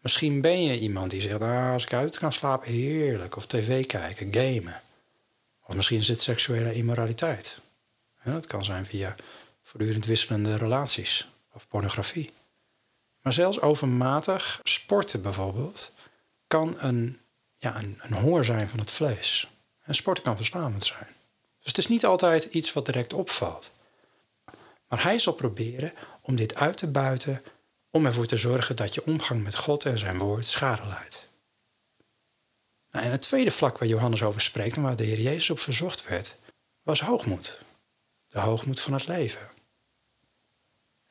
Misschien 0.00 0.40
ben 0.40 0.62
je 0.62 0.78
iemand 0.78 1.10
die 1.10 1.20
zegt, 1.20 1.40
ah, 1.40 1.72
als 1.72 1.84
ik 1.84 1.92
uit 1.92 2.18
kan 2.18 2.32
slapen, 2.32 2.72
heerlijk. 2.72 3.36
Of 3.36 3.46
tv 3.46 3.86
kijken, 3.86 4.34
gamen. 4.34 4.80
Of 5.66 5.74
misschien 5.74 5.98
is 5.98 6.08
het 6.08 6.20
seksuele 6.20 6.74
immoraliteit. 6.74 7.58
dat 8.24 8.46
kan 8.46 8.64
zijn 8.64 8.86
via 8.86 9.16
voortdurend 9.76 10.06
wisselende 10.06 10.56
relaties 10.56 11.28
of 11.52 11.68
pornografie. 11.68 12.32
Maar 13.20 13.32
zelfs 13.32 13.60
overmatig 13.60 14.60
sporten 14.62 15.22
bijvoorbeeld 15.22 15.92
kan 16.46 16.76
een, 16.78 17.20
ja, 17.56 17.76
een, 17.76 17.98
een 18.00 18.12
honger 18.12 18.44
zijn 18.44 18.68
van 18.68 18.78
het 18.78 18.90
vlees. 18.90 19.50
En 19.82 19.94
sporten 19.94 20.24
kan 20.24 20.36
verslavend 20.36 20.84
zijn. 20.84 21.08
Dus 21.58 21.66
het 21.66 21.78
is 21.78 21.88
niet 21.88 22.04
altijd 22.04 22.44
iets 22.44 22.72
wat 22.72 22.86
direct 22.86 23.12
opvalt. 23.12 23.70
Maar 24.88 25.02
hij 25.02 25.18
zal 25.18 25.32
proberen 25.32 25.92
om 26.20 26.36
dit 26.36 26.54
uit 26.54 26.76
te 26.76 26.90
buiten 26.90 27.42
om 27.90 28.06
ervoor 28.06 28.26
te 28.26 28.36
zorgen 28.36 28.76
dat 28.76 28.94
je 28.94 29.06
omgang 29.06 29.42
met 29.42 29.56
God 29.56 29.84
en 29.84 29.98
zijn 29.98 30.18
woord 30.18 30.46
schade 30.46 30.86
leidt. 30.86 31.28
Nou, 32.90 33.04
en 33.04 33.10
het 33.10 33.22
tweede 33.22 33.50
vlak 33.50 33.78
waar 33.78 33.88
Johannes 33.88 34.22
over 34.22 34.40
spreekt 34.40 34.76
en 34.76 34.82
waar 34.82 34.96
de 34.96 35.04
Heer 35.04 35.20
Jezus 35.20 35.50
op 35.50 35.58
verzocht 35.58 36.08
werd, 36.08 36.36
was 36.82 37.00
hoogmoed. 37.00 37.58
De 38.28 38.40
hoogmoed 38.40 38.80
van 38.80 38.92
het 38.92 39.06
leven. 39.06 39.54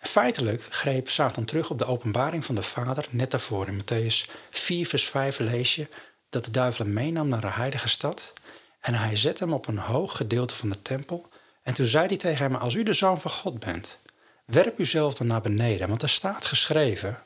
Feitelijk 0.07 0.63
greep 0.69 1.09
Satan 1.09 1.45
terug 1.45 1.69
op 1.69 1.79
de 1.79 1.85
openbaring 1.85 2.45
van 2.45 2.55
de 2.55 2.63
Vader 2.63 3.05
net 3.09 3.31
daarvoor. 3.31 3.67
In 3.67 3.81
Matthäus 3.81 4.31
4, 4.51 4.87
vers 4.87 5.05
5 5.05 5.39
lees 5.39 5.75
je 5.75 5.87
dat 6.29 6.45
de 6.45 6.51
duivel 6.51 6.85
hem 6.85 6.93
meenam 6.93 7.27
naar 7.27 7.41
de 7.41 7.51
heilige 7.51 7.89
stad 7.89 8.33
en 8.79 8.93
hij 8.93 9.15
zette 9.15 9.43
hem 9.43 9.53
op 9.53 9.67
een 9.67 9.77
hoog 9.77 10.17
gedeelte 10.17 10.55
van 10.55 10.69
de 10.69 10.81
tempel. 10.81 11.29
En 11.63 11.73
toen 11.73 11.85
zei 11.85 12.07
hij 12.07 12.17
tegen 12.17 12.45
hem, 12.45 12.55
als 12.55 12.73
u 12.73 12.83
de 12.83 12.93
zoon 12.93 13.21
van 13.21 13.31
God 13.31 13.59
bent, 13.59 13.99
werp 14.45 14.79
uzelf 14.79 15.13
dan 15.13 15.27
naar 15.27 15.41
beneden. 15.41 15.87
Want 15.87 16.01
er 16.01 16.09
staat 16.09 16.45
geschreven, 16.45 17.23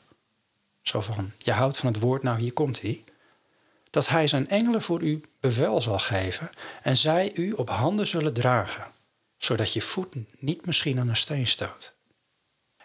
zo 0.82 1.00
van, 1.00 1.32
je 1.38 1.52
houdt 1.52 1.78
van 1.78 1.92
het 1.92 2.00
woord, 2.00 2.22
nou 2.22 2.40
hier 2.40 2.52
komt 2.52 2.80
hij. 2.80 3.04
Dat 3.90 4.08
hij 4.08 4.26
zijn 4.26 4.48
engelen 4.48 4.82
voor 4.82 5.02
u 5.02 5.20
bevel 5.40 5.80
zal 5.80 5.98
geven 5.98 6.50
en 6.82 6.96
zij 6.96 7.30
u 7.34 7.52
op 7.52 7.70
handen 7.70 8.06
zullen 8.06 8.32
dragen, 8.32 8.86
zodat 9.38 9.72
je 9.72 9.82
voet 9.82 10.16
niet 10.38 10.66
misschien 10.66 10.98
aan 10.98 11.08
een 11.08 11.16
steen 11.16 11.46
stoot. 11.46 11.98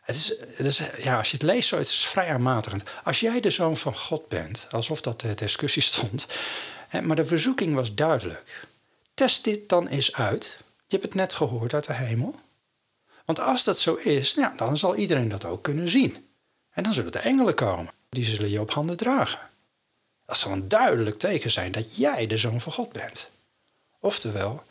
Het 0.06 0.16
is, 0.16 0.34
het 0.48 0.66
is, 0.66 0.82
ja, 0.98 1.18
als 1.18 1.32
je 1.32 1.38
het 1.38 1.46
leest 1.46 1.68
zo, 1.68 1.78
het 1.78 1.88
is 1.88 2.06
vrij 2.06 2.34
aanmatigend. 2.34 2.84
Als 3.04 3.20
jij 3.20 3.40
de 3.40 3.50
zoon 3.50 3.78
van 3.78 3.96
God 3.96 4.28
bent, 4.28 4.68
alsof 4.72 5.02
dat 5.02 5.22
de 5.22 5.34
discussie 5.34 5.82
stond, 5.82 6.28
maar 7.04 7.16
de 7.16 7.26
verzoeking 7.26 7.76
was 7.76 7.96
duidelijk. 7.96 8.68
Test 9.14 9.44
dit 9.44 9.70
dan 9.70 9.88
eens 9.88 10.14
uit. 10.14 10.58
Je 10.60 10.96
hebt 10.96 11.04
het 11.04 11.14
net 11.14 11.34
gehoord 11.34 11.74
uit 11.74 11.88
de 11.88 11.94
hemel. 11.94 12.36
Want 13.26 13.40
als 13.40 13.64
dat 13.64 13.80
zo 13.80 13.96
is, 13.96 14.36
nou, 14.36 14.58
dan 14.58 14.78
zal 14.78 14.96
iedereen 14.96 15.30
dat 15.30 15.46
ook 15.46 15.64
kunnen 15.64 15.90
zien. 15.90 16.28
En 16.70 16.84
dan 16.84 16.94
zullen 16.94 17.12
de 17.12 17.20
engelen 17.20 17.56
komen. 17.56 17.94
Die 18.10 18.26
zullen 18.26 18.50
je 18.50 18.62
op 18.62 18.72
handen 18.72 18.98
dragen. 18.98 19.40
Dat 20.26 20.38
zal 20.38 20.52
een 20.52 20.68
duidelijk 20.68 21.20
teken 21.20 21.52
zijn 21.52 21.72
dat 21.72 21.96
jij 21.96 22.28
de 22.28 22.38
zoon 22.38 22.62
van 22.62 22.72
God 22.72 22.92
bent. 22.92 23.30
Oftewel, 24.00 24.64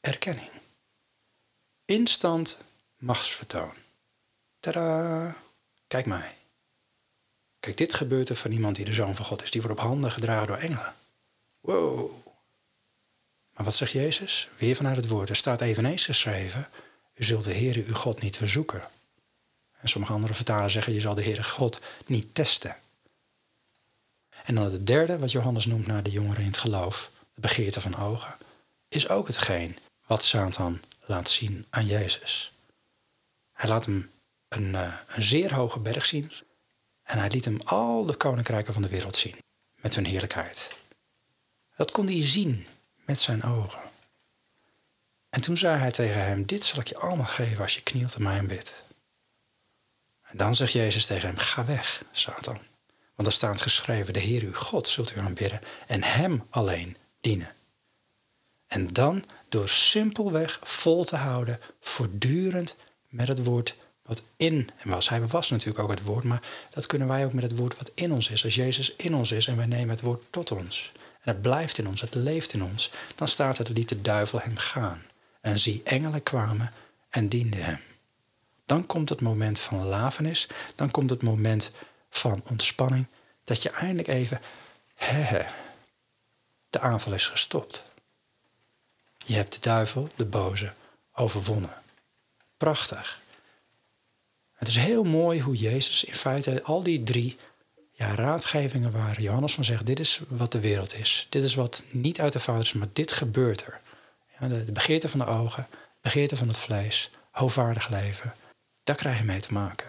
erkenning. 0.00 0.50
Instant 1.84 2.58
machtsvertoon. 2.98 3.83
Tada! 4.64 5.36
Kijk 5.86 6.06
mij. 6.06 6.34
Kijk, 7.60 7.76
dit 7.76 7.94
gebeurt 7.94 8.28
er 8.28 8.36
van 8.36 8.52
iemand 8.52 8.76
die 8.76 8.84
de 8.84 8.92
zoon 8.92 9.16
van 9.16 9.24
God 9.24 9.42
is. 9.42 9.50
Die 9.50 9.62
wordt 9.62 9.78
op 9.80 9.86
handen 9.86 10.10
gedragen 10.10 10.46
door 10.46 10.56
engelen. 10.56 10.94
Wow. 11.60 12.10
Maar 13.52 13.64
wat 13.64 13.74
zegt 13.74 13.92
Jezus? 13.92 14.48
Weer 14.56 14.76
vanuit 14.76 14.96
het 14.96 15.08
woord. 15.08 15.28
Er 15.28 15.36
staat 15.36 15.60
eveneens 15.60 16.04
geschreven: 16.04 16.68
U 17.14 17.24
zult 17.24 17.44
de 17.44 17.54
Heere 17.54 17.84
uw 17.84 17.94
God 17.94 18.22
niet 18.22 18.36
verzoeken. 18.36 18.88
En 19.80 19.88
sommige 19.88 20.12
andere 20.12 20.34
vertalen 20.34 20.70
zeggen: 20.70 20.92
Je 20.92 21.00
zal 21.00 21.14
de 21.14 21.22
Heere 21.22 21.44
God 21.44 21.80
niet 22.06 22.34
testen. 22.34 22.76
En 24.44 24.54
dan 24.54 24.64
het 24.64 24.86
derde, 24.86 25.18
wat 25.18 25.32
Johannes 25.32 25.66
noemt 25.66 25.86
naar 25.86 26.02
de 26.02 26.10
jongeren 26.10 26.40
in 26.42 26.48
het 26.48 26.58
geloof, 26.58 27.10
de 27.34 27.40
begeerte 27.40 27.80
van 27.80 27.96
ogen, 27.96 28.36
is 28.88 29.08
ook 29.08 29.26
hetgeen 29.26 29.78
wat 30.06 30.22
Satan 30.22 30.80
laat 31.06 31.28
zien 31.28 31.66
aan 31.70 31.86
Jezus. 31.86 32.52
Hij 33.52 33.68
laat 33.68 33.84
hem 33.84 34.12
een, 34.54 34.74
uh, 34.74 34.94
een 35.08 35.22
zeer 35.22 35.54
hoge 35.54 35.80
berg 35.80 36.06
zien 36.06 36.32
en 37.02 37.18
hij 37.18 37.28
liet 37.28 37.44
hem 37.44 37.60
al 37.60 38.06
de 38.06 38.14
koninkrijken 38.14 38.72
van 38.72 38.82
de 38.82 38.88
wereld 38.88 39.16
zien 39.16 39.36
met 39.74 39.94
hun 39.94 40.06
heerlijkheid. 40.06 40.70
Dat 41.76 41.90
kon 41.90 42.06
hij 42.06 42.26
zien 42.26 42.66
met 43.04 43.20
zijn 43.20 43.42
ogen. 43.42 43.82
En 45.28 45.40
toen 45.40 45.56
zei 45.56 45.78
hij 45.78 45.90
tegen 45.90 46.24
hem: 46.24 46.46
Dit 46.46 46.64
zal 46.64 46.80
ik 46.80 46.88
je 46.88 46.98
allemaal 46.98 47.26
geven 47.26 47.62
als 47.62 47.74
je 47.74 47.82
knielt 47.82 48.14
en 48.14 48.22
mij 48.22 48.38
en 48.38 48.46
bidt. 48.46 48.84
En 50.22 50.36
dan 50.36 50.56
zegt 50.56 50.72
Jezus 50.72 51.06
tegen 51.06 51.28
hem: 51.28 51.38
Ga 51.38 51.64
weg, 51.64 52.02
Satan. 52.12 52.58
Want 53.14 53.28
er 53.28 53.34
staat 53.34 53.60
geschreven: 53.60 54.12
De 54.12 54.20
Heer 54.20 54.42
uw 54.42 54.54
God 54.54 54.88
zult 54.88 55.16
u 55.16 55.18
aanbidden 55.18 55.60
en 55.86 56.02
Hem 56.02 56.46
alleen 56.50 56.96
dienen. 57.20 57.54
En 58.66 58.92
dan 58.92 59.24
door 59.48 59.68
simpelweg 59.68 60.60
vol 60.62 61.04
te 61.04 61.16
houden, 61.16 61.60
voortdurend 61.80 62.76
met 63.08 63.28
het 63.28 63.44
woord 63.44 63.76
wat 64.06 64.22
in 64.36 64.70
hem 64.74 64.92
was. 64.92 65.08
Hij 65.08 65.26
was 65.26 65.50
natuurlijk 65.50 65.78
ook 65.78 65.90
het 65.90 66.02
woord, 66.02 66.24
maar 66.24 66.42
dat 66.70 66.86
kunnen 66.86 67.08
wij 67.08 67.24
ook 67.24 67.32
met 67.32 67.42
het 67.42 67.56
woord 67.56 67.76
wat 67.76 67.90
in 67.94 68.12
ons 68.12 68.30
is. 68.30 68.44
Als 68.44 68.54
Jezus 68.54 68.94
in 68.96 69.14
ons 69.14 69.32
is 69.32 69.46
en 69.46 69.56
wij 69.56 69.66
nemen 69.66 69.88
het 69.88 70.00
woord 70.00 70.22
tot 70.30 70.52
ons 70.52 70.92
en 71.24 71.32
het 71.32 71.42
blijft 71.42 71.78
in 71.78 71.88
ons, 71.88 72.00
het 72.00 72.14
leeft 72.14 72.52
in 72.52 72.62
ons, 72.62 72.90
dan 73.14 73.28
staat 73.28 73.58
het 73.58 73.68
liet 73.68 73.88
de 73.88 74.00
duivel 74.00 74.40
hem 74.40 74.56
gaan. 74.56 75.02
En 75.40 75.58
zie, 75.58 75.80
engelen 75.84 76.22
kwamen 76.22 76.72
en 77.08 77.28
dienden 77.28 77.64
hem. 77.64 77.80
Dan 78.66 78.86
komt 78.86 79.08
het 79.08 79.20
moment 79.20 79.60
van 79.60 79.84
lafenis, 79.84 80.48
dan 80.74 80.90
komt 80.90 81.10
het 81.10 81.22
moment 81.22 81.72
van 82.10 82.42
ontspanning, 82.48 83.06
dat 83.44 83.62
je 83.62 83.70
eindelijk 83.70 84.08
even, 84.08 84.40
he, 84.94 85.44
de 86.70 86.80
aanval 86.80 87.12
is 87.12 87.26
gestopt. 87.26 87.84
Je 89.18 89.34
hebt 89.34 89.52
de 89.52 89.60
duivel, 89.60 90.08
de 90.16 90.24
boze, 90.24 90.72
overwonnen. 91.12 91.82
Prachtig. 92.56 93.20
Het 94.54 94.68
is 94.68 94.76
heel 94.76 95.04
mooi 95.04 95.40
hoe 95.40 95.56
Jezus 95.56 96.04
in 96.04 96.14
feite 96.14 96.62
al 96.62 96.82
die 96.82 97.02
drie 97.02 97.36
ja, 97.92 98.14
raadgevingen 98.14 98.92
waar 98.92 99.20
Johannes 99.20 99.54
van 99.54 99.64
zegt: 99.64 99.86
dit 99.86 100.00
is 100.00 100.20
wat 100.28 100.52
de 100.52 100.60
wereld 100.60 100.94
is. 100.94 101.26
Dit 101.30 101.44
is 101.44 101.54
wat 101.54 101.82
niet 101.90 102.20
uit 102.20 102.32
de 102.32 102.40
Vader 102.40 102.62
is, 102.62 102.72
maar 102.72 102.88
dit 102.92 103.12
gebeurt 103.12 103.66
er. 103.66 103.80
Ja, 104.38 104.48
de, 104.48 104.72
begeerte 104.72 105.08
van 105.08 105.18
de 105.18 105.26
ogen, 105.26 105.66
begeerte 106.00 106.36
van 106.36 106.48
het 106.48 106.56
vlees, 106.56 107.10
hoogwaardig 107.30 107.88
leven, 107.88 108.34
daar 108.84 108.96
krijg 108.96 109.18
je 109.18 109.24
mee 109.24 109.40
te 109.40 109.52
maken. 109.52 109.88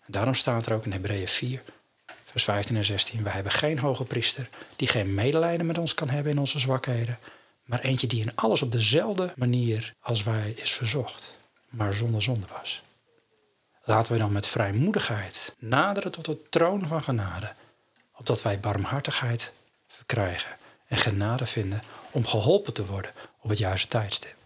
En 0.00 0.12
daarom 0.12 0.34
staat 0.34 0.66
er 0.66 0.72
ook 0.72 0.84
in 0.84 0.92
Hebreeën 0.92 1.28
4, 1.28 1.62
vers 2.24 2.44
15 2.44 2.76
en 2.76 2.84
16: 2.84 3.22
Wij 3.22 3.32
hebben 3.32 3.52
geen 3.52 3.78
hoge 3.78 4.04
priester 4.04 4.48
die 4.76 4.88
geen 4.88 5.14
medelijden 5.14 5.66
met 5.66 5.78
ons 5.78 5.94
kan 5.94 6.08
hebben 6.08 6.32
in 6.32 6.38
onze 6.38 6.58
zwakheden, 6.58 7.18
maar 7.64 7.80
eentje 7.80 8.06
die 8.06 8.20
in 8.20 8.36
alles 8.36 8.62
op 8.62 8.72
dezelfde 8.72 9.32
manier 9.36 9.94
als 10.00 10.22
wij 10.22 10.50
is 10.56 10.72
verzocht, 10.72 11.36
maar 11.68 11.94
zonder 11.94 12.22
zonde 12.22 12.46
was. 12.58 12.82
Laten 13.84 14.12
we 14.12 14.18
dan 14.18 14.32
met 14.32 14.46
vrijmoedigheid 14.46 15.54
naderen 15.58 16.12
tot 16.12 16.24
de 16.24 16.48
troon 16.48 16.86
van 16.86 17.02
genade, 17.02 17.54
opdat 18.12 18.42
wij 18.42 18.60
barmhartigheid 18.60 19.52
verkrijgen 19.86 20.56
en 20.86 20.98
genade 20.98 21.46
vinden 21.46 21.82
om 22.10 22.26
geholpen 22.26 22.72
te 22.72 22.86
worden 22.86 23.12
op 23.38 23.48
het 23.48 23.58
juiste 23.58 23.88
tijdstip. 23.88 24.36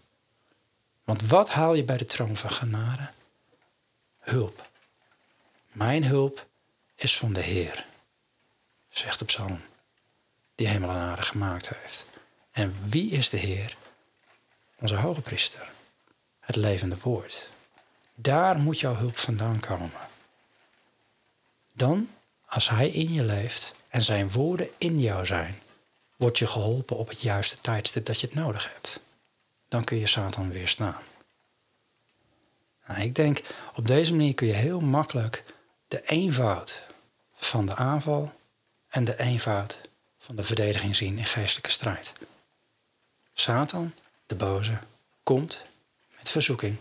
Want 1.03 1.27
wat 1.27 1.49
haal 1.49 1.73
je 1.73 1.83
bij 1.83 1.97
de 1.97 2.05
troon 2.05 2.37
van 2.37 2.51
genade? 2.51 3.09
Hulp. 4.19 4.69
Mijn 5.71 6.03
hulp 6.03 6.45
is 6.95 7.17
van 7.17 7.33
de 7.33 7.41
Heer, 7.41 7.85
zegt 8.89 9.19
de 9.19 9.25
psalm, 9.25 9.61
die 10.55 10.67
hemel 10.67 10.89
en 10.89 10.95
aarde 10.95 11.21
gemaakt 11.21 11.69
heeft. 11.69 12.05
En 12.51 12.75
wie 12.89 13.11
is 13.11 13.29
de 13.29 13.37
Heer? 13.37 13.75
Onze 14.79 14.95
hoge 14.95 15.21
priester, 15.21 15.69
het 16.39 16.55
levende 16.55 16.97
woord. 17.01 17.49
Daar 18.19 18.59
moet 18.59 18.79
jouw 18.79 18.95
hulp 18.95 19.17
vandaan 19.17 19.59
komen. 19.59 19.91
Dan, 21.73 22.09
als 22.45 22.69
Hij 22.69 22.89
in 22.89 23.13
je 23.13 23.23
leeft 23.23 23.73
en 23.87 24.01
Zijn 24.01 24.31
woorden 24.31 24.69
in 24.77 24.99
jou 24.99 25.25
zijn, 25.25 25.61
word 26.15 26.37
je 26.37 26.47
geholpen 26.47 26.97
op 26.97 27.09
het 27.09 27.21
juiste 27.21 27.59
tijdstip 27.59 28.05
dat 28.05 28.19
je 28.21 28.27
het 28.27 28.35
nodig 28.35 28.73
hebt. 28.73 28.99
Dan 29.67 29.83
kun 29.83 29.97
je 29.97 30.07
Satan 30.07 30.51
weerstaan. 30.51 31.01
Nou, 32.87 33.01
ik 33.01 33.15
denk, 33.15 33.41
op 33.75 33.87
deze 33.87 34.11
manier 34.11 34.33
kun 34.33 34.47
je 34.47 34.53
heel 34.53 34.79
makkelijk 34.79 35.43
de 35.87 36.01
eenvoud 36.05 36.81
van 37.35 37.65
de 37.65 37.75
aanval 37.75 38.33
en 38.87 39.03
de 39.03 39.19
eenvoud 39.19 39.81
van 40.17 40.35
de 40.35 40.43
verdediging 40.43 40.95
zien 40.95 41.17
in 41.17 41.25
geestelijke 41.25 41.71
strijd. 41.71 42.13
Satan, 43.33 43.93
de 44.25 44.35
boze, 44.35 44.79
komt 45.23 45.65
met 46.17 46.29
verzoeking 46.29 46.77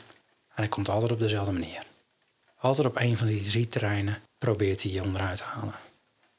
en 0.57 0.63
hij 0.63 0.69
komt 0.69 0.89
altijd 0.89 1.13
op 1.13 1.19
dezelfde 1.19 1.53
manier. 1.53 1.83
Altijd 2.59 2.87
op 2.87 2.97
een 2.97 3.19
van 3.19 3.27
die 3.27 3.43
drie 3.43 3.69
terreinen 3.69 4.23
probeert 4.39 4.83
hij 4.83 4.91
je 4.91 5.03
onderuit 5.03 5.37
te 5.37 5.45
halen. 5.45 5.75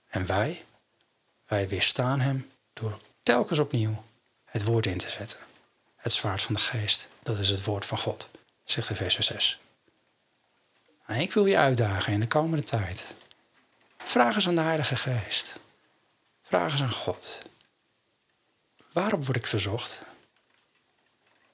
En 0.08 0.26
wij, 0.26 0.64
wij 1.46 1.68
weerstaan 1.68 2.20
hem 2.20 2.50
door 2.74 3.00
telkens 3.24 3.60
opnieuw 3.60 4.04
het 4.46 4.64
woord 4.64 4.86
in 4.86 4.98
te 4.98 5.10
zetten. 5.10 5.40
Het 5.96 6.14
zwaard 6.14 6.42
van 6.42 6.56
de 6.56 6.62
geest, 6.62 7.08
dat 7.24 7.38
is 7.38 7.50
het 7.50 7.64
woord 7.64 7.86
van 7.86 7.98
God, 7.98 8.30
zegt 8.64 8.88
de 8.88 8.96
vers 8.96 9.16
6. 9.16 9.60
En 11.06 11.20
ik 11.20 11.34
wil 11.34 11.46
je 11.46 11.58
uitdagen 11.58 12.14
in 12.14 12.20
de 12.20 12.28
komende 12.28 12.64
tijd. 12.64 13.06
Vraag 13.98 14.36
eens 14.36 14.48
aan 14.48 14.56
de 14.56 14.62
Heilige 14.62 14.96
Geest. 14.96 15.56
Vraag 16.42 16.72
eens 16.72 16.82
aan 16.82 16.92
God. 16.92 17.42
Waarop 18.92 19.26
word 19.26 19.38
ik 19.38 19.48
verzocht? 19.48 20.00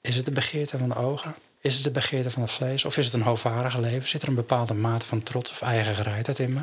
Is 0.00 0.16
het 0.16 0.24
de 0.24 0.32
begeerte 0.32 0.78
van 0.78 0.88
de 0.88 0.94
ogen? 0.94 1.34
Is 1.64 1.74
het 1.74 1.84
de 1.84 1.90
begeerte 1.90 2.30
van 2.30 2.42
het 2.42 2.50
vlees? 2.50 2.84
Of 2.84 2.96
is 2.96 3.04
het 3.04 3.14
een 3.14 3.22
hoogwaardig 3.22 3.76
leven? 3.76 4.08
Zit 4.08 4.22
er 4.22 4.28
een 4.28 4.34
bepaalde 4.34 4.74
mate 4.74 5.06
van 5.06 5.22
trots 5.22 5.50
of 5.50 5.62
eigen 5.62 5.94
gereidheid 5.94 6.38
in 6.38 6.52
me? 6.52 6.58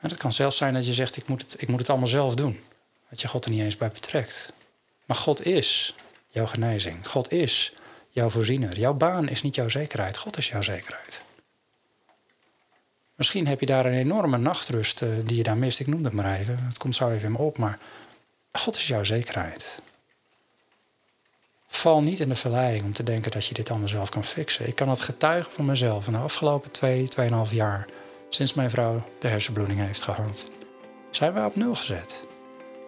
En 0.00 0.08
het 0.08 0.16
kan 0.16 0.32
zelfs 0.32 0.56
zijn 0.56 0.74
dat 0.74 0.86
je 0.86 0.94
zegt, 0.94 1.16
ik 1.16 1.28
moet, 1.28 1.42
het, 1.42 1.62
ik 1.62 1.68
moet 1.68 1.78
het 1.78 1.88
allemaal 1.88 2.08
zelf 2.08 2.34
doen. 2.34 2.60
Dat 3.08 3.20
je 3.20 3.28
God 3.28 3.44
er 3.44 3.50
niet 3.50 3.60
eens 3.60 3.76
bij 3.76 3.90
betrekt. 3.90 4.52
Maar 5.04 5.16
God 5.16 5.46
is 5.46 5.94
jouw 6.28 6.46
genezing. 6.46 7.08
God 7.08 7.32
is 7.32 7.72
jouw 8.08 8.28
voorziener. 8.28 8.78
Jouw 8.78 8.94
baan 8.94 9.28
is 9.28 9.42
niet 9.42 9.54
jouw 9.54 9.68
zekerheid. 9.68 10.16
God 10.16 10.38
is 10.38 10.48
jouw 10.48 10.62
zekerheid. 10.62 11.22
Misschien 13.14 13.46
heb 13.46 13.60
je 13.60 13.66
daar 13.66 13.86
een 13.86 13.92
enorme 13.92 14.38
nachtrust 14.38 15.02
uh, 15.02 15.08
die 15.24 15.36
je 15.36 15.42
daar 15.42 15.58
mist. 15.58 15.80
Ik 15.80 15.86
noem 15.86 16.04
het 16.04 16.12
maar 16.12 16.38
even. 16.38 16.64
Het 16.66 16.78
komt 16.78 16.94
zo 16.94 17.10
even 17.10 17.26
in 17.26 17.32
me 17.32 17.38
op. 17.38 17.58
Maar 17.58 17.78
God 18.52 18.76
is 18.76 18.86
jouw 18.86 19.04
zekerheid. 19.04 19.80
Val 21.74 22.02
niet 22.02 22.20
in 22.20 22.28
de 22.28 22.34
verleiding 22.34 22.84
om 22.84 22.92
te 22.92 23.02
denken 23.02 23.30
dat 23.30 23.46
je 23.46 23.54
dit 23.54 23.70
allemaal 23.70 23.88
zelf 23.88 24.08
kan 24.08 24.24
fixen. 24.24 24.66
Ik 24.66 24.74
kan 24.74 24.88
het 24.88 25.00
getuigen 25.00 25.52
van 25.52 25.64
mezelf 25.64 26.06
in 26.06 26.12
de 26.12 26.18
afgelopen 26.18 26.70
twee, 26.70 27.08
tweeënhalf 27.08 27.52
jaar, 27.52 27.88
sinds 28.28 28.54
mijn 28.54 28.70
vrouw 28.70 29.04
de 29.18 29.28
hersenbloeding 29.28 29.80
heeft 29.80 30.02
gehad, 30.02 30.50
zijn 31.10 31.32
wij 31.32 31.44
op 31.44 31.56
nul 31.56 31.74
gezet. 31.74 32.24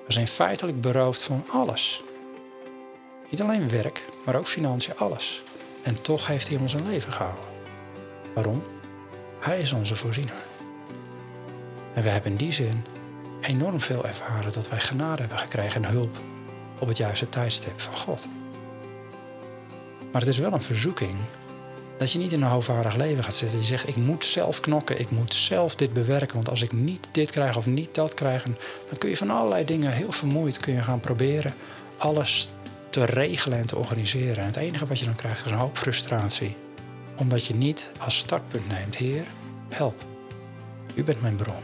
We 0.07 0.13
zijn 0.13 0.29
feitelijk 0.29 0.81
beroofd 0.81 1.23
van 1.23 1.45
alles. 1.51 2.03
Niet 3.31 3.41
alleen 3.43 3.71
werk, 3.71 4.05
maar 4.25 4.35
ook 4.35 4.49
financiën, 4.49 4.97
alles. 4.97 5.43
En 5.83 6.03
toch 6.03 6.27
heeft 6.27 6.49
hij 6.49 6.59
ons 6.59 6.73
een 6.73 6.89
leven 6.89 7.13
gehouden. 7.13 7.45
Waarom? 8.35 8.65
Hij 9.41 9.61
is 9.61 9.73
onze 9.73 9.97
voorziener. 9.97 10.43
En 11.95 12.03
we 12.03 12.09
hebben 12.09 12.31
in 12.31 12.37
die 12.37 12.53
zin 12.53 12.85
enorm 13.41 13.81
veel 13.81 14.07
ervaren 14.07 14.53
dat 14.53 14.69
wij 14.69 14.81
genade 14.81 15.21
hebben 15.21 15.39
gekregen 15.39 15.85
en 15.85 15.91
hulp 15.91 16.17
op 16.79 16.89
het 16.89 16.97
juiste 16.97 17.29
tijdstip 17.29 17.81
van 17.81 17.97
God. 17.97 18.29
Maar 20.15 20.23
het 20.23 20.33
is 20.33 20.39
wel 20.39 20.53
een 20.53 20.63
verzoeking 20.63 21.17
dat 21.99 22.13
je 22.13 22.19
niet 22.19 22.33
in 22.33 22.43
een 22.43 22.49
hoogwaardig 22.49 22.97
leven 22.97 23.25
gaat 23.25 23.35
zitten. 23.35 23.59
Je 23.59 23.65
zegt, 23.65 23.89
ik 23.89 23.97
moet 23.97 24.25
zelf 24.25 24.61
knokken, 24.61 25.01
ik 25.01 25.11
moet 25.11 25.35
zelf 25.35 25.75
dit 25.75 25.93
bewerken. 25.93 26.35
Want 26.35 26.49
als 26.49 26.63
ik 26.63 26.73
niet 26.73 27.09
dit 27.13 27.31
krijg 27.31 27.57
of 27.57 27.67
niet 27.67 27.95
dat 27.95 28.15
krijg... 28.15 28.43
dan 28.43 28.99
kun 28.99 29.09
je 29.09 29.17
van 29.17 29.31
allerlei 29.31 29.65
dingen 29.65 29.93
heel 29.93 30.13
vermoeid 30.13 30.59
kun 30.59 30.75
je 30.75 30.83
gaan 30.83 31.01
proberen... 31.01 31.55
alles 31.97 32.51
te 32.91 33.05
regelen 33.05 33.59
en 33.59 33.67
te 33.67 33.77
organiseren. 33.77 34.37
En 34.37 34.47
het 34.47 34.57
enige 34.57 34.87
wat 34.87 34.99
je 34.99 35.05
dan 35.05 35.15
krijgt 35.15 35.45
is 35.45 35.51
een 35.51 35.59
hoop 35.59 35.79
frustratie. 35.79 36.57
Omdat 37.17 37.47
je 37.47 37.55
niet 37.55 37.91
als 37.99 38.19
startpunt 38.19 38.69
neemt, 38.69 38.97
Heer, 38.97 39.27
help. 39.69 40.05
U 40.95 41.05
bent 41.05 41.21
mijn 41.21 41.37
bron. 41.37 41.63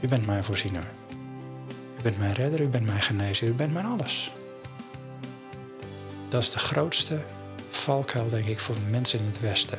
U 0.00 0.08
bent 0.08 0.26
mijn 0.26 0.44
voorziener. 0.44 0.84
U 1.98 2.02
bent 2.02 2.18
mijn 2.18 2.34
redder, 2.34 2.60
u 2.60 2.68
bent 2.68 2.86
mijn 2.86 3.02
genezer, 3.02 3.48
u 3.48 3.52
bent 3.52 3.72
mijn 3.72 3.86
alles. 3.86 4.32
Dat 6.32 6.42
is 6.42 6.50
de 6.50 6.58
grootste 6.58 7.20
valkuil, 7.68 8.28
denk 8.28 8.46
ik, 8.46 8.58
voor 8.60 8.76
mensen 8.90 9.18
in 9.18 9.24
het 9.24 9.40
Westen. 9.40 9.78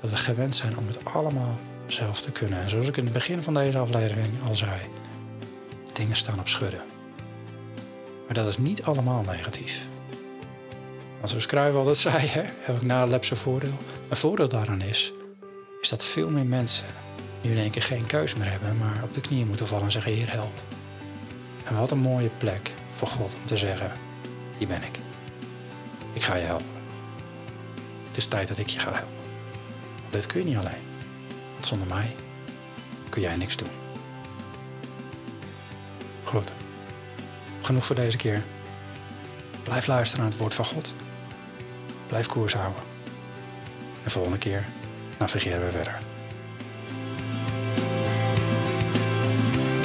Dat 0.00 0.10
we 0.10 0.16
gewend 0.16 0.54
zijn 0.54 0.78
om 0.78 0.86
het 0.86 1.04
allemaal 1.04 1.58
zelf 1.86 2.20
te 2.20 2.30
kunnen. 2.30 2.62
En 2.62 2.70
zoals 2.70 2.86
ik 2.86 2.96
in 2.96 3.04
het 3.04 3.12
begin 3.12 3.42
van 3.42 3.54
deze 3.54 3.78
aflevering 3.78 4.28
al 4.46 4.54
zei, 4.54 4.80
dingen 5.92 6.16
staan 6.16 6.38
op 6.38 6.48
schudden. 6.48 6.80
Maar 8.26 8.34
dat 8.34 8.46
is 8.46 8.58
niet 8.58 8.82
allemaal 8.82 9.22
negatief. 9.22 9.86
Want 11.16 11.28
zoals 11.28 11.46
Cruijff 11.46 11.76
altijd 11.76 11.96
zei, 11.96 12.26
hè, 12.26 12.42
heb 12.60 12.76
ik 12.76 12.82
nadeel 12.82 13.24
zijn 13.24 13.40
voordeel. 13.40 13.78
Een 14.08 14.16
voordeel 14.16 14.48
daaraan 14.48 14.82
is, 14.82 15.12
is 15.80 15.88
dat 15.88 16.04
veel 16.04 16.30
meer 16.30 16.46
mensen 16.46 16.86
nu 17.40 17.50
in 17.50 17.58
één 17.58 17.70
keer 17.70 17.82
geen 17.82 18.06
keus 18.06 18.34
meer 18.34 18.50
hebben, 18.50 18.78
maar 18.78 19.02
op 19.02 19.14
de 19.14 19.20
knieën 19.20 19.46
moeten 19.46 19.66
vallen 19.66 19.84
en 19.84 19.92
zeggen, 19.92 20.12
Heer, 20.12 20.32
help. 20.32 20.60
En 21.64 21.76
wat 21.76 21.90
een 21.90 21.98
mooie 21.98 22.30
plek 22.38 22.72
voor 22.96 23.08
God 23.08 23.34
om 23.34 23.46
te 23.46 23.56
zeggen, 23.56 23.92
hier 24.58 24.68
ben 24.68 24.82
ik. 24.82 25.01
Ik 26.22 26.28
ga 26.28 26.36
je 26.36 26.44
helpen. 26.44 26.66
Het 28.06 28.16
is 28.16 28.26
tijd 28.26 28.48
dat 28.48 28.58
ik 28.58 28.68
je 28.68 28.78
ga 28.78 28.92
helpen. 28.92 29.14
Want 30.00 30.12
dit 30.12 30.26
kun 30.26 30.40
je 30.40 30.46
niet 30.46 30.56
alleen. 30.56 30.82
Want 31.52 31.66
zonder 31.66 31.88
mij 31.88 32.14
kun 33.08 33.22
jij 33.22 33.36
niks 33.36 33.56
doen. 33.56 33.68
Goed. 36.24 36.52
Genoeg 37.60 37.86
voor 37.86 37.96
deze 37.96 38.16
keer. 38.16 38.42
Blijf 39.62 39.86
luisteren 39.86 40.22
naar 40.22 40.32
het 40.32 40.40
woord 40.40 40.54
van 40.54 40.64
God. 40.64 40.94
Blijf 42.06 42.26
koers 42.26 42.54
houden. 42.54 42.82
En 44.04 44.10
volgende 44.10 44.38
keer 44.38 44.66
navigeren 45.18 45.64
we 45.64 45.70
verder. 45.70 45.98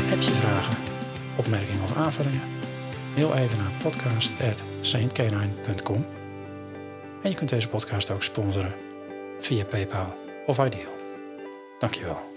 Heb 0.04 0.22
je 0.22 0.32
vragen, 0.32 0.78
opmerkingen 1.36 1.84
of 1.84 1.96
aanvullingen? 1.96 2.44
Mail 3.16 3.36
even 3.36 3.58
naar 3.58 3.72
podcast.saintcanine.com 3.82 6.17
En 7.28 7.34
je 7.34 7.40
kunt 7.40 7.50
deze 7.50 7.68
podcast 7.68 8.12
ook 8.12 8.24
sponsoren 8.24 8.74
via 9.40 9.66
PayPal 9.66 10.14
of 10.46 10.58
Ideal. 10.58 10.92
Dankjewel. 11.80 12.37